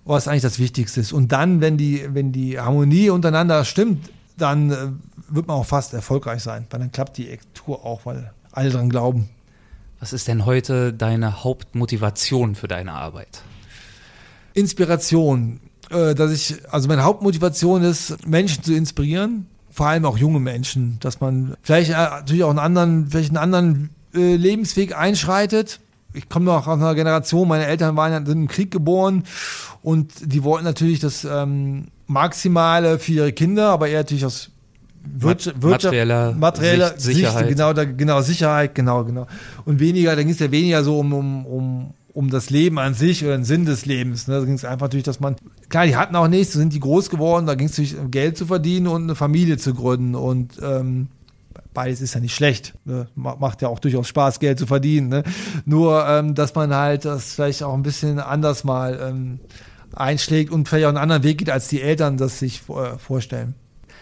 was 0.03 0.27
eigentlich 0.27 0.41
das 0.41 0.57
Wichtigste 0.57 0.99
ist. 0.99 1.13
Und 1.13 1.31
dann, 1.31 1.61
wenn 1.61 1.77
die, 1.77 2.03
wenn 2.11 2.31
die 2.31 2.59
Harmonie 2.59 3.11
untereinander 3.11 3.63
stimmt, 3.65 4.09
dann 4.35 4.71
äh, 4.71 4.77
wird 5.29 5.45
man 5.45 5.57
auch 5.57 5.67
fast 5.67 5.93
erfolgreich 5.93 6.41
sein, 6.41 6.65
weil 6.71 6.79
dann 6.79 6.91
klappt 6.91 7.19
die 7.19 7.37
Tour 7.53 7.85
auch, 7.85 8.07
weil 8.07 8.31
alle 8.51 8.71
dran 8.71 8.89
glauben. 8.89 9.29
Was 9.99 10.11
ist 10.11 10.27
denn 10.27 10.43
heute 10.43 10.91
deine 10.91 11.43
Hauptmotivation 11.43 12.55
für 12.55 12.67
deine 12.67 12.93
Arbeit? 12.93 13.43
Inspiration. 14.55 15.59
Äh, 15.91 16.15
dass 16.15 16.31
ich, 16.31 16.55
also 16.71 16.87
meine 16.87 17.03
Hauptmotivation 17.03 17.83
ist, 17.83 18.25
Menschen 18.25 18.63
zu 18.63 18.73
inspirieren, 18.73 19.45
vor 19.69 19.85
allem 19.85 20.05
auch 20.05 20.17
junge 20.17 20.39
Menschen, 20.39 20.97
dass 20.99 21.21
man 21.21 21.55
vielleicht 21.61 21.91
äh, 21.91 21.93
natürlich 21.93 22.43
auch 22.43 22.49
einen 22.49 22.57
anderen, 22.57 23.07
vielleicht 23.11 23.29
einen 23.29 23.37
anderen 23.37 23.89
äh, 24.15 24.35
Lebensweg 24.35 24.97
einschreitet. 24.97 25.79
Ich 26.13 26.29
komme 26.29 26.45
noch 26.45 26.67
aus 26.67 26.79
einer 26.79 26.95
Generation, 26.95 27.47
meine 27.47 27.65
Eltern 27.65 27.97
waren 27.97 28.11
ja 28.13 28.25
sind 28.25 28.43
im 28.43 28.47
Krieg 28.47 28.71
geboren 28.71 29.23
und 29.81 30.13
die 30.23 30.43
wollten 30.43 30.63
natürlich 30.63 30.99
das 30.99 31.25
ähm, 31.25 31.87
Maximale 32.07 32.99
für 32.99 33.11
ihre 33.11 33.33
Kinder, 33.33 33.69
aber 33.69 33.89
eher 33.89 33.99
natürlich 33.99 34.25
aus 34.25 34.49
Wirtschaft, 35.13 35.61
materieller, 35.61 36.33
materieller 36.33 36.89
Sicht, 36.97 37.17
Sicherheit. 37.17 37.47
Sicht, 37.47 37.57
genau, 37.57 37.73
da, 37.73 37.85
genau, 37.85 38.21
Sicherheit, 38.21 38.75
genau, 38.75 39.03
genau. 39.03 39.27
Und 39.65 39.79
weniger, 39.79 40.15
da 40.15 40.23
ging 40.23 40.31
es 40.31 40.39
ja 40.39 40.51
weniger 40.51 40.83
so 40.83 40.99
um, 40.99 41.13
um, 41.13 41.45
um, 41.45 41.93
um 42.13 42.29
das 42.29 42.49
Leben 42.49 42.79
an 42.79 42.93
sich 42.93 43.23
oder 43.23 43.37
den 43.37 43.43
Sinn 43.43 43.65
des 43.65 43.85
Lebens. 43.85 44.27
Ne? 44.27 44.39
Da 44.39 44.45
ging 44.45 44.55
es 44.55 44.65
einfach 44.65 44.87
natürlich, 44.87 45.03
dass 45.03 45.19
man, 45.19 45.35
klar, 45.69 45.85
die 45.85 45.95
hatten 45.95 46.15
auch 46.15 46.27
nichts, 46.27 46.53
sind 46.53 46.73
die 46.73 46.79
groß 46.79 47.09
geworden, 47.09 47.45
da 47.45 47.55
ging 47.55 47.67
es 47.67 47.77
natürlich 47.77 48.11
Geld 48.11 48.37
zu 48.37 48.47
verdienen 48.47 48.87
und 48.87 49.03
eine 49.03 49.15
Familie 49.15 49.57
zu 49.57 49.73
gründen. 49.73 50.15
Und 50.15 50.59
ähm, 50.63 51.07
beides 51.75 52.01
ist 52.01 52.15
ja 52.15 52.19
nicht 52.19 52.33
schlecht. 52.33 52.73
Ne? 52.85 53.07
Macht 53.13 53.61
ja 53.61 53.67
auch 53.67 53.77
durchaus 53.77 54.07
Spaß, 54.07 54.39
Geld 54.39 54.57
zu 54.57 54.65
verdienen. 54.65 55.09
Ne? 55.09 55.23
Nur, 55.65 56.07
ähm, 56.07 56.33
dass 56.33 56.55
man 56.55 56.73
halt 56.73 57.05
das 57.05 57.35
vielleicht 57.35 57.61
auch 57.61 57.75
ein 57.75 57.83
bisschen 57.83 58.19
anders 58.19 58.63
mal 58.63 58.99
ähm, 58.99 59.39
einschlägt 59.93 60.51
und 60.51 60.67
vielleicht 60.67 60.85
auch 60.85 60.89
einen 60.89 60.97
anderen 60.97 61.23
Weg 61.23 61.37
geht, 61.37 61.51
als 61.51 61.67
die 61.67 61.81
Eltern 61.81 62.17
das 62.17 62.39
sich 62.39 62.61
äh, 62.69 62.97
vorstellen. 62.97 63.53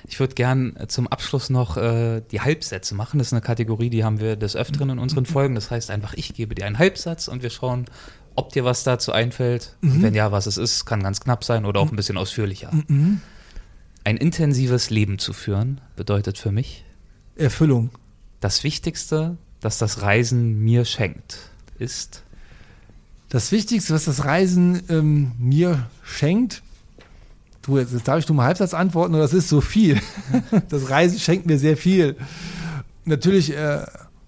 Ich 0.06 0.20
würde 0.20 0.36
gern 0.36 0.78
zum 0.88 1.08
Abschluss 1.08 1.50
noch 1.50 1.78
äh, 1.78 2.22
die 2.32 2.42
Halbsätze 2.42 2.94
machen. 2.96 3.18
Das 3.18 3.28
ist 3.28 3.34
eine 3.34 3.42
Kategorie, 3.42 3.90
die 3.90 4.04
haben 4.04 4.20
wir 4.20 4.36
des 4.36 4.56
Öfteren 4.56 4.90
in 4.90 5.00
unseren 5.00 5.26
Folgen. 5.26 5.56
Das 5.56 5.72
heißt 5.72 5.92
einfach, 5.92 6.14
ich 6.14 6.34
gebe 6.34 6.56
dir 6.56 6.66
einen 6.66 6.80
Halbsatz 6.80 7.28
und 7.28 7.42
wir 7.42 7.50
schauen, 7.50 7.86
ob 8.36 8.52
dir 8.52 8.66
was 8.66 8.84
dazu 8.84 9.12
einfällt. 9.12 9.76
Mhm. 9.82 10.02
Wenn 10.02 10.16
ja, 10.16 10.32
was 10.32 10.46
es 10.46 10.58
ist, 10.58 10.86
kann 10.86 11.04
ganz 11.04 11.20
knapp 11.22 11.44
sein 11.44 11.66
oder 11.66 11.80
auch 11.80 11.90
ein 11.90 11.96
bisschen 11.96 12.18
ausführlicher. 12.18 12.72
Mhm. 12.88 13.22
Ein 14.04 14.18
intensives 14.18 14.90
Leben 14.90 15.20
zu 15.20 15.32
führen 15.32 15.80
bedeutet 15.96 16.38
für 16.38 16.52
mich 16.52 16.84
Erfüllung. 17.36 17.90
Das 18.40 18.64
Wichtigste, 18.64 19.38
das 19.62 19.78
das 19.78 20.02
Reisen 20.02 20.60
mir 20.60 20.86
schenkt, 20.86 21.38
ist 21.80 22.24
das 23.30 23.52
Wichtigste, 23.52 23.94
was 23.96 24.06
das 24.06 24.26
Reisen 24.26 24.84
ähm, 24.90 25.32
mir 25.40 25.88
schenkt. 26.04 26.62
Du, 27.64 27.80
jetzt 27.80 28.08
darf 28.08 28.20
ich 28.20 28.28
nur 28.28 28.36
mal 28.36 28.46
Halbsatz 28.46 28.76
antworten, 28.76 29.16
oder 29.16 29.24
das 29.24 29.34
ist 29.34 29.50
so 29.50 29.60
viel. 29.60 30.00
das 30.70 30.90
Reisen 30.90 31.18
schenkt 31.18 31.48
mir 31.48 31.58
sehr 31.58 31.76
viel. 31.76 32.16
Natürlich 33.06 33.56
äh, 33.56 33.86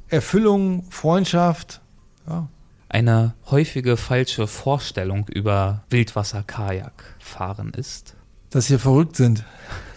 Erfüllung, 0.08 0.86
Freundschaft. 0.90 1.82
Ja. 2.28 2.48
Eine 2.90 3.36
häufige 3.52 3.98
falsche 3.98 4.48
Vorstellung 4.48 5.28
über 5.28 5.84
Wildwasser-Kajak 5.90 7.04
fahren 7.20 7.74
ist. 7.76 8.16
Dass 8.50 8.70
wir 8.70 8.80
verrückt 8.80 9.18
sind. 9.18 9.44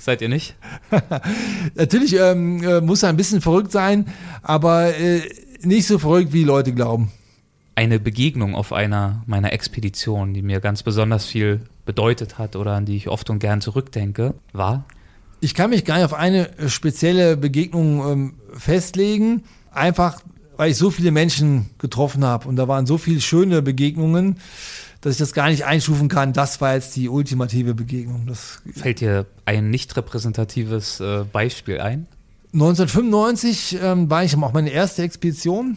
Seid 0.08 0.22
ihr 0.22 0.30
nicht? 0.30 0.54
Natürlich 1.74 2.14
ähm, 2.14 2.62
äh, 2.62 2.80
muss 2.80 3.02
er 3.02 3.10
ein 3.10 3.18
bisschen 3.18 3.42
verrückt 3.42 3.70
sein, 3.70 4.06
aber 4.40 4.98
äh, 4.98 5.20
nicht 5.60 5.86
so 5.86 5.98
verrückt, 5.98 6.32
wie 6.32 6.44
Leute 6.44 6.72
glauben. 6.72 7.12
Eine 7.74 8.00
Begegnung 8.00 8.54
auf 8.54 8.72
einer 8.72 9.22
meiner 9.26 9.52
Expeditionen, 9.52 10.32
die 10.32 10.40
mir 10.40 10.60
ganz 10.60 10.82
besonders 10.82 11.26
viel 11.26 11.60
bedeutet 11.84 12.38
hat 12.38 12.56
oder 12.56 12.72
an 12.72 12.86
die 12.86 12.96
ich 12.96 13.08
oft 13.08 13.28
und 13.28 13.38
gern 13.38 13.60
zurückdenke, 13.60 14.32
war? 14.54 14.86
Ich 15.40 15.52
kann 15.52 15.68
mich 15.68 15.84
gar 15.84 15.96
nicht 15.96 16.06
auf 16.06 16.14
eine 16.14 16.48
spezielle 16.68 17.36
Begegnung 17.36 18.10
ähm, 18.10 18.34
festlegen, 18.54 19.42
einfach 19.72 20.22
weil 20.56 20.70
ich 20.70 20.78
so 20.78 20.90
viele 20.90 21.10
Menschen 21.10 21.68
getroffen 21.76 22.24
habe 22.24 22.48
und 22.48 22.56
da 22.56 22.66
waren 22.66 22.86
so 22.86 22.96
viele 22.96 23.20
schöne 23.20 23.60
Begegnungen 23.60 24.38
dass 25.00 25.12
ich 25.12 25.18
das 25.18 25.32
gar 25.32 25.48
nicht 25.48 25.64
einstufen 25.64 26.08
kann. 26.08 26.32
Das 26.32 26.60
war 26.60 26.74
jetzt 26.74 26.96
die 26.96 27.08
ultimative 27.08 27.74
Begegnung. 27.74 28.26
Das 28.26 28.60
Fällt 28.74 29.00
dir 29.00 29.26
ein 29.44 29.70
nicht 29.70 29.96
repräsentatives 29.96 31.00
äh, 31.00 31.24
Beispiel 31.30 31.80
ein? 31.80 32.06
1995 32.52 33.78
ähm, 33.82 34.10
war 34.10 34.24
ich 34.24 34.36
auch 34.36 34.52
meine 34.52 34.70
erste 34.70 35.02
Expedition. 35.02 35.76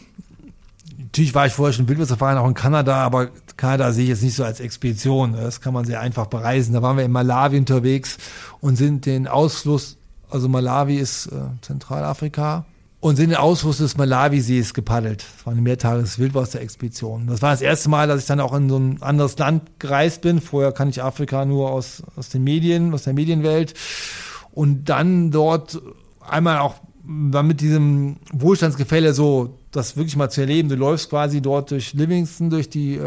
Natürlich 0.98 1.34
war 1.34 1.46
ich 1.46 1.52
vorher 1.52 1.74
schon 1.74 1.88
Wildwasserfahrer 1.88 2.40
auch 2.40 2.48
in 2.48 2.54
Kanada, 2.54 2.96
aber 2.96 3.28
Kanada 3.56 3.92
sehe 3.92 4.04
ich 4.04 4.08
jetzt 4.10 4.22
nicht 4.22 4.34
so 4.34 4.44
als 4.44 4.60
Expedition. 4.60 5.34
Das 5.34 5.60
kann 5.60 5.74
man 5.74 5.84
sehr 5.84 6.00
einfach 6.00 6.26
bereisen. 6.26 6.72
Da 6.72 6.80
waren 6.80 6.96
wir 6.96 7.04
in 7.04 7.12
Malawi 7.12 7.58
unterwegs 7.58 8.16
und 8.60 8.76
sind 8.76 9.04
den 9.04 9.28
Ausfluss, 9.28 9.98
also 10.30 10.48
Malawi 10.48 10.96
ist 10.96 11.26
äh, 11.26 11.40
Zentralafrika, 11.60 12.64
und 13.02 13.16
sind 13.16 13.30
den 13.30 13.36
Ausfluss 13.36 13.78
des 13.78 13.96
Malawisees 13.96 14.74
gepaddelt. 14.74 15.24
Das 15.36 15.44
war 15.44 15.52
eine 15.52 15.60
Mehrtages-Wildwasser-Expedition. 15.62 17.26
Das 17.26 17.42
war 17.42 17.50
das 17.50 17.60
erste 17.60 17.88
Mal, 17.88 18.06
dass 18.06 18.20
ich 18.20 18.26
dann 18.26 18.38
auch 18.38 18.54
in 18.54 18.68
so 18.68 18.76
ein 18.78 19.02
anderes 19.02 19.36
Land 19.36 19.80
gereist 19.80 20.20
bin. 20.20 20.40
Vorher 20.40 20.70
kann 20.70 20.88
ich 20.88 21.02
Afrika 21.02 21.44
nur 21.44 21.72
aus, 21.72 22.04
aus 22.14 22.28
den 22.28 22.44
Medien, 22.44 22.94
aus 22.94 23.02
der 23.02 23.12
Medienwelt. 23.12 23.74
Und 24.52 24.84
dann 24.84 25.32
dort 25.32 25.82
einmal 26.20 26.60
auch 26.60 26.76
mit 27.02 27.60
diesem 27.60 28.18
Wohlstandsgefälle 28.32 29.14
so 29.14 29.58
das 29.72 29.96
wirklich 29.96 30.14
mal 30.14 30.30
zu 30.30 30.42
erleben. 30.42 30.68
Du 30.68 30.76
läufst 30.76 31.10
quasi 31.10 31.40
dort 31.42 31.72
durch 31.72 31.94
Livingston, 31.94 32.50
durch 32.50 32.70
die 32.70 32.94
äh, 32.94 33.00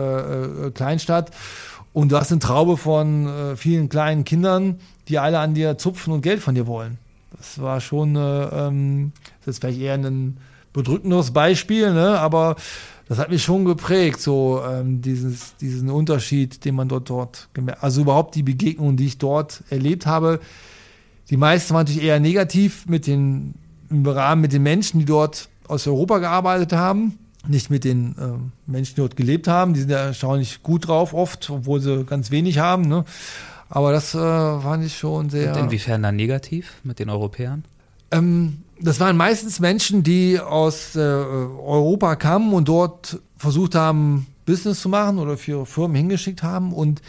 äh, 0.67 0.71
Kleinstadt 0.71 1.31
und 1.93 2.11
du 2.11 2.17
hast 2.17 2.33
eine 2.33 2.39
Traube 2.39 2.75
von 2.75 3.27
äh, 3.27 3.55
vielen 3.55 3.87
kleinen 3.87 4.25
Kindern, 4.25 4.81
die 5.07 5.19
alle 5.19 5.39
an 5.39 5.53
dir 5.53 5.77
zupfen 5.77 6.11
und 6.11 6.21
Geld 6.21 6.41
von 6.41 6.53
dir 6.53 6.67
wollen. 6.67 6.97
Das 7.37 7.61
war 7.61 7.81
schon, 7.81 8.15
äh, 8.15 8.19
ähm, 8.19 9.11
das 9.41 9.55
ist 9.55 9.61
vielleicht 9.61 9.79
eher 9.79 9.95
ein 9.95 10.37
bedrückendes 10.73 11.31
Beispiel, 11.31 11.93
ne? 11.93 12.19
aber 12.19 12.55
das 13.07 13.19
hat 13.19 13.29
mich 13.29 13.43
schon 13.43 13.65
geprägt, 13.65 14.19
so 14.19 14.61
ähm, 14.67 15.01
dieses, 15.01 15.55
diesen 15.57 15.89
Unterschied, 15.89 16.65
den 16.65 16.75
man 16.75 16.89
dort 16.89 17.09
dort 17.09 17.49
gemerkt 17.53 17.83
Also 17.83 18.01
überhaupt 18.01 18.35
die 18.35 18.43
Begegnungen, 18.43 18.97
die 18.97 19.05
ich 19.05 19.17
dort 19.17 19.63
erlebt 19.69 20.05
habe. 20.05 20.39
Die 21.29 21.37
meisten 21.37 21.73
waren 21.73 21.85
natürlich 21.85 22.03
eher 22.03 22.19
negativ 22.19 22.87
mit 22.87 23.07
den, 23.07 23.53
im 23.89 24.05
Rahmen 24.05 24.41
mit 24.41 24.53
den 24.53 24.63
Menschen, 24.63 24.99
die 24.99 25.05
dort 25.05 25.49
aus 25.67 25.87
Europa 25.87 26.17
gearbeitet 26.19 26.73
haben. 26.73 27.19
Nicht 27.47 27.69
mit 27.69 27.83
den 27.83 28.15
äh, 28.17 28.71
Menschen, 28.71 28.95
die 28.95 29.01
dort 29.01 29.15
gelebt 29.15 29.47
haben. 29.47 29.75
Die 29.75 29.81
sind 29.81 29.91
ja 29.91 29.97
erstaunlich 29.97 30.63
gut 30.63 30.87
drauf 30.87 31.13
oft, 31.13 31.49
obwohl 31.51 31.79
sie 31.79 32.03
ganz 32.05 32.31
wenig 32.31 32.57
haben. 32.57 32.87
Ne? 32.87 33.05
Aber 33.69 33.91
das 33.91 34.13
äh, 34.13 34.17
fand 34.17 34.85
ich 34.85 34.97
schon 34.97 35.29
sehr. 35.29 35.53
Und 35.53 35.65
inwiefern 35.65 36.03
dann 36.03 36.15
negativ 36.15 36.75
mit 36.83 36.99
den 36.99 37.09
Europäern? 37.09 37.65
Ähm, 38.11 38.61
das 38.79 38.99
waren 38.99 39.17
meistens 39.17 39.59
Menschen, 39.59 40.03
die 40.03 40.39
aus 40.39 40.95
äh, 40.95 40.99
Europa 40.99 42.15
kamen 42.15 42.53
und 42.53 42.67
dort 42.67 43.19
versucht 43.37 43.75
haben, 43.75 44.27
Business 44.45 44.81
zu 44.81 44.89
machen 44.89 45.17
oder 45.17 45.37
für 45.37 45.51
ihre 45.51 45.65
Firmen 45.65 45.95
hingeschickt 45.95 46.43
haben. 46.43 46.73
Und 46.73 47.01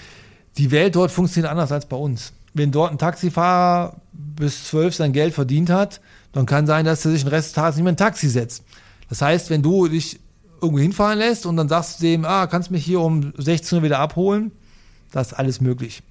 die 0.57 0.71
Welt 0.71 0.97
dort 0.97 1.11
funktioniert 1.11 1.51
anders 1.51 1.73
als 1.73 1.87
bei 1.87 1.97
uns. 1.97 2.33
Wenn 2.55 2.73
dort 2.73 2.93
ein 2.93 2.99
Taxifahrer 2.99 3.97
bis 4.13 4.65
zwölf 4.65 4.95
sein 4.95 5.13
Geld 5.13 5.35
verdient 5.35 5.69
hat, 5.69 6.01
dann 6.33 6.47
kann 6.47 6.67
sein, 6.67 6.85
dass 6.85 7.05
er 7.05 7.11
sich 7.11 7.23
den 7.23 7.29
Rest 7.29 7.49
des 7.49 7.55
Tages 7.55 7.77
nicht 7.77 7.85
mehr 7.85 7.91
in 7.91 7.95
ein 7.95 7.99
Taxi 7.99 8.29
setzt. 8.29 8.65
Das 9.09 9.23
heißt, 9.23 9.51
wenn 9.51 9.63
du 9.63 9.89
dich 9.89 10.19
irgendwo 10.61 10.81
hinfahren 10.81 11.19
lässt 11.19 11.47
und 11.47 11.57
dann 11.57 11.69
sagst 11.69 12.01
du 12.01 12.05
dem, 12.05 12.25
ah, 12.25 12.47
kannst 12.47 12.71
mich 12.71 12.85
hier 12.85 13.01
um 13.01 13.33
16 13.37 13.79
Uhr 13.79 13.85
wieder 13.85 13.99
abholen, 13.99 14.53
das 15.13 15.29
ist 15.29 15.33
alles 15.35 15.61
möglich. 15.61 16.03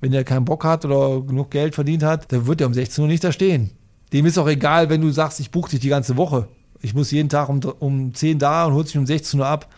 Wenn 0.00 0.12
der 0.12 0.24
keinen 0.24 0.44
Bock 0.44 0.64
hat 0.64 0.84
oder 0.84 1.20
genug 1.20 1.50
Geld 1.50 1.74
verdient 1.74 2.02
hat, 2.02 2.32
dann 2.32 2.46
wird 2.46 2.60
er 2.60 2.66
um 2.66 2.74
16 2.74 3.02
Uhr 3.02 3.08
nicht 3.08 3.24
da 3.24 3.32
stehen. 3.32 3.70
Dem 4.12 4.26
ist 4.26 4.38
auch 4.38 4.48
egal, 4.48 4.90
wenn 4.90 5.00
du 5.00 5.10
sagst, 5.10 5.40
ich 5.40 5.50
buche 5.50 5.70
dich 5.70 5.80
die 5.80 5.88
ganze 5.88 6.16
Woche. 6.16 6.48
Ich 6.82 6.94
muss 6.94 7.10
jeden 7.10 7.28
Tag 7.28 7.48
um, 7.48 7.60
um 7.78 8.14
10 8.14 8.38
da 8.38 8.64
und 8.64 8.74
holst 8.74 8.94
mich 8.94 9.00
um 9.00 9.06
16 9.06 9.40
Uhr 9.40 9.46
ab. 9.46 9.68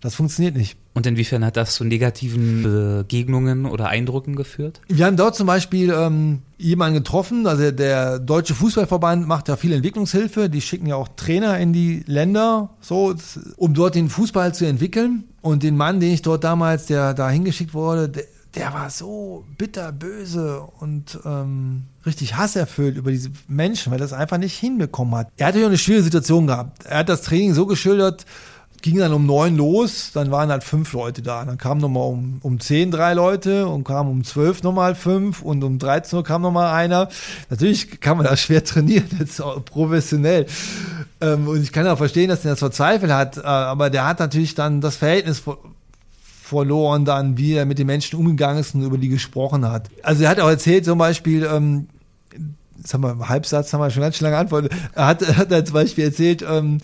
Das 0.00 0.14
funktioniert 0.14 0.56
nicht. 0.56 0.78
Und 0.92 1.06
inwiefern 1.06 1.44
hat 1.44 1.56
das 1.56 1.74
zu 1.74 1.84
negativen 1.84 2.62
Begegnungen 2.62 3.66
oder 3.66 3.88
Eindrücken 3.88 4.34
geführt? 4.34 4.80
Wir 4.88 5.06
haben 5.06 5.16
dort 5.16 5.36
zum 5.36 5.46
Beispiel 5.46 5.94
ähm, 5.96 6.40
jemanden 6.58 6.98
getroffen, 6.98 7.46
also 7.46 7.70
der 7.70 8.18
Deutsche 8.18 8.54
Fußballverband 8.54 9.26
macht 9.26 9.48
ja 9.48 9.56
viel 9.56 9.72
Entwicklungshilfe, 9.72 10.48
die 10.48 10.60
schicken 10.60 10.86
ja 10.86 10.96
auch 10.96 11.08
Trainer 11.16 11.58
in 11.58 11.72
die 11.72 12.02
Länder, 12.06 12.70
so, 12.80 13.14
um 13.56 13.74
dort 13.74 13.94
den 13.94 14.08
Fußball 14.08 14.54
zu 14.54 14.66
entwickeln. 14.66 15.24
Und 15.42 15.62
den 15.62 15.76
Mann, 15.76 16.00
den 16.00 16.12
ich 16.12 16.22
dort 16.22 16.44
damals, 16.44 16.86
der 16.86 17.14
da 17.14 17.30
hingeschickt 17.30 17.72
wurde, 17.72 18.08
der, 18.08 18.24
der 18.54 18.72
war 18.74 18.90
so 18.90 19.44
bitterböse 19.58 20.62
und 20.80 21.18
ähm, 21.24 21.84
richtig 22.04 22.36
hasserfüllt 22.36 22.96
über 22.96 23.10
diese 23.10 23.30
Menschen, 23.46 23.92
weil 23.92 23.98
er 23.98 24.04
das 24.04 24.12
einfach 24.12 24.38
nicht 24.38 24.58
hinbekommen 24.58 25.14
hat. 25.14 25.28
Er 25.36 25.48
hatte 25.48 25.60
ja 25.60 25.66
eine 25.66 25.78
schwierige 25.78 26.04
Situation 26.04 26.46
gehabt. 26.46 26.84
Er 26.86 26.98
hat 26.98 27.08
das 27.08 27.22
Training 27.22 27.54
so 27.54 27.66
geschildert, 27.66 28.26
ging 28.82 28.98
dann 28.98 29.12
um 29.12 29.26
neun 29.26 29.56
los, 29.56 30.10
dann 30.12 30.30
waren 30.30 30.50
halt 30.50 30.64
fünf 30.64 30.92
Leute 30.92 31.22
da. 31.22 31.44
Dann 31.44 31.58
kamen 31.58 31.80
nochmal 31.80 32.08
um, 32.08 32.38
um 32.42 32.60
zehn 32.60 32.90
drei 32.90 33.14
Leute 33.14 33.68
und 33.68 33.84
kamen 33.84 34.10
um 34.10 34.24
zwölf 34.24 34.62
nochmal 34.62 34.94
fünf 34.94 35.42
und 35.42 35.62
um 35.62 35.78
13 35.78 36.16
Uhr 36.16 36.24
kam 36.24 36.42
nochmal 36.42 36.74
einer. 36.74 37.08
Natürlich 37.50 38.00
kann 38.00 38.16
man 38.16 38.26
das 38.26 38.40
schwer 38.40 38.64
trainieren, 38.64 39.08
jetzt 39.18 39.40
auch 39.40 39.64
professionell. 39.64 40.46
Ähm, 41.20 41.46
und 41.46 41.62
ich 41.62 41.72
kann 41.72 41.86
auch 41.86 41.98
verstehen, 41.98 42.28
dass 42.28 42.44
er 42.44 42.52
das 42.52 42.60
verzweifelt 42.60 43.12
hat, 43.12 43.36
äh, 43.36 43.42
aber 43.42 43.90
der 43.90 44.06
hat 44.06 44.18
natürlich 44.18 44.54
dann 44.54 44.80
das 44.80 44.96
Verhältnis 44.96 45.42
verloren, 46.50 47.04
dann 47.04 47.38
wie 47.38 47.54
er 47.54 47.64
mit 47.64 47.78
den 47.78 47.86
Menschen 47.86 48.18
umgegangen 48.18 48.60
ist 48.60 48.74
und 48.74 48.82
über 48.82 48.98
die 48.98 49.08
gesprochen 49.08 49.70
hat. 49.70 49.88
Also 50.02 50.24
er 50.24 50.30
hat 50.30 50.40
auch 50.40 50.48
erzählt 50.48 50.84
zum 50.84 50.98
Beispiel, 50.98 51.44
ähm, 51.44 51.88
das 52.76 52.94
haben 52.94 53.02
wir 53.02 53.28
Halbsatz, 53.28 53.72
haben 53.72 53.80
wir 53.80 53.90
schon 53.90 54.02
ganz 54.02 54.16
schön 54.16 54.26
lange 54.26 54.38
antwortet. 54.38 54.72
Er 54.94 55.06
hat, 55.06 55.36
hat 55.36 55.52
er 55.52 55.64
zum 55.64 55.74
Beispiel 55.74 56.04
erzählt, 56.04 56.42
ähm, 56.42 56.78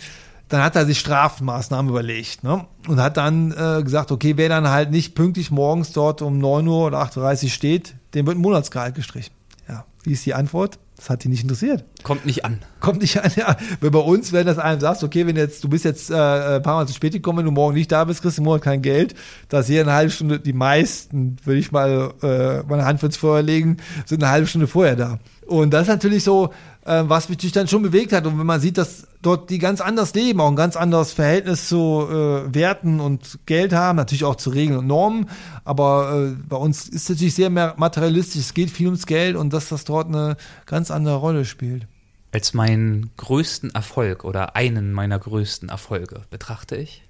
dann 0.49 0.63
hat 0.63 0.77
er 0.77 0.87
sich 0.87 1.01
Strafmaßnahmen 1.01 1.91
überlegt 1.91 2.45
ne? 2.45 2.67
und 2.87 3.01
hat 3.01 3.17
dann 3.17 3.51
äh, 3.53 3.83
gesagt, 3.83 4.13
okay, 4.13 4.35
wer 4.37 4.49
dann 4.49 4.69
halt 4.69 4.93
nicht 4.93 5.15
pünktlich 5.15 5.51
morgens 5.51 5.93
dort 5.93 6.23
um 6.23 6.39
9 6.39 6.67
Uhr 6.69 6.87
oder 6.87 7.03
8.30 7.03 7.45
Uhr 7.45 7.51
steht, 7.51 7.95
dem 8.15 8.27
wird 8.27 8.37
ein 8.39 8.43
Monatsgehalt 8.43 8.95
gestrichen. 8.95 9.35
Ja, 9.69 9.85
wie 10.05 10.13
ist 10.13 10.25
die 10.25 10.35
Antwort? 10.35 10.79
Das 10.97 11.11
hat 11.11 11.25
die 11.25 11.29
nicht 11.29 11.43
interessiert. 11.43 11.85
Kommt 12.03 12.25
nicht 12.25 12.47
an. 12.47 12.61
Kommt 12.81 13.03
nicht 13.03 13.23
an, 13.23 13.31
ja. 13.37 13.57
Weil 13.81 13.91
bei 13.91 13.99
uns, 13.99 14.33
wenn 14.33 14.47
das 14.47 14.59
einem 14.59 14.81
sagst, 14.81 15.05
okay, 15.05 15.27
wenn 15.27 15.37
jetzt, 15.37 15.63
du 15.63 15.69
bist 15.69 15.85
jetzt 15.85 16.11
äh, 16.11 16.15
ein 16.15 16.63
paar 16.63 16.77
Mal 16.77 16.87
zu 16.87 16.95
spät 16.95 17.13
gekommen, 17.13 17.39
wenn 17.39 17.45
du 17.45 17.51
morgen 17.51 17.75
nicht 17.75 17.93
da 17.93 18.05
bist, 18.05 18.23
kriegst 18.23 18.39
du 18.39 18.43
Monat 18.43 18.63
kein 18.63 18.81
Geld. 18.81 19.15
Da 19.51 19.61
ist 19.61 19.67
hier 19.67 19.83
eine 19.83 19.93
halbe 19.93 20.11
Stunde, 20.11 20.41
die 20.41 20.55
meisten, 20.55 21.37
würde 21.45 21.61
ich 21.61 21.71
mal 21.71 22.15
äh, 22.23 22.63
meine 22.67 22.87
Hand 22.87 23.03
ins 23.03 23.19
Feuer 23.19 23.43
legen, 23.43 23.77
sind 24.07 24.23
eine 24.23 24.33
halbe 24.33 24.47
Stunde 24.47 24.67
vorher 24.67 24.97
da. 24.97 25.19
Und 25.47 25.71
das 25.71 25.83
ist 25.83 25.89
natürlich 25.89 26.25
so, 26.25 26.53
äh, 26.85 27.05
was 27.07 27.29
mich 27.29 27.53
dann 27.53 27.69
schon 27.69 27.83
bewegt 27.83 28.13
hat. 28.13 28.27
Und 28.27 28.39
wenn 28.39 28.47
man 28.47 28.61
sieht, 28.61 28.79
dass 28.79 29.07
dort 29.23 29.51
die 29.51 29.59
ganz 29.59 29.81
anders 29.81 30.15
leben, 30.15 30.41
auch 30.41 30.49
ein 30.49 30.57
ganz 30.57 30.77
anderes 30.77 31.13
Verhältnis 31.13 31.69
zu 31.69 32.07
äh, 32.09 32.55
Werten 32.55 33.01
und 33.01 33.39
Geld 33.47 33.73
haben, 33.73 33.97
natürlich 33.97 34.25
auch 34.25 34.37
zu 34.37 34.51
Regeln 34.51 34.79
und 34.79 34.87
Normen. 34.87 35.29
Aber 35.65 36.31
äh, 36.31 36.43
bei 36.49 36.57
uns 36.57 36.89
ist 36.89 37.05
es 37.05 37.09
natürlich 37.11 37.35
sehr 37.35 37.51
materialistisch. 37.51 38.41
Es 38.41 38.55
geht 38.55 38.71
viel 38.71 38.87
ums 38.87 39.07
Geld 39.07 39.37
und 39.37 39.53
dass 39.53 39.69
das 39.69 39.85
dort 39.85 40.09
eine 40.09 40.37
ganz 40.67 40.91
andere 40.91 41.17
Rolle 41.17 41.45
spielt. 41.45 41.87
Als 42.33 42.55
meinen 42.55 43.11
größten 43.17 43.71
Erfolg 43.71 44.25
oder 44.25 44.57
einen 44.57 44.93
meiner 44.93 45.19
größten 45.19 45.69
Erfolge 45.69 46.23
betrachte 46.31 46.77
ich? 46.77 47.03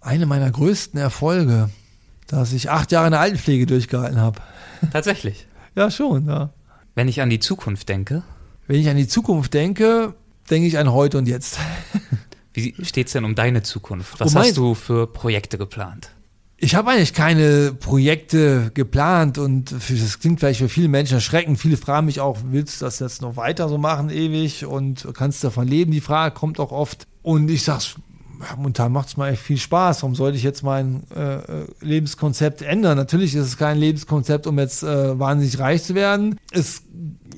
Eine 0.00 0.26
meiner 0.26 0.50
größten 0.50 1.00
Erfolge, 1.00 1.70
dass 2.26 2.52
ich 2.52 2.70
acht 2.70 2.92
Jahre 2.92 3.06
in 3.06 3.12
der 3.12 3.20
Altenpflege 3.20 3.66
durchgehalten 3.66 4.20
habe. 4.20 4.40
Tatsächlich. 4.92 5.46
ja, 5.74 5.90
schon, 5.90 6.26
ja. 6.26 6.50
Wenn 6.94 7.08
ich 7.08 7.20
an 7.20 7.30
die 7.30 7.40
Zukunft 7.40 7.88
denke. 7.88 8.22
Wenn 8.66 8.80
ich 8.80 8.88
an 8.88 8.96
die 8.96 9.08
Zukunft 9.08 9.54
denke, 9.54 10.14
denke 10.50 10.66
ich 10.68 10.78
an 10.78 10.92
heute 10.92 11.18
und 11.18 11.28
jetzt. 11.28 11.58
Wie 12.54 12.74
steht 12.82 13.08
es 13.08 13.12
denn 13.12 13.24
um 13.24 13.34
deine 13.34 13.62
Zukunft? 13.62 14.20
Was 14.20 14.34
hast 14.34 14.56
du 14.56 14.74
für 14.74 15.06
Projekte 15.08 15.58
geplant? 15.58 16.10
Ich 16.56 16.76
habe 16.76 16.92
eigentlich 16.92 17.12
keine 17.12 17.74
Projekte 17.74 18.70
geplant 18.72 19.38
und 19.38 19.72
das 19.72 20.20
klingt 20.20 20.38
vielleicht 20.38 20.60
für 20.60 20.68
viele 20.68 20.88
Menschen 20.88 21.14
erschreckend. 21.14 21.58
Viele 21.58 21.76
fragen 21.76 22.06
mich 22.06 22.20
auch, 22.20 22.38
willst 22.44 22.80
du 22.80 22.84
das 22.84 23.00
jetzt 23.00 23.22
noch 23.22 23.36
weiter 23.36 23.68
so 23.68 23.76
machen 23.76 24.08
ewig 24.08 24.64
und 24.64 25.06
kannst 25.14 25.42
davon 25.42 25.66
leben? 25.66 25.90
Die 25.90 26.00
Frage 26.00 26.32
kommt 26.34 26.60
auch 26.60 26.70
oft. 26.70 27.08
Und 27.22 27.50
ich 27.50 27.64
sage, 27.64 27.84
momentan 28.56 28.92
macht 28.92 29.08
es 29.08 29.16
mir 29.16 29.28
echt 29.28 29.42
viel 29.42 29.58
Spaß. 29.58 30.02
Warum 30.02 30.14
sollte 30.14 30.36
ich 30.36 30.42
jetzt 30.42 30.62
mein 30.62 31.02
äh, 31.14 31.36
äh, 31.36 31.66
Lebenskonzept 31.80 32.62
ändern? 32.62 32.96
Natürlich 32.96 33.34
ist 33.34 33.46
es 33.46 33.56
kein 33.56 33.78
Lebenskonzept, 33.78 34.46
um 34.46 34.58
jetzt 34.58 34.82
äh, 34.82 35.18
wahnsinnig 35.18 35.58
reich 35.58 35.82
zu 35.82 35.94
werden. 35.94 36.38
Es 36.52 36.82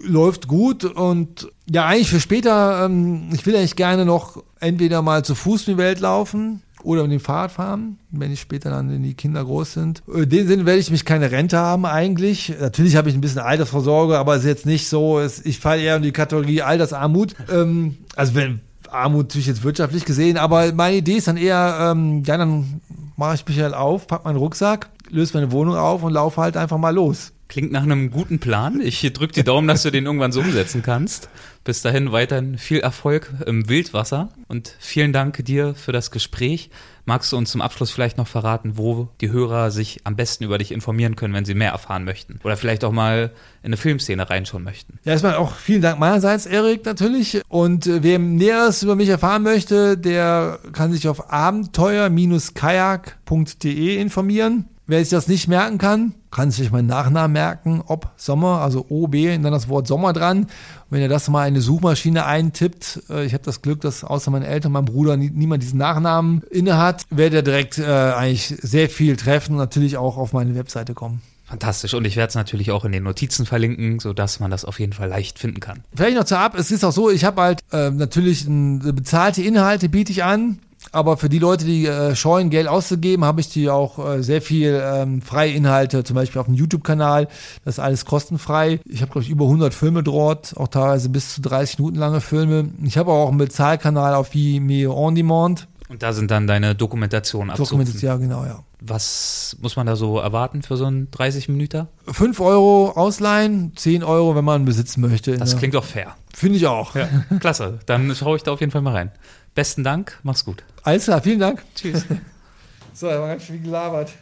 läuft 0.03 0.49
gut 0.49 0.85
und 0.85 1.49
ja, 1.69 1.87
eigentlich 1.87 2.11
für 2.11 2.21
später, 2.21 2.85
ähm, 2.85 3.29
ich 3.33 3.45
will 3.47 3.57
eigentlich 3.57 3.77
gerne 3.77 4.05
noch 4.05 4.43
entweder 4.61 5.03
mal 5.03 5.25
zu 5.25 5.35
Fuß 5.35 5.67
in 5.69 5.75
die 5.75 5.79
Welt 5.79 6.01
laufen 6.01 6.63
oder 6.83 7.03
mit 7.03 7.13
dem 7.13 7.21
Fahrrad 7.21 7.51
fahren, 7.51 7.99
wenn 8.11 8.33
ich 8.33 8.41
später 8.41 8.71
dann, 8.71 8.91
wenn 8.91 9.03
die 9.03 9.15
Kinder 9.15 9.45
groß 9.45 9.73
sind. 9.73 10.03
In 10.07 10.29
dem 10.29 10.47
Sinne 10.47 10.67
werde 10.67 10.79
ich 10.79 10.91
mich 10.91 11.05
keine 11.05 11.33
Rente 11.33 11.59
haben 11.59 11.85
eigentlich. 11.85 12.55
Natürlich 12.61 12.95
habe 12.95 13.09
ich 13.09 13.17
ein 13.17 13.21
bisschen 13.21 13.41
Altersvorsorge, 13.41 14.17
aber 14.17 14.35
es 14.35 14.43
ist 14.43 14.49
jetzt 14.49 14.67
nicht 14.67 14.89
so, 14.89 15.21
ich 15.45 15.59
falle 15.59 15.83
eher 15.83 15.97
in 15.97 16.03
die 16.03 16.13
Kategorie 16.13 16.63
Altersarmut. 16.63 17.35
Ähm, 17.53 17.97
also 18.15 18.37
wenn, 18.37 18.61
Armut 18.93 19.27
natürlich 19.27 19.47
jetzt 19.47 19.63
wirtschaftlich 19.65 20.05
gesehen, 20.05 20.37
aber 20.37 20.73
meine 20.73 20.97
Idee 20.97 21.17
ist 21.17 21.29
dann 21.29 21.37
eher, 21.37 21.93
ähm, 21.93 22.23
ja, 22.25 22.37
dann 22.37 22.81
mache 23.17 23.35
ich 23.35 23.47
mich 23.47 23.61
halt 23.61 23.75
auf, 23.75 24.07
pack 24.07 24.25
meinen 24.25 24.37
Rucksack, 24.37 24.91
löse 25.11 25.35
meine 25.35 25.53
Wohnung 25.53 25.77
auf 25.77 26.03
und 26.03 26.13
laufe 26.13 26.41
halt 26.41 26.57
einfach 26.57 26.79
mal 26.79 26.95
los. 26.95 27.33
Klingt 27.49 27.71
nach 27.71 27.85
einem 27.85 28.11
guten 28.11 28.41
Plan. 28.41 28.81
Ich 28.81 29.01
drücke 29.13 29.33
die 29.33 29.45
Daumen, 29.45 29.69
dass 29.69 29.83
du 29.83 29.91
den 29.91 30.05
irgendwann 30.05 30.33
so 30.33 30.41
umsetzen 30.41 30.83
kannst. 30.83 31.29
Bis 31.63 31.81
dahin 31.81 32.11
weiterhin 32.11 32.59
viel 32.59 32.81
Erfolg 32.81 33.33
im 33.47 33.69
Wildwasser 33.69 34.31
und 34.49 34.75
vielen 34.81 35.13
Dank 35.13 35.45
dir 35.45 35.75
für 35.75 35.93
das 35.93 36.11
Gespräch. 36.11 36.71
Magst 37.09 37.33
du 37.33 37.37
uns 37.37 37.53
zum 37.53 37.61
Abschluss 37.61 37.93
vielleicht 37.93 38.19
noch 38.19 38.27
verraten, 38.27 38.77
wo 38.77 39.07
die 39.21 39.31
Hörer 39.31 39.71
sich 39.71 40.01
am 40.03 40.17
besten 40.17 40.43
über 40.43 40.59
dich 40.59 40.73
informieren 40.73 41.15
können, 41.15 41.35
wenn 41.35 41.45
sie 41.45 41.55
mehr 41.55 41.71
erfahren 41.71 42.03
möchten? 42.03 42.41
Oder 42.43 42.57
vielleicht 42.57 42.83
auch 42.83 42.91
mal 42.91 43.31
in 43.63 43.69
eine 43.69 43.77
Filmszene 43.77 44.29
reinschauen 44.29 44.65
möchten? 44.65 44.99
Ja, 45.05 45.13
erstmal 45.13 45.37
auch 45.37 45.55
vielen 45.55 45.83
Dank 45.83 46.01
meinerseits, 46.01 46.47
Erik, 46.47 46.85
natürlich. 46.85 47.43
Und 47.49 47.87
äh, 47.87 48.03
wer 48.03 48.19
Näheres 48.19 48.83
über 48.83 48.97
mich 48.97 49.09
erfahren 49.09 49.45
möchte, 49.45 49.97
der 49.97 50.59
kann 50.73 50.93
sich 50.93 51.09
auf 51.09 51.33
abenteuer-kajak.de 51.33 53.97
informieren. 53.97 54.69
Wer 54.89 55.01
sich 55.01 55.09
das 55.09 55.27
nicht 55.27 55.49
merken 55.49 55.79
kann, 55.79 56.15
kann 56.31 56.53
sich 56.53 56.71
meinen 56.71 56.87
Nachnamen 56.87 57.33
merken, 57.33 57.83
ob 57.87 58.13
Sommer, 58.17 58.61
also 58.61 58.87
OB, 58.89 59.15
und 59.35 59.43
dann 59.43 59.53
das 59.53 59.69
Wort 59.69 59.89
Sommer 59.89 60.13
dran. 60.13 60.43
Und 60.43 60.51
wenn 60.91 61.01
ihr 61.01 61.09
das 61.09 61.29
mal 61.29 61.43
in 61.49 61.55
eine 61.55 61.61
Suchmaschine 61.61 62.25
eintippt, 62.25 63.03
äh, 63.11 63.25
ich 63.25 63.33
habe 63.33 63.43
das 63.43 63.63
Glück, 63.63 63.81
dass 63.81 64.05
außer 64.05 64.31
meinen 64.31 64.45
Eltern, 64.45 64.71
meinem 64.71 64.85
Bruder 64.85 65.17
nie, 65.17 65.31
niemand 65.31 65.65
diesen 65.65 65.79
Nachnamen 65.79 66.43
inne 66.51 66.77
hat, 66.77 67.03
werdet 67.11 67.39
ihr 67.39 67.43
direkt 67.43 67.79
äh, 67.79 67.85
eigentlich 67.85 68.55
sehr 68.63 68.89
viel 68.89 69.17
treffen 69.17 69.53
und 69.53 69.59
natürlich 69.59 69.97
auch 69.97 70.19
auf 70.19 70.33
meine 70.33 70.55
Webseite 70.55 70.95
kommen. 70.95 71.21
Fantastisch. 71.47 71.95
Und 71.95 72.05
ich 72.05 72.17
werde 72.17 72.31
es 72.31 72.35
natürlich 72.35 72.71
auch 72.73 72.85
in 72.85 72.93
den 72.93 73.05
Notizen 73.05 73.47
verlinken, 73.47 74.01
sodass 74.01 74.41
man 74.41 74.51
das 74.51 74.65
auf 74.65 74.79
jeden 74.81 74.93
Fall 74.93 75.09
leicht 75.09 75.39
finden 75.39 75.61
kann. 75.61 75.85
Vielleicht 75.95 76.17
noch 76.17 76.25
zur 76.25 76.39
Ab. 76.39 76.57
Es 76.57 76.73
ist 76.73 76.85
auch 76.85 76.93
so, 76.93 77.09
ich 77.09 77.25
habe 77.25 77.41
halt 77.41 77.61
äh, 77.73 77.91
natürlich 77.91 78.47
ein, 78.47 78.81
bezahlte 78.95 79.43
Inhalte 79.43 79.89
biete 79.89 80.11
ich 80.13 80.25
an. 80.25 80.59
Aber 80.93 81.17
für 81.17 81.29
die 81.29 81.39
Leute, 81.39 81.65
die 81.65 81.87
äh, 81.87 82.15
scheuen, 82.15 82.51
Geld 82.51 82.69
auszugeben, 82.69 83.25
habe 83.25 83.41
ich 83.41 83.49
die 83.49 83.69
auch 83.69 83.99
äh, 83.99 84.23
sehr 84.23 84.41
viel 84.41 84.81
ähm, 84.83 85.21
freie 85.21 85.53
Inhalte, 85.53 86.05
zum 86.05 86.15
Beispiel 86.15 86.41
auf 86.41 86.47
dem 86.47 86.55
YouTube-Kanal. 86.55 87.29
Das 87.65 87.75
ist 87.75 87.79
alles 87.81 88.05
kostenfrei. 88.05 88.81
Ich 88.87 89.03
habe, 89.03 89.13
glaube 89.13 89.25
ich, 89.25 89.31
über 89.31 89.45
100 89.45 89.75
Filme 89.75 90.03
dort, 90.03 90.57
auch 90.57 90.69
teilweise 90.69 91.09
bis 91.09 91.35
zu 91.35 91.43
30 91.43 91.79
Minuten 91.79 91.97
lange 91.99 92.21
Filme. 92.21 92.71
Ich 92.83 92.99
habe 92.99 93.13
auch 93.13 93.29
einen 93.29 93.39
Bezahlkanal 93.39 94.15
auf 94.15 94.35
Vimeo 94.35 94.95
On 94.95 95.15
Demand. 95.15 95.69
Und 95.89 96.03
da 96.03 96.13
sind 96.13 96.31
dann 96.31 96.47
deine 96.47 96.75
Dokumentationen 96.75 97.51
abzupfen. 97.51 97.79
Dokumentation, 97.79 98.11
ja, 98.11 98.17
genau, 98.17 98.45
ja. 98.45 98.65
Was 98.81 99.57
muss 99.61 99.77
man 99.77 99.87
da 99.87 99.97
so 99.97 100.19
erwarten 100.19 100.63
für 100.63 100.77
so 100.77 100.85
einen 100.85 101.11
30 101.11 101.49
Minuten? 101.49 101.87
5 102.07 102.41
Euro 102.41 102.91
ausleihen, 102.91 103.73
10 103.77 104.03
Euro, 104.03 104.37
wenn 104.37 104.45
man 104.45 104.65
besitzen 104.65 105.01
möchte. 105.01 105.37
Das 105.37 105.57
klingt 105.57 105.75
doch 105.75 105.85
fair. 105.85 106.15
Finde 106.35 106.57
ich 106.57 106.67
auch. 106.67 106.95
Ja, 106.95 107.09
klasse. 107.41 107.79
Dann 107.87 108.15
schaue 108.15 108.37
ich 108.37 108.43
da 108.43 108.53
auf 108.53 108.61
jeden 108.61 108.73
Fall 108.73 108.83
mal 108.83 108.93
rein. 108.93 109.13
Besten 109.55 109.85
Dank, 109.85 110.19
mach's 110.23 110.45
gut. 110.45 110.65
Alles 110.87 111.03
klar, 111.03 111.21
vielen 111.21 111.41
Dank. 111.41 111.65
Tschüss. 111.75 112.07
so, 112.95 113.09
da 113.09 113.21
war 113.21 113.27
ganz 113.27 113.43
viel 113.43 113.59
gelabert. 113.59 114.13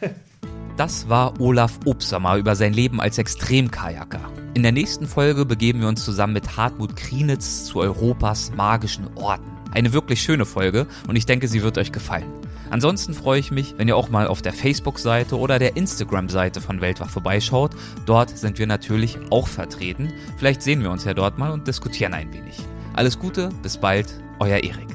Das 0.77 1.07
war 1.07 1.39
Olaf 1.39 1.79
Obsammer 1.85 2.37
über 2.37 2.55
sein 2.55 2.73
Leben 2.73 2.99
als 2.99 3.19
Extremkajaker. 3.19 4.19
In 4.55 4.63
der 4.63 4.71
nächsten 4.71 5.05
Folge 5.05 5.45
begeben 5.45 5.81
wir 5.81 5.87
uns 5.87 6.03
zusammen 6.03 6.33
mit 6.33 6.57
Hartmut 6.57 6.95
Krienitz 6.95 7.65
zu 7.65 7.81
Europas 7.81 8.51
magischen 8.55 9.07
Orten. 9.15 9.45
Eine 9.73 9.93
wirklich 9.93 10.23
schöne 10.23 10.45
Folge 10.45 10.87
und 11.07 11.15
ich 11.15 11.27
denke, 11.27 11.47
sie 11.47 11.61
wird 11.61 11.77
euch 11.77 11.91
gefallen. 11.91 12.33
Ansonsten 12.71 13.13
freue 13.13 13.39
ich 13.39 13.51
mich, 13.51 13.75
wenn 13.77 13.87
ihr 13.87 13.95
auch 13.95 14.09
mal 14.09 14.25
auf 14.25 14.41
der 14.41 14.53
Facebook-Seite 14.53 15.37
oder 15.37 15.59
der 15.59 15.77
Instagram-Seite 15.77 16.61
von 16.61 16.81
Weltwach 16.81 17.11
vorbeischaut. 17.11 17.75
Dort 18.07 18.35
sind 18.35 18.57
wir 18.57 18.65
natürlich 18.65 19.19
auch 19.29 19.47
vertreten. 19.47 20.11
Vielleicht 20.37 20.63
sehen 20.63 20.81
wir 20.81 20.89
uns 20.89 21.03
ja 21.03 21.13
dort 21.13 21.37
mal 21.37 21.51
und 21.51 21.67
diskutieren 21.67 22.15
ein 22.15 22.33
wenig. 22.33 22.57
Alles 22.93 23.19
Gute, 23.19 23.49
bis 23.61 23.77
bald, 23.77 24.19
euer 24.39 24.63
Erik. 24.63 24.94